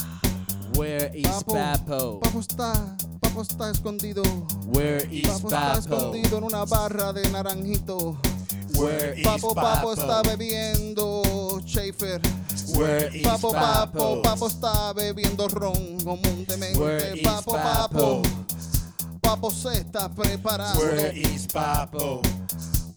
Where 0.75 1.11
is 1.13 1.27
Papo. 1.43 2.21
Papo? 2.21 2.39
Está, 2.39 2.73
Papo 3.19 3.41
está 3.41 3.69
escondido. 3.71 4.23
Where 4.67 5.05
is 5.11 5.27
Papo 5.27 5.49
está 5.49 5.73
Papo? 5.73 5.79
escondido 5.79 6.37
en 6.37 6.43
una 6.45 6.63
barra 6.63 7.11
de 7.11 7.29
naranjito. 7.31 8.17
Where 8.79 9.13
is 9.19 9.25
Papo, 9.25 9.53
Papo 9.53 9.55
Papo? 9.55 9.93
está 9.93 10.21
bebiendo 10.23 11.21
Schaefer. 11.65 12.21
Where 12.75 13.09
is 13.13 13.23
Papo, 13.23 13.51
Papo, 13.51 14.21
Papo? 14.21 14.21
Papo 14.21 14.47
está 14.47 14.93
bebiendo 14.93 15.47
ron 15.47 15.97
Where 16.03 16.03
comúnmente. 16.03 17.15
is 17.15 17.21
Papo, 17.27 17.53
Papo, 17.53 18.21
Papo? 18.21 18.21
Papo 19.21 19.51
se 19.51 19.79
está 19.81 20.09
preparando. 20.09 20.79
Where 20.79 21.11
is 21.15 21.45
Papo? 21.47 22.21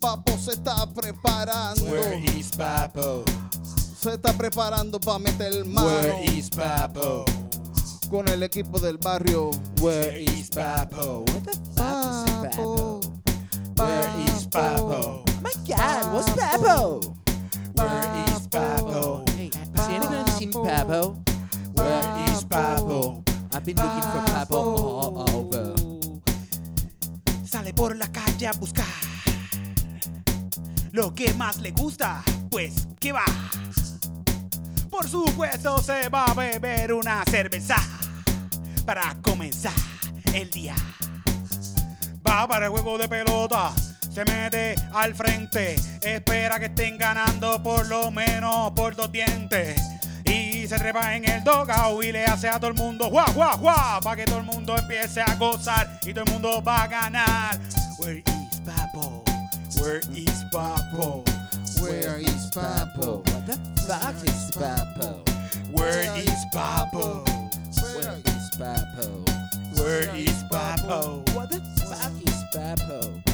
Papo 0.00 0.36
se 0.38 0.52
está 0.52 0.86
preparando. 0.94 1.84
Where 1.84 2.18
is 2.38 2.50
Papo? 2.56 3.24
Se 4.00 4.14
está 4.14 4.32
preparando 4.32 4.98
para 4.98 5.18
meter 5.18 5.64
mano 5.64 5.86
Where 5.86 6.24
is 6.24 6.48
Papo? 6.50 7.24
con 8.10 8.28
el 8.28 8.42
equipo 8.42 8.78
del 8.78 8.98
barrio. 8.98 9.50
Where 9.80 10.20
is 10.20 10.50
Papo? 10.50 11.24
What 11.26 11.44
the 11.44 11.52
fuck 11.74 12.18
is 12.18 12.56
Papo? 12.56 13.00
Papo, 13.74 13.86
Where 13.86 14.36
is 14.36 14.46
Papo? 14.48 15.24
My 15.42 15.52
God, 15.66 16.12
what's 16.14 16.30
Papo? 16.30 17.02
Where 17.74 18.24
is 18.30 18.46
Papo? 18.46 19.28
Hey, 19.30 19.50
has 19.74 19.88
anyone 19.88 20.26
seen 20.28 20.52
Papo? 20.52 21.16
Where 21.74 22.30
is 22.30 22.44
Papo? 22.44 23.22
I've 23.52 23.64
been 23.64 23.76
looking 23.76 24.02
for 24.02 24.22
Papo 24.30 24.54
all 24.54 25.30
over. 25.34 25.74
Sale 27.44 27.72
por 27.74 27.96
la 27.96 28.06
calle 28.06 28.46
a 28.46 28.52
buscar 28.52 28.86
lo 30.92 31.12
que 31.12 31.32
más 31.34 31.58
le 31.60 31.72
gusta, 31.72 32.22
pues 32.50 32.86
¿qué 33.00 33.12
va? 33.12 33.24
Por 34.90 35.08
supuesto 35.08 35.78
se 35.78 36.08
va 36.08 36.26
a 36.26 36.34
beber 36.34 36.92
una 36.92 37.24
cerveza 37.24 37.76
para 38.86 39.16
comenzar 39.22 39.72
el 40.34 40.50
día. 40.50 40.76
Va 42.26 42.46
para 42.46 42.66
el 42.66 42.72
juego 42.72 42.96
de 42.98 43.08
pelota, 43.08 43.72
se 44.12 44.24
mete 44.26 44.74
al 44.92 45.14
frente, 45.14 45.76
espera 46.02 46.58
que 46.58 46.66
estén 46.66 46.98
ganando 46.98 47.62
por 47.62 47.86
lo 47.86 48.10
menos 48.10 48.72
por 48.72 48.94
dos 48.94 49.10
dientes. 49.10 49.80
Y 50.24 50.66
se 50.68 50.78
trepa 50.78 51.16
en 51.16 51.28
el 51.28 51.42
dogao 51.42 52.02
y 52.02 52.12
le 52.12 52.24
hace 52.26 52.48
a 52.48 52.60
todo 52.60 52.68
el 52.68 52.74
mundo 52.74 53.08
guau, 53.08 53.32
guau, 53.32 53.58
guau, 53.58 54.00
para 54.02 54.16
que 54.16 54.24
todo 54.24 54.38
el 54.38 54.44
mundo 54.44 54.76
empiece 54.76 55.22
a 55.22 55.34
gozar 55.36 55.98
y 56.04 56.12
todo 56.12 56.24
el 56.24 56.32
mundo 56.32 56.62
va 56.62 56.82
a 56.82 56.88
ganar. 56.88 57.58
Where 57.98 58.18
is 58.18 58.60
Papo? 58.60 59.24
Where 59.80 60.00
is 60.14 60.44
Papo? 60.52 61.24
Where 61.80 62.20
is 62.20 62.50
Papo? 62.54 63.22
What 63.32 63.46
the 63.46 63.58
fuck 63.82 64.14
is 64.24 64.50
Papo? 64.54 65.22
Where 65.72 66.18
is 66.18 66.44
Papo? 66.52 67.24
Where 67.80 68.18
is 68.26 68.50
Papo? 68.58 69.24
Where 69.80 70.16
is 70.16 70.44
Papo? 70.50 71.34
What 71.34 71.50
the 71.50 71.60
fuck 71.88 72.12
is 72.26 72.44
Papo? 72.54 73.31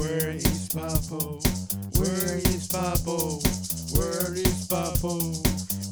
Where 0.00 0.30
is 0.30 0.68
Papo? 0.70 1.42
Where 1.98 2.38
is 2.38 2.68
Papo? 2.68 3.36
Where 3.92 4.34
is 4.34 4.66
Papo? 4.66 5.36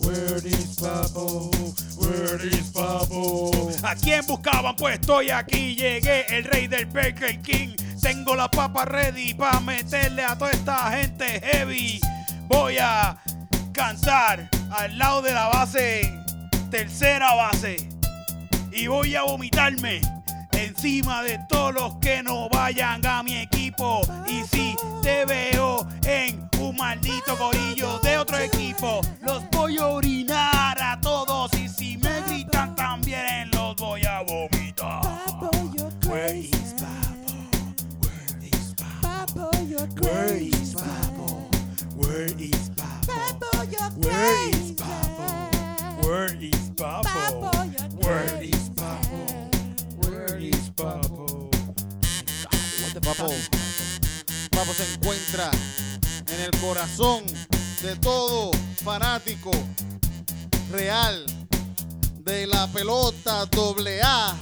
Where 0.00 0.36
is 0.46 0.76
Papo? 0.80 1.52
Where 2.00 2.46
is 2.46 2.72
Papo? 2.72 3.52
¿A 3.84 3.94
quién 3.96 4.24
buscaban? 4.26 4.76
Pues 4.76 4.94
estoy 4.98 5.28
aquí. 5.28 5.76
Llegué, 5.76 6.24
el 6.30 6.44
rey 6.44 6.66
del 6.68 6.86
Burger 6.86 7.38
King. 7.42 7.76
Tengo 8.00 8.34
la 8.34 8.48
papa 8.50 8.86
ready 8.86 9.34
para 9.34 9.60
meterle 9.60 10.24
a 10.24 10.38
toda 10.38 10.52
esta 10.52 10.90
gente 10.92 11.40
heavy. 11.40 12.00
Voy 12.48 12.78
a 12.78 13.18
cantar 13.72 14.48
al 14.70 14.96
lado 14.96 15.20
de 15.20 15.32
la 15.32 15.48
base, 15.48 16.10
tercera 16.70 17.34
base 17.34 17.76
y 18.72 18.86
voy 18.86 19.14
a 19.16 19.22
vomitarme 19.24 20.00
encima 20.78 21.22
de 21.24 21.40
todos 21.48 21.74
los 21.74 21.96
que 21.96 22.22
no 22.22 22.48
vayan 22.50 23.04
a 23.04 23.20
mi 23.24 23.36
equipo. 23.38 24.00
Y 24.28 24.44
si 24.44 24.76
te 25.02 25.24
veo 25.24 25.84
en 26.06 26.48
un 26.60 26.76
maldito 26.76 27.36
corillo 27.36 27.98
de 27.98 28.16
otro 28.16 28.38
equipo, 28.38 29.00
los 29.22 29.42
voy 29.50 29.76
a 29.78 29.88
orinar 29.88 30.80
a 30.80 31.00
todos. 31.00 31.52
Y 31.54 31.68
si 31.68 31.98
me 31.98 32.20
gritan 32.28 32.76
también, 32.76 33.50
los 33.50 33.74
voy 33.74 34.04
a 34.04 34.22
vomitar. 34.22 35.02
Where 36.06 36.38
is 36.38 36.74
Papo? 36.78 37.32
Where 38.00 38.38
is 38.46 38.74
Papo? 39.02 39.50
Where 40.00 40.40
is 40.40 40.74
Papo? 40.74 41.48
Where 41.96 42.26
is 42.38 42.70
Papo? 42.70 43.50
Where 43.96 44.30
is 44.38 44.76
Papo? 44.76 46.06
Where 46.06 46.06
is 46.06 46.06
Papo? 46.06 46.06
Where 46.06 46.36
is 46.40 46.70
Papo? 46.76 48.04
Where 48.04 48.42
is 48.44 48.67
Papo? 50.78 51.50
Papo. 53.02 53.34
Papo 54.50 54.72
se 54.74 54.94
encuentra 54.94 55.50
en 56.28 56.40
el 56.40 56.60
corazón 56.60 57.24
de 57.82 57.96
todo 57.96 58.52
fanático 58.84 59.50
real 60.70 61.26
de 62.20 62.46
la 62.46 62.68
pelota 62.68 63.46
doble 63.46 64.00
A 64.02 64.36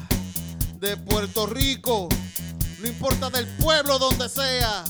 de 0.78 0.98
Puerto 0.98 1.46
Rico. 1.46 2.06
No 2.80 2.86
importa 2.86 3.30
del 3.30 3.46
pueblo 3.56 3.98
donde 3.98 4.28
sea, 4.28 4.84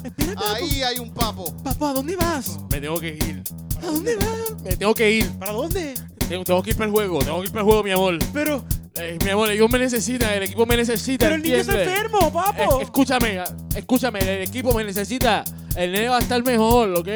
ahí 0.48 0.82
hay 0.82 0.98
un 0.98 1.14
papo. 1.14 1.56
Papo, 1.62 1.86
¿a 1.86 1.92
dónde 1.92 2.16
vas? 2.16 2.58
Me 2.72 2.80
tengo 2.80 2.98
que 2.98 3.10
ir. 3.10 3.44
¿A 3.82 3.86
dónde 3.86 4.16
vas? 4.16 4.62
Me 4.64 4.76
tengo 4.76 4.94
que 4.94 5.12
ir. 5.12 5.30
¿Para 5.38 5.52
dónde? 5.52 5.94
Tengo, 6.28 6.42
tengo 6.42 6.60
que 6.64 6.70
ir 6.70 6.76
para 6.76 6.86
el 6.86 6.92
juego. 6.92 7.20
Tengo 7.20 7.40
que 7.40 7.46
ir 7.46 7.52
para 7.52 7.60
el 7.60 7.66
juego, 7.66 7.84
mi 7.84 7.92
amor. 7.92 8.18
Pero, 8.32 8.64
eh, 8.98 9.18
mi 9.22 9.30
amor, 9.30 9.50
el 9.50 9.56
equipo 9.56 9.68
me 9.68 9.78
necesita, 9.78 10.34
el 10.34 10.44
equipo 10.44 10.64
me 10.64 10.74
necesita. 10.76 11.26
Pero 11.26 11.36
el 11.36 11.42
niño 11.42 11.56
está 11.56 11.82
enfermo, 11.82 12.28
eh, 12.28 12.30
papo. 12.32 12.80
Eh, 12.80 12.82
escúchame, 12.82 13.44
escúchame, 13.74 14.18
el 14.20 14.42
equipo 14.42 14.72
me 14.72 14.84
necesita. 14.84 15.44
El 15.76 15.92
nene 15.92 16.08
va 16.08 16.16
a 16.16 16.20
estar 16.20 16.42
mejor, 16.42 16.94
¿ok? 16.94 17.08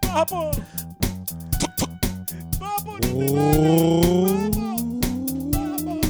Papo. 0.00 0.50
Papo, 2.58 2.92
no 2.92 2.98
te 2.98 3.26
oh. 3.30 4.50
papo. 5.52 6.00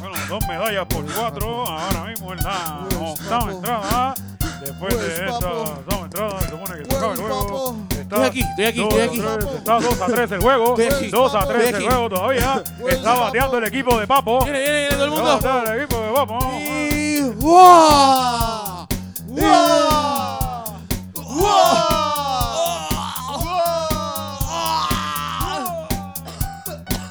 Bueno, 0.00 0.16
dos 0.28 0.48
medallas 0.48 0.86
por 0.86 1.04
cuatro 1.04 1.66
ahora 1.68 2.04
mismo 2.06 2.32
en 2.32 2.38
la 2.42 2.88
octava 3.00 3.52
entrada. 3.52 4.14
Después 4.60 4.94
Pues, 4.94 5.18
de 5.18 5.26
esta 5.26 5.38
papo. 5.38 5.62
octava 5.62 6.04
entrada, 6.04 6.40
se 6.40 6.48
supone 6.50 6.78
que 6.78 6.84
se 6.90 6.96
acaba 6.96 7.12
el 7.12 7.18
Pues, 7.20 7.32
juego. 7.32 7.76
Está 7.90 8.00
Estoy 8.00 8.24
aquí, 8.26 8.40
estoy 8.40 8.64
aquí, 8.64 8.78
dos 8.80 8.94
estoy 8.94 9.00
a 9.00 9.04
aquí. 9.04 9.18
tres, 9.18 9.54
Está 9.58 9.72
2 9.80 10.00
a 10.00 10.06
3 10.06 10.32
el 10.32 10.40
juego. 10.40 10.64
Estoy 10.80 10.86
aquí. 10.86 11.08
2 11.10 11.34
a 11.34 11.46
3 11.46 11.64
Estoy 11.66 11.84
el 11.84 11.88
juego 11.90 12.08
todavía. 12.08 12.62
Pues, 12.80 12.94
Está 12.96 13.14
bateando 13.14 13.58
el 13.58 13.64
equipo 13.64 13.98
de 14.00 14.06
Papo. 14.06 14.44
Viene, 14.44 14.58
viene, 14.60 14.78
viene 14.80 14.94
todo 14.96 15.04
el 15.06 15.12
Está 15.12 15.22
mundo. 15.22 15.34
bateando 15.36 15.72
el 15.72 15.80
equipo 15.82 16.00
de 16.00 16.12
Papo. 16.12 16.38
Y. 16.60 17.20
¡Wow! 17.40 18.86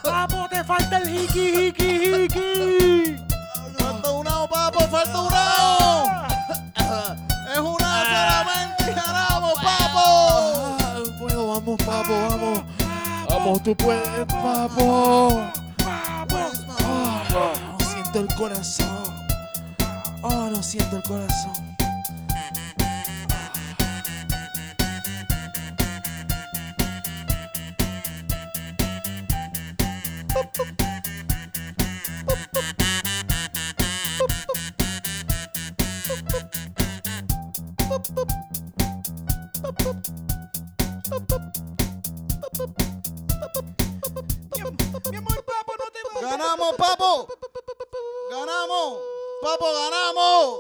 Papo, 0.03 0.47
te 0.49 0.63
falta 0.63 0.97
el 0.99 1.09
hiki, 1.09 1.67
hiki, 1.67 2.25
hiki. 2.25 3.15
Falta 3.77 4.11
un 4.11 4.27
ao, 4.27 4.47
papo, 4.47 4.79
falta 4.87 5.21
un 5.21 5.33
Vamos, 13.45 13.61
tú 13.61 13.75
puedes, 13.75 14.25
papo. 14.25 15.39
Ah, 15.85 16.25
no 17.77 17.85
siento 17.85 18.19
el 18.21 18.27
corazón. 18.35 18.87
Oh, 20.23 20.49
no 20.49 20.63
siento 20.63 20.97
el 20.97 21.03
corazón. 21.03 21.64
Papo. 46.88 47.27
Ganamos. 48.31 48.99
Papo, 49.41 49.65
ganamos. 49.73 50.59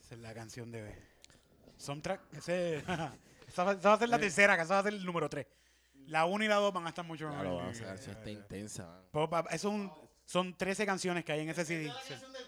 Esa 0.00 0.14
es 0.14 0.20
la 0.20 0.34
canción 0.34 0.70
de 0.70 0.94
Soundtrack. 1.78 2.20
Ese, 2.36 2.76
esa, 3.48 3.64
va, 3.64 3.72
esa 3.72 3.88
va 3.90 3.94
a 3.94 3.98
ser 3.98 4.08
la 4.08 4.18
tercera, 4.18 4.56
que 4.56 4.62
esa 4.62 4.74
va 4.74 4.80
a 4.80 4.82
ser 4.84 4.94
el 4.94 5.04
número 5.04 5.28
3. 5.28 5.46
La 6.06 6.24
1 6.26 6.44
y 6.44 6.48
la 6.48 6.56
2 6.56 6.72
van 6.72 6.86
a 6.86 6.88
estar 6.88 7.04
mucho 7.04 7.28
mejor. 7.28 7.42
Claro, 7.46 7.70
esa 7.70 7.84
canción 7.84 8.16
está 8.16 8.30
intensa, 8.30 8.86
man. 9.12 9.28
Pa- 9.30 9.40
eso 9.50 9.68
es 9.68 9.74
un- 9.74 9.92
son 10.24 10.56
13 10.56 10.84
canciones 10.86 11.24
que 11.24 11.32
hay 11.32 11.40
en 11.40 11.50
ese 11.50 11.64
CD. 11.64 11.84
del 11.84 11.92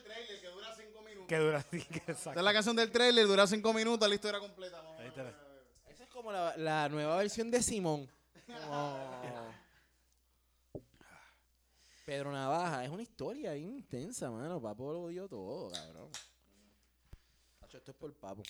trailer 0.03 0.41
que 0.41 0.49
dura 0.49 0.75
5 0.77 1.03
minutos. 1.03 1.27
Que 1.29 1.39
dura 1.39 1.59
así, 1.59 1.81
que 1.83 1.99
Esta 1.99 2.13
exacto. 2.13 2.41
es 2.41 2.45
la 2.45 2.53
canción 2.53 2.77
del 2.77 2.91
trailer, 2.91 3.27
dura 3.27 3.47
5 3.47 3.73
minutos, 3.73 4.09
la 4.09 4.15
historia 4.15 4.41
completa. 4.41 4.77
Vamos 4.79 4.99
a 4.99 5.03
Ahí 5.03 5.09
está. 5.09 5.44
Como 6.25 6.33
la, 6.33 6.57
la 6.57 6.89
nueva 6.89 7.19
versión 7.19 7.51
de 7.51 7.63
Simón. 7.63 8.09
Pedro 12.07 12.33
Navaja, 12.33 12.83
es 12.83 12.89
una 12.89 13.03
historia 13.03 13.53
bien 13.53 13.69
intensa, 13.69 14.31
mano. 14.31 14.59
Papo 14.59 14.91
lo 14.91 15.09
dio 15.09 15.29
todo, 15.29 15.71
cabrón. 15.71 16.09
Tacho, 17.61 17.77
Esto 17.77 17.91
es 17.91 17.97
por 17.99 18.15
Papo. 18.15 18.43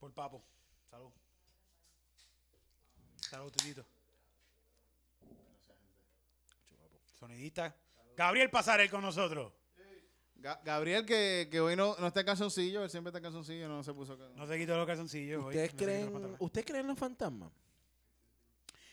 Por 0.00 0.12
Papo. 0.12 0.42
Salud. 0.90 1.12
Salud, 3.20 3.52
Titito. 3.52 3.86
Sonidista. 7.16 7.76
Gabriel 8.16 8.50
Pasarel 8.50 8.90
con 8.90 9.02
nosotros. 9.02 9.52
Ga- 10.38 10.60
Gabriel, 10.64 11.04
que, 11.04 11.48
que 11.50 11.60
hoy 11.60 11.74
no, 11.74 11.96
no 11.98 12.06
está 12.06 12.20
en 12.20 12.26
calzoncillo, 12.26 12.84
él 12.84 12.90
siempre 12.90 13.08
está 13.10 13.18
en 13.18 13.24
calzoncillo, 13.24 13.68
no 13.68 13.82
se 13.82 13.92
puso. 13.92 14.16
cal- 14.16 14.34
No 14.36 14.46
se 14.46 14.56
quitó 14.58 14.76
los 14.76 14.86
calzoncillos. 14.86 15.44
hoy, 15.44 15.56
¿Ustedes 15.56 15.74
no 15.74 15.78
los 15.80 15.84
creen, 15.86 16.12
pantalones. 16.12 16.40
¿Ustedes 16.40 16.66
creen 16.66 16.80
en 16.82 16.86
los 16.88 16.98
fantasmas? 16.98 17.50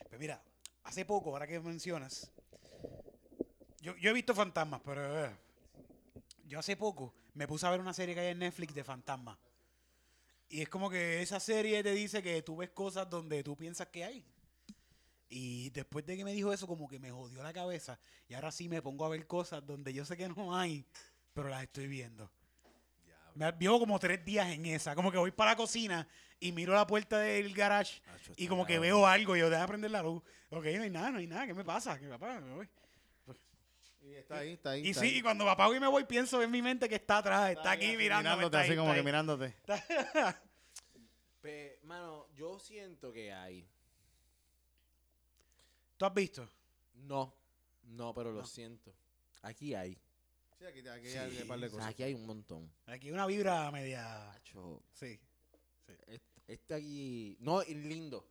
Pues 0.10 0.20
mira, 0.20 0.42
hace 0.84 1.06
poco, 1.06 1.30
ahora 1.32 1.46
que 1.48 1.60
mencionas, 1.60 2.32
yo, 3.82 3.96
yo 3.98 4.10
he 4.10 4.14
visto 4.14 4.34
fantasmas, 4.34 4.82
pero 4.84 5.26
eh, 5.26 5.32
yo 6.46 6.60
hace 6.60 6.76
poco 6.76 7.14
me 7.34 7.48
puse 7.48 7.66
a 7.68 7.70
ver 7.72 7.80
una 7.80 7.94
serie 7.94 8.16
que 8.16 8.22
hay 8.22 8.28
en 8.32 8.40
Netflix 8.40 8.74
de 8.74 8.84
fantasmas. 8.84 9.38
Y 10.50 10.62
es 10.62 10.70
como 10.70 10.90
que 10.90 11.22
esa 11.22 11.40
serie 11.40 11.84
te 11.84 11.92
dice 11.92 12.24
que 12.24 12.42
tú 12.42 12.56
ves 12.58 12.70
cosas 12.70 13.10
donde 13.10 13.44
tú 13.44 13.56
piensas 13.58 13.88
que 13.88 14.04
hay. 14.04 14.26
Y 15.28 15.70
después 15.72 16.06
de 16.06 16.16
que 16.16 16.24
me 16.24 16.34
dijo 16.34 16.54
eso, 16.54 16.66
como 16.68 16.88
que 16.88 17.00
me 17.00 17.12
jodió 17.12 17.44
la 17.44 17.52
cabeza. 17.52 18.00
Y 18.30 18.36
ahora 18.36 18.52
sí 18.52 18.70
me 18.70 18.82
pongo 18.82 19.06
a 19.06 19.10
ver 19.10 19.26
cosas 19.28 19.66
donde 19.66 19.92
yo 19.92 20.06
sé 20.06 20.16
que 20.16 20.30
no 20.30 20.56
hay, 20.56 20.86
pero 21.36 21.50
las 21.50 21.62
estoy 21.64 21.86
viendo. 21.88 22.32
Me 23.36 23.52
vivo 23.52 23.78
como 23.78 24.00
tres 24.00 24.24
días 24.24 24.48
en 24.48 24.66
esa. 24.66 24.96
Como 24.96 25.12
que 25.12 25.18
voy 25.18 25.32
para 25.32 25.52
la 25.52 25.58
cocina 25.58 26.08
y 26.40 26.54
miro 26.54 26.74
la 26.74 26.88
puerta 26.88 27.20
del 27.20 27.54
garage 27.54 28.02
Acho, 28.16 28.32
y 28.38 28.48
como 28.48 28.66
que 28.66 28.80
veo 28.80 29.06
algo 29.06 29.36
y 29.36 29.40
yo, 29.40 29.50
deja 29.50 29.68
prender 29.68 29.92
la 29.92 30.02
luz. 30.02 30.24
Ok, 30.50 30.66
no 30.78 30.84
hay 30.84 30.90
nada, 30.90 31.12
no 31.12 31.18
hay 31.18 31.28
nada. 31.28 31.46
¿Qué 31.46 31.54
me 31.54 31.66
pasa? 31.66 32.00
¿Qué 32.00 32.08
papá? 32.08 32.40
Me 32.40 32.54
voy. 32.54 32.70
Y 34.02 34.14
está 34.14 34.38
ahí, 34.38 34.54
está 34.54 34.70
ahí. 34.72 34.88
Y 34.88 34.90
está 34.92 35.02
sí, 35.02 35.08
ahí. 35.08 35.18
y 35.18 35.22
cuando 35.22 35.44
me 35.44 35.52
apago 35.52 35.76
y 35.76 35.80
me 35.82 35.88
voy, 35.88 36.06
pienso 36.06 36.42
en 36.42 36.50
mi 36.50 36.62
mente 36.62 36.88
que 36.88 36.96
está 36.96 37.18
atrás, 37.18 37.52
está, 37.52 37.72
aquí 37.72 37.88
ahí, 37.88 37.98
mirándome. 37.98 38.36
mirándote, 38.38 38.46
está 38.46 38.60
ahí, 38.60 38.70
así 38.70 38.78
como 38.78 38.94
que 38.94 39.00
ahí. 39.00 39.06
mirándote. 39.06 39.56
Pe- 41.42 41.80
mano, 41.84 42.28
yo 42.34 42.58
siento 42.60 43.12
que 43.12 43.34
hay. 43.34 43.68
¿Tú 45.98 46.06
has 46.06 46.14
visto? 46.14 46.48
No, 46.94 47.36
no, 47.84 48.14
pero 48.14 48.32
lo 48.32 48.46
siento. 48.46 48.94
Aquí 49.42 49.76
hay. 49.76 49.98
Sí, 50.58 50.66
aquí, 50.66 50.88
aquí 50.88 51.08
hay 51.10 51.42
un 51.42 51.48
par 51.48 51.60
de 51.60 51.66
O 51.68 51.70
sea, 51.70 51.78
cosas. 51.78 51.90
aquí 51.92 52.04
hay 52.04 52.14
un 52.14 52.26
montón. 52.26 52.72
Aquí 52.86 53.12
una 53.12 53.26
vibra 53.26 53.70
media. 53.72 54.32
Acho, 54.32 54.82
Sí. 54.94 55.20
este, 56.08 56.24
este 56.48 56.74
aquí. 56.74 57.38
No, 57.40 57.62
y 57.64 57.74
lindo. 57.76 58.28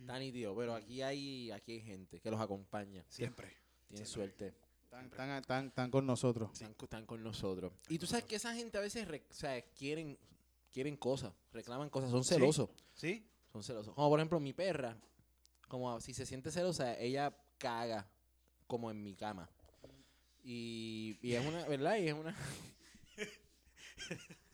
Está 0.00 0.18
nítido, 0.18 0.54
pero 0.56 0.74
aquí 0.74 1.02
hay, 1.02 1.50
aquí 1.52 1.72
hay 1.72 1.80
gente 1.80 2.20
que 2.20 2.30
los 2.30 2.40
acompaña. 2.40 3.04
Siempre. 3.08 3.56
Tienen 3.86 4.06
suerte. 4.06 4.54
Están, 4.84 5.04
están, 5.06 5.30
están, 5.30 5.66
están 5.68 5.90
con 5.90 6.06
nosotros. 6.06 6.50
Están, 6.52 6.74
co- 6.74 6.86
están 6.86 7.06
con 7.06 7.22
nosotros. 7.22 7.72
Y 7.88 7.98
tú 7.98 8.06
sabes 8.06 8.24
que 8.24 8.36
esa 8.36 8.54
gente 8.54 8.76
a 8.78 8.80
veces 8.80 9.06
re- 9.06 9.24
o 9.30 9.34
sea, 9.34 9.60
quieren, 9.72 10.18
quieren 10.72 10.96
cosas, 10.96 11.32
reclaman 11.52 11.90
cosas, 11.90 12.10
son 12.10 12.24
Sí. 12.24 12.34
celosos. 12.34 12.70
¿Sí? 12.94 13.24
Son 13.52 13.62
celosos. 13.62 13.94
Como 13.94 14.08
por 14.08 14.18
ejemplo 14.18 14.40
mi 14.40 14.52
perra, 14.52 14.96
como 15.68 16.00
si 16.00 16.12
se 16.12 16.26
siente 16.26 16.50
celosa, 16.50 16.98
ella 16.98 17.34
caga 17.58 18.06
como 18.66 18.90
en 18.90 19.02
mi 19.02 19.14
cama. 19.14 19.48
Y, 20.44 21.18
y 21.22 21.34
es 21.34 21.44
una, 21.44 21.66
¿verdad? 21.66 21.96
Y 21.96 22.08
es 22.08 22.14
una... 22.14 22.34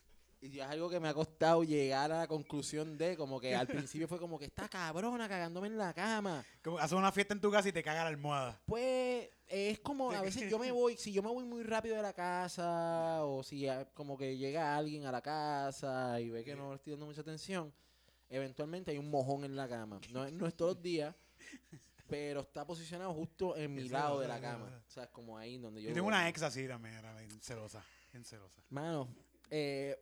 y 0.44 0.60
es 0.60 0.66
algo 0.66 0.90
que 0.90 1.00
me 1.00 1.08
ha 1.08 1.14
costado 1.14 1.64
llegar 1.64 2.12
a 2.12 2.18
la 2.18 2.26
conclusión 2.26 2.98
de, 2.98 3.16
como 3.16 3.40
que 3.40 3.54
al 3.54 3.66
principio 3.66 4.06
fue 4.06 4.18
como 4.18 4.38
que 4.38 4.44
está 4.44 4.68
cabrona 4.68 5.26
cagándome 5.26 5.68
en 5.68 5.78
la 5.78 5.94
cama. 5.94 6.44
Como 6.62 6.78
haces 6.78 6.92
una 6.92 7.10
fiesta 7.12 7.32
en 7.32 7.40
tu 7.40 7.50
casa 7.50 7.68
y 7.68 7.72
te 7.72 7.82
caga 7.82 8.02
la 8.02 8.08
almohada. 8.08 8.60
Pues 8.66 9.30
es 9.48 9.78
como 9.80 10.10
a 10.10 10.20
veces 10.20 10.50
yo 10.50 10.58
me 10.58 10.70
voy, 10.72 10.96
si 10.98 11.12
yo 11.12 11.22
me 11.22 11.30
voy 11.30 11.44
muy 11.44 11.62
rápido 11.62 11.96
de 11.96 12.02
la 12.02 12.12
casa 12.12 13.24
o 13.24 13.42
si 13.42 13.66
como 13.94 14.18
que 14.18 14.36
llega 14.36 14.76
alguien 14.76 15.06
a 15.06 15.12
la 15.12 15.22
casa 15.22 16.20
y 16.20 16.28
ve 16.28 16.44
que 16.44 16.54
no 16.54 16.70
le 16.70 16.76
estoy 16.76 16.92
dando 16.92 17.06
mucha 17.06 17.22
atención, 17.22 17.72
eventualmente 18.28 18.90
hay 18.90 18.98
un 18.98 19.10
mojón 19.10 19.44
en 19.44 19.56
la 19.56 19.66
cama. 19.66 19.98
No, 20.12 20.30
no 20.30 20.46
es 20.46 20.54
todos 20.54 20.74
los 20.74 20.82
días, 20.82 21.14
pero 22.08 22.40
está 22.40 22.66
posicionado 22.66 23.12
justo 23.14 23.56
en 23.56 23.74
mi 23.74 23.88
lado 23.88 24.20
de 24.20 24.28
la 24.28 24.40
cama. 24.40 24.82
O 24.86 24.90
sea, 24.90 25.04
es 25.04 25.10
como 25.10 25.38
ahí 25.38 25.58
donde 25.58 25.82
yo... 25.82 25.88
Yo 25.88 25.94
tengo 25.94 26.08
una 26.08 26.28
ex 26.28 26.42
así 26.42 26.66
también, 26.68 26.94
era 26.94 27.16
bien 27.16 27.40
celosa. 27.40 27.84
Bien 28.12 28.24
celosa. 28.24 28.62
Mano, 28.70 29.08
eh, 29.50 29.96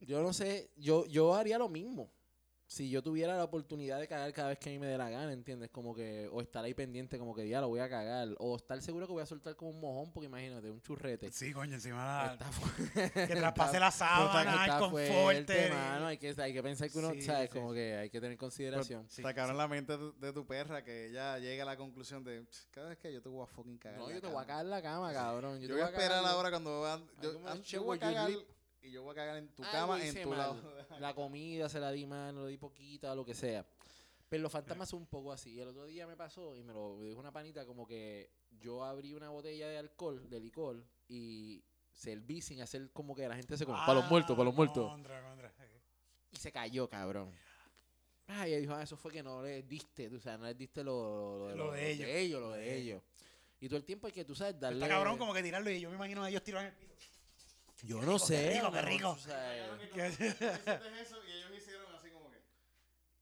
yo 0.00 0.22
no 0.22 0.32
sé, 0.32 0.70
yo, 0.76 1.06
yo 1.06 1.34
haría 1.34 1.58
lo 1.58 1.68
mismo. 1.68 2.10
Si 2.74 2.90
yo 2.90 3.04
tuviera 3.04 3.36
la 3.36 3.44
oportunidad 3.44 4.00
de 4.00 4.08
cagar 4.08 4.32
cada 4.32 4.48
vez 4.48 4.58
que 4.58 4.68
a 4.68 4.72
mí 4.72 4.80
me 4.80 4.88
dé 4.88 4.98
la 4.98 5.08
gana, 5.08 5.32
¿entiendes? 5.32 5.70
Como 5.70 5.94
que, 5.94 6.28
o 6.32 6.40
estar 6.40 6.64
ahí 6.64 6.74
pendiente, 6.74 7.20
como 7.20 7.32
que 7.32 7.48
ya 7.48 7.60
lo 7.60 7.68
voy 7.68 7.78
a 7.78 7.88
cagar, 7.88 8.30
o 8.38 8.56
estar 8.56 8.82
seguro 8.82 9.06
que 9.06 9.12
voy 9.12 9.22
a 9.22 9.26
soltar 9.26 9.54
como 9.54 9.70
un 9.70 9.80
mojón, 9.80 10.12
porque 10.12 10.26
imagínate, 10.26 10.72
un 10.72 10.80
churrete. 10.82 11.30
Sí, 11.30 11.52
coño, 11.52 11.74
encima 11.74 12.32
Está 12.32 12.46
la, 12.46 12.50
fu- 12.52 12.84
que 13.28 13.36
traspase 13.36 13.78
la 13.78 13.92
sábana, 13.92 14.64
el 14.64 14.90
fuerte, 14.90 15.10
conforte. 15.54 15.70
mano, 15.70 16.06
hay 16.08 16.18
que, 16.18 16.34
hay 16.36 16.52
que 16.52 16.62
pensar 16.64 16.90
que 16.90 16.98
uno, 16.98 17.12
Sí, 17.12 17.22
¿sabes? 17.22 17.48
sí. 17.52 17.56
Como 17.60 17.72
que 17.72 17.94
hay 17.96 18.10
que 18.10 18.20
tener 18.20 18.36
consideración. 18.36 19.06
Cabrón 19.36 19.56
la 19.56 19.68
mente 19.68 19.92
de 19.92 19.98
tu, 19.98 20.18
de 20.18 20.32
tu 20.32 20.44
perra 20.44 20.82
que 20.82 21.10
ella 21.10 21.38
llega 21.38 21.62
a 21.62 21.66
la 21.66 21.76
conclusión 21.76 22.24
de 22.24 22.44
"Ch, 22.44 22.66
cada 22.72 22.88
vez 22.88 22.98
que 22.98 23.12
yo 23.12 23.22
te 23.22 23.28
voy 23.28 23.44
a 23.44 23.46
fucking 23.46 23.78
cagar. 23.78 24.00
no, 24.00 24.10
yo 24.10 24.20
te 24.20 24.26
voy 24.26 24.36
a 24.36 24.40
cama". 24.40 24.46
cagar 24.46 24.64
en 24.64 24.70
la 24.70 24.82
cama, 24.82 25.12
cabrón. 25.12 25.60
Yo, 25.60 25.68
te 25.68 25.72
voy 25.74 25.82
a 25.82 25.86
esperar 25.86 26.24
ahora 26.24 26.50
cuando 26.50 26.80
van. 26.80 27.06
Yo, 27.22 27.62
yo 27.62 27.84
voy 27.84 27.98
a 27.98 28.00
cagar? 28.00 28.30
Y 28.84 28.90
yo 28.90 29.02
voy 29.02 29.12
a 29.12 29.14
cagar 29.14 29.36
en 29.38 29.48
tu 29.48 29.62
Algo 29.64 29.72
cama, 29.72 30.00
en 30.00 30.08
hice 30.08 30.22
tu 30.22 30.28
mal. 30.28 30.38
lado. 30.38 30.74
La 31.00 31.14
comida 31.14 31.68
se 31.68 31.80
la 31.80 31.90
di 31.90 32.06
mal, 32.06 32.34
lo 32.34 32.46
di 32.46 32.56
poquita, 32.58 33.14
lo 33.14 33.24
que 33.24 33.34
sea. 33.34 33.66
Pero 34.28 34.42
los 34.42 34.52
fantasmas 34.52 34.88
son 34.88 35.00
un 35.00 35.06
poco 35.06 35.32
así. 35.32 35.58
El 35.60 35.68
otro 35.68 35.86
día 35.86 36.06
me 36.06 36.16
pasó 36.16 36.56
y 36.56 36.62
me 36.62 36.72
lo 36.72 37.00
dijo 37.00 37.18
una 37.18 37.32
panita 37.32 37.64
como 37.64 37.86
que 37.86 38.30
yo 38.60 38.84
abrí 38.84 39.14
una 39.14 39.30
botella 39.30 39.68
de 39.68 39.78
alcohol, 39.78 40.28
de 40.28 40.40
licor, 40.40 40.84
y 41.08 41.62
serví 41.92 42.40
sin 42.40 42.60
hacer 42.60 42.90
como 42.92 43.14
que 43.14 43.28
la 43.28 43.36
gente 43.36 43.56
se 43.56 43.64
como, 43.64 43.78
para 43.78 43.94
los 43.94 44.10
muertos, 44.10 44.36
para 44.36 44.44
los 44.44 44.54
muertos. 44.54 44.88
Contra, 44.88 45.22
contra. 45.22 45.52
Y 46.30 46.36
se 46.36 46.50
cayó, 46.50 46.88
cabrón. 46.88 47.30
Ay, 48.26 48.52
ella 48.52 48.60
dijo, 48.60 48.74
ah, 48.74 48.82
eso 48.82 48.96
fue 48.96 49.12
que 49.12 49.22
no 49.22 49.42
le 49.42 49.62
diste, 49.62 50.08
tú 50.08 50.18
sabes, 50.18 50.40
no 50.40 50.46
le 50.46 50.54
diste 50.54 50.82
lo, 50.82 51.54
Lo 51.54 51.72
de 51.72 51.90
ellos. 51.92 52.08
ellos, 52.08 52.40
lo 52.40 52.48
Lo 52.48 52.54
de 52.54 52.62
de 52.62 52.76
ellos. 52.76 53.02
Y 53.60 53.68
todo 53.68 53.76
el 53.76 53.84
tiempo 53.84 54.06
hay 54.06 54.12
que, 54.12 54.24
tú 54.24 54.34
sabes, 54.34 54.58
darle... 54.58 54.82
Está 54.82 54.94
cabrón 54.94 55.16
como 55.16 55.32
que 55.32 55.42
tirarlo 55.42 55.70
y 55.70 55.80
yo 55.80 55.90
me 55.90 55.96
imagino 55.96 56.22
a 56.22 56.28
ellos 56.28 56.42
tirando 56.42 56.68
en 56.68 56.74
el 56.74 56.78
piso. 56.80 57.10
Yo 57.84 58.00
no 58.02 58.18
sé. 58.18 58.54
rico, 58.54 58.72
qué 58.72 58.82
rico. 58.82 59.14
tú 59.14 59.20
sabes. 59.28 59.90
Que- 59.92 60.06
eso 60.06 61.16
y 61.26 61.32
ellos 61.32 61.50
hicieron 61.56 61.94
así 61.94 62.10
como 62.10 62.30
que. 62.30 62.38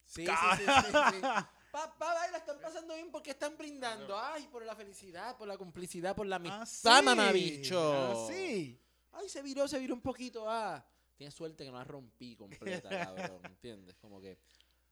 Sí, 0.07 0.27
sí, 0.27 0.33
sí, 0.57 0.65
sí, 0.65 0.93
sí. 0.93 1.21
Papá, 1.73 2.29
la 2.31 2.37
están 2.37 2.61
pasando 2.61 2.95
bien 2.95 3.11
porque 3.11 3.31
están 3.31 3.57
brindando. 3.57 4.19
Ay, 4.19 4.47
por 4.53 4.63
la 4.65 4.77
felicidad, 4.77 5.37
por 5.39 5.49
la 5.49 5.57
complicidad, 5.57 6.15
por 6.15 6.27
la 6.27 6.37
Ah, 6.37 6.61
amistad, 6.61 6.99
sí. 6.99 7.05
mamabicho. 7.05 7.93
Ah, 7.95 8.27
sí. 8.29 8.79
Ay, 9.13 9.29
se 9.29 9.43
viró, 9.43 9.67
se 9.67 9.79
viró 9.79 9.95
un 9.95 10.03
poquito. 10.03 10.45
Ah, 10.51 10.85
tienes 11.17 11.35
suerte 11.35 11.65
que 11.65 11.71
no 11.71 11.79
la 11.79 11.85
rompí 11.85 12.37
completa, 12.37 12.89
cabrón. 13.33 13.41
¿Entiendes? 13.47 13.97
Como 13.97 14.21
que. 14.21 14.39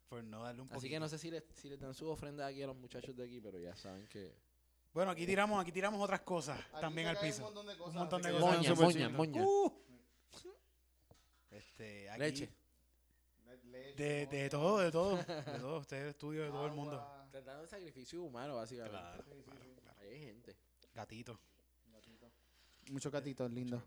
Por 0.08 0.24
no 0.24 0.42
darle 0.42 0.62
un 0.62 0.68
poquito. 0.68 0.78
Así 0.78 0.88
que 0.88 0.98
no 0.98 1.08
sé 1.08 1.18
si 1.18 1.30
les, 1.30 1.44
si 1.54 1.68
les 1.68 1.78
dan 1.78 1.94
su 1.94 2.08
ofrenda 2.08 2.46
aquí 2.46 2.62
a 2.62 2.66
los 2.66 2.76
muchachos 2.76 3.14
de 3.14 3.24
aquí, 3.24 3.40
pero 3.40 3.58
ya 3.58 3.76
saben 3.76 4.06
que. 4.08 4.34
Bueno, 4.92 5.12
aquí 5.12 5.24
tiramos, 5.26 5.60
aquí 5.60 5.70
tiramos 5.70 6.02
otras 6.02 6.20
cosas 6.22 6.58
Aquí 6.58 6.80
también 6.80 7.06
se 7.06 7.10
al 7.10 7.18
cae 7.18 7.30
piso. 7.30 7.38
Un 7.48 7.54
montón 7.54 7.66
de 7.66 7.76
cosas. 7.76 7.92
Un 7.94 7.98
montón 8.00 8.22
de 8.22 8.28
así 8.28 8.36
que 8.36 8.40
cosas. 8.40 8.56
Moña, 8.58 8.74
moña, 8.74 9.08
moña. 9.08 9.42
Uh. 9.44 9.72
Este, 11.50 12.10
aquí, 12.10 12.20
Leche. 12.20 12.48
De, 13.96 14.26
de 14.26 14.26
moña, 14.26 14.50
todo, 14.50 14.78
de 14.78 14.90
todo. 14.90 15.16
De 15.16 15.58
todo. 15.58 15.78
Usted 15.80 16.06
estudio 16.08 16.44
de 16.44 16.50
todo 16.50 16.66
el 16.66 16.72
mundo. 16.72 17.00
agua. 17.00 17.28
Tratando 17.30 17.62
de 17.62 17.68
sacrificio 17.68 18.22
humano, 18.22 18.56
básicamente. 18.56 18.98
Claro, 18.98 19.22
Sí, 19.24 19.30
sí, 19.36 19.42
claro, 19.44 19.64
sí. 19.64 19.80
claro. 19.80 19.98
Ahí 20.00 20.08
hay 20.08 20.20
gente. 20.20 20.56
Gatito. 20.94 21.40
Muchos 22.90 23.12
gatitos 23.12 23.50
lindos. 23.52 23.82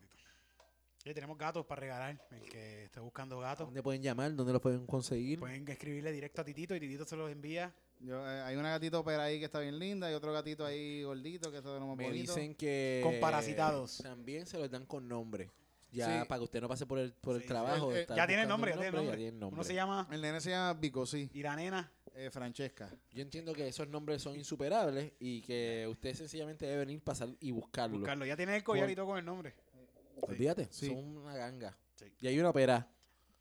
Sí, 1.03 1.13
tenemos 1.13 1.37
gatos 1.37 1.65
para 1.65 1.81
regalar. 1.81 2.25
El 2.31 2.49
que 2.49 2.85
esté 2.85 3.01
buscando 3.01 3.37
gatos. 3.39 3.67
¿Dónde 3.67 3.83
pueden 3.83 4.01
llamar? 4.01 4.33
¿Dónde 4.33 4.53
los 4.53 4.61
pueden 4.61 4.85
conseguir? 4.87 5.39
Pueden 5.39 5.67
escribirle 5.67 6.13
directo 6.13 6.39
a 6.41 6.45
Titito 6.45 6.73
y 6.75 6.79
Titito 6.79 7.03
se 7.05 7.17
los 7.17 7.29
envía. 7.29 7.75
Yo, 7.99 8.27
eh, 8.27 8.41
hay 8.41 8.55
una 8.57 8.69
gatito 8.71 9.03
pera 9.03 9.23
ahí 9.23 9.39
que 9.39 9.45
está 9.45 9.59
bien 9.59 9.79
linda 9.79 10.11
y 10.11 10.13
otro 10.13 10.33
gatito 10.33 10.65
ahí 10.65 11.03
gordito 11.03 11.51
que 11.51 11.57
está 11.57 11.73
de 11.73 11.79
lo 11.79 11.87
más 11.87 11.97
Me 11.97 12.05
bonito. 12.05 12.33
dicen 12.35 12.53
que. 12.55 12.99
Con 13.03 13.19
parasitados. 13.19 13.97
También 13.99 14.45
se 14.45 14.57
los 14.57 14.69
dan 14.69 14.85
con 14.85 15.07
nombre. 15.07 15.51
Ya, 15.91 16.23
Sí. 16.23 16.27
para 16.27 16.39
que 16.39 16.43
usted 16.45 16.59
no 16.59 16.67
pase 16.67 16.85
por 16.87 16.97
el, 16.97 17.13
por 17.13 17.35
el 17.35 17.43
Sí, 17.43 17.47
trabajo. 17.47 17.91
sí. 17.91 17.97
Eh, 17.97 18.01
estar 18.01 18.17
Ya 18.17 18.25
tiene 18.27 18.41
buscando 18.43 18.53
nombre, 18.57 18.71
ya 18.71 19.15
tiene 19.15 19.31
nombre. 19.31 19.55
Uno 19.55 19.63
se 19.63 19.75
llama 19.75 20.07
El 20.11 20.21
nene 20.21 20.41
se 20.41 20.49
llama 20.49 20.73
Bicosí, 20.73 21.29
Iranena. 21.33 21.91
eh, 22.15 22.29
Francesca. 22.31 22.89
Yo 23.11 23.21
entiendo 23.21 23.53
que 23.53 23.67
esos 23.67 23.87
nombres 23.87 24.21
son 24.21 24.35
insuperables 24.35 25.13
y 25.19 25.41
que 25.41 25.87
usted 25.89 26.13
sencillamente 26.15 26.65
debe 26.65 26.79
venir, 26.79 27.01
pasar 27.01 27.29
y 27.39 27.51
buscarlo. 27.51 27.97
Buscarlo. 27.99 28.25
Ya 28.25 28.35
tiene 28.35 28.55
el 28.55 28.63
collar 28.63 28.85
Con- 28.85 28.91
y 28.91 28.95
todo 28.95 29.05
con 29.05 29.17
el 29.19 29.25
nombre. 29.25 29.53
Olvídate, 30.21 30.67
Sí. 30.71 30.87
son 30.87 30.97
una 31.17 31.35
ganga. 31.35 31.77
Sí. 31.95 32.05
Y 32.21 32.27
hay 32.27 32.39
una 32.39 32.51
pera. 32.53 32.87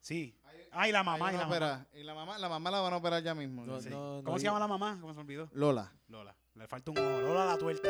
Sí. 0.00 0.34
Ah, 0.74 0.88
y 0.88 0.92
la 0.92 1.02
mamá. 1.02 1.30
Y 1.32 1.36
la 1.36 1.46
mamá. 1.46 1.86
Y 1.92 2.02
la 2.02 2.14
mamá, 2.14 2.38
la 2.38 2.48
mamá 2.48 2.70
la 2.70 2.80
van 2.80 2.92
a 2.94 2.96
operar 2.96 3.22
ya 3.22 3.34
mismo. 3.34 3.64
No, 3.66 3.80
Sí. 3.80 3.90
no, 3.90 4.16
no 4.18 4.24
¿Cómo 4.24 4.38
se 4.38 4.44
llama 4.44 4.58
la 4.58 4.66
mamá? 4.68 4.96
¿Cómo 5.00 5.12
se 5.12 5.16
me 5.18 5.20
olvidó? 5.22 5.48
Lola. 5.52 5.92
Lola. 6.08 6.34
Le 6.54 6.66
falta 6.66 6.90
un 6.90 6.98
ojo. 6.98 7.20
Lola 7.20 7.44
la 7.44 7.58
tuerta. 7.58 7.88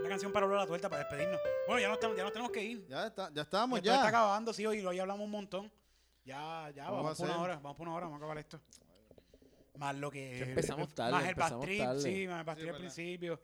Una 0.00 0.08
canción 0.08 0.32
para 0.32 0.46
Lola 0.46 0.60
la 0.60 0.66
tuerta 0.66 0.88
para 0.88 1.02
despedirnos. 1.04 1.40
Bueno, 1.66 1.80
ya 1.80 1.88
nos, 1.88 1.96
estamos- 1.96 2.16
ya 2.16 2.22
nos 2.22 2.32
tenemos 2.32 2.52
que 2.52 2.62
ir. 2.62 2.86
Ya 2.86 3.06
está, 3.06 3.30
ya 3.32 3.42
estamos 3.42 3.78
Esto 3.78 3.86
ya. 3.86 3.94
está 3.96 4.08
acabando, 4.08 4.52
sí, 4.52 4.66
hoy, 4.66 4.84
hoy 4.84 4.98
hablamos 4.98 5.24
un 5.24 5.30
montón. 5.30 5.72
Ya, 6.24 6.70
ya, 6.74 6.84
Vamos 6.84 7.02
vamos, 7.02 7.18
por 7.18 7.26
una 7.26 7.38
hora, 7.40 7.54
vamos 7.56 7.76
por 7.76 7.86
una 7.88 7.96
hora, 7.96 8.06
vamos 8.06 8.16
a 8.16 8.18
acabar 8.18 8.38
esto. 8.38 8.60
Más 9.78 9.96
lo 9.96 10.10
que. 10.10 10.42
Empezamos 10.42 10.94
tarde, 10.94 11.12
Más 11.12 11.24
el 11.26 11.34
bastrip, 11.34 11.84
sí, 11.98 12.26
más 12.28 12.38
el 12.38 12.44
bastrip 12.44 12.66
Sí, 12.68 12.70
al 12.70 12.76
principio. 12.76 13.40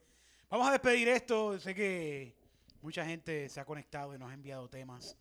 Vamos 0.49 0.69
a 0.69 0.73
despedir 0.73 1.09
esto. 1.09 1.59
Sé 1.59 1.75
que 1.75 2.37
mucha 2.83 3.05
gente 3.05 3.49
se 3.49 3.59
ha 3.61 3.65
conectado 3.65 4.15
y 4.15 4.19
nos 4.19 4.31
ha 4.31 4.35
enviado 4.35 4.69
temas. 4.69 5.17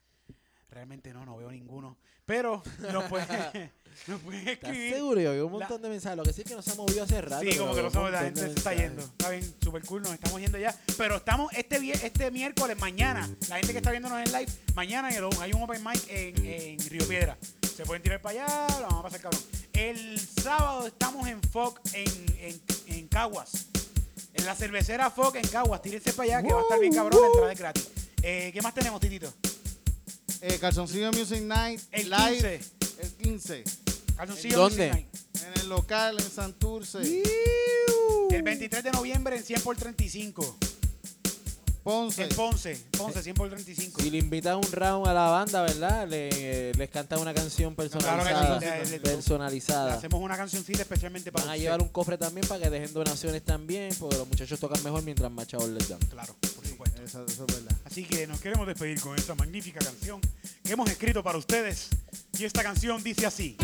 Realmente 0.71 1.13
no, 1.13 1.25
no 1.25 1.37
veo 1.37 1.51
ninguno. 1.51 1.97
Pero 2.25 2.61
nos 2.91 3.03
pueden, 3.05 3.27
nos 4.07 4.21
pueden 4.21 4.47
¿Estás 4.47 4.69
escribir. 4.69 4.93
seguro? 4.93 5.19
Yo 5.21 5.31
veo 5.31 5.45
un 5.47 5.51
montón 5.53 5.81
de 5.81 5.89
mensajes. 5.89 6.15
Lo 6.17 6.23
que 6.23 6.31
sí 6.33 6.41
es 6.41 6.47
que 6.47 6.55
nos 6.55 6.67
ha 6.67 6.75
movido 6.75 7.03
hace 7.03 7.19
rato. 7.21 7.43
Sí, 7.43 7.57
como 7.57 7.73
que 7.73 7.81
no 7.81 7.87
un 7.87 7.93
somos, 7.93 8.11
la 8.11 8.19
gente 8.19 8.41
se 8.41 8.47
está 8.51 8.73
yendo. 8.73 9.01
Está 9.01 9.29
bien, 9.31 9.55
super 9.63 9.83
cool, 9.85 10.03
nos 10.03 10.13
estamos 10.13 10.39
yendo 10.39 10.57
ya. 10.59 10.75
Pero 10.97 11.15
estamos 11.17 11.51
este 11.53 11.77
este 12.05 12.29
miércoles, 12.31 12.77
mañana, 12.79 13.27
la 13.49 13.55
gente 13.57 13.71
que 13.71 13.79
está 13.79 13.89
viéndonos 13.91 14.19
en 14.19 14.31
live, 14.31 14.51
mañana 14.75 15.09
en 15.09 15.15
el- 15.23 15.41
hay 15.41 15.53
un 15.53 15.63
open 15.63 15.83
mic 15.83 16.01
en, 16.09 16.45
en 16.45 16.79
Río 16.89 17.07
Piedra. 17.07 17.35
Se 17.75 17.83
pueden 17.85 18.03
tirar 18.03 18.21
para 18.21 18.43
allá, 18.45 18.67
lo 18.79 18.87
vamos 18.87 18.99
a 18.99 19.03
pasar 19.03 19.21
cabrón. 19.21 19.41
El 19.73 20.19
sábado 20.19 20.85
estamos 20.87 21.27
en 21.27 21.41
FOC 21.41 21.79
en, 21.93 22.25
en, 22.39 22.61
en 22.87 23.07
Caguas. 23.07 23.67
En 24.33 24.45
la 24.45 24.53
cervecera 24.53 25.09
FOC 25.09 25.35
en 25.37 25.47
Caguas. 25.47 25.81
Tírense 25.81 26.13
para 26.13 26.37
allá 26.37 26.47
que 26.47 26.53
va 26.53 26.59
a 26.59 26.63
estar 26.63 26.79
bien 26.79 26.93
cabrón, 26.93 27.21
la 27.21 27.27
entrada 27.27 27.53
es 27.53 27.59
gratis. 27.59 27.89
Eh, 28.21 28.51
¿Qué 28.53 28.61
más 28.61 28.73
tenemos, 28.73 28.99
Titito? 28.99 29.33
Eh, 30.41 30.57
Calzoncillo 30.59 31.11
Music 31.11 31.41
Night 31.41 31.81
El 31.91 32.09
Live 32.09 32.59
15. 32.59 33.01
el 33.01 33.11
15 33.11 33.63
Calzoncillo 34.15 34.57
¿Dónde? 34.57 34.87
Music 34.89 35.05
Night. 35.33 35.45
en 35.55 35.61
el 35.61 35.69
local 35.69 36.17
en 36.19 36.29
Santurce, 36.29 36.99
El 38.31 38.43
23 38.43 38.83
de 38.83 38.91
noviembre 38.91 39.37
en 39.37 39.43
100 39.43 39.61
por 39.61 39.75
35. 39.77 40.57
Ponce. 41.83 42.23
En 42.23 42.29
Ponce, 42.35 42.75
Ponce, 42.97 43.23
100 43.23 43.35
por 43.35 43.49
35. 43.49 44.01
Si 44.01 44.11
le 44.11 44.17
invitas 44.17 44.55
un 44.55 44.69
round 44.71 45.07
a 45.07 45.13
la 45.13 45.29
banda, 45.29 45.61
¿verdad? 45.63 46.07
Le, 46.07 46.73
les 46.73 46.89
cantas 46.89 47.19
una 47.19 47.33
canción 47.33 47.73
personalizada. 47.73 48.59
Claro 48.59 48.59
que 48.59 48.65
sí, 48.65 48.71
le- 48.71 48.85
le- 48.85 48.91
Le 48.91 48.99
personalizada. 48.99 49.93
hacemos 49.95 50.21
una 50.21 50.35
cancioncita 50.37 50.81
especialmente 50.81 51.31
para 51.31 51.45
Van 51.45 51.51
a 51.51 51.55
usted. 51.55 51.63
llevar 51.63 51.81
un 51.81 51.87
cofre 51.89 52.17
también 52.17 52.45
para 52.47 52.61
que 52.63 52.69
dejen 52.69 52.93
donaciones 52.93 53.43
también, 53.43 53.95
porque 53.97 54.17
los 54.17 54.27
muchachos 54.27 54.59
tocan 54.59 54.83
mejor 54.83 55.01
mientras 55.03 55.31
más 55.31 55.47
chavos 55.47 55.69
les 55.69 55.87
dan. 55.89 55.99
Claro, 56.09 56.35
por 56.55 56.67
supuesto. 56.67 57.01
Eso, 57.01 57.25
eso 57.25 57.45
es. 57.47 57.58
Así 57.99 58.07
que 58.07 58.27
nos 58.27 58.39
queremos 58.39 58.65
despedir 58.65 59.01
con 59.01 59.13
esta 59.17 59.35
magnífica 59.35 59.81
canción 59.81 60.21
que 60.63 60.71
hemos 60.71 60.89
escrito 60.89 61.21
para 61.21 61.37
ustedes. 61.37 61.89
Y 62.37 62.45
esta 62.45 62.63
canción 62.63 63.03
dice 63.03 63.25
así. 63.25 63.57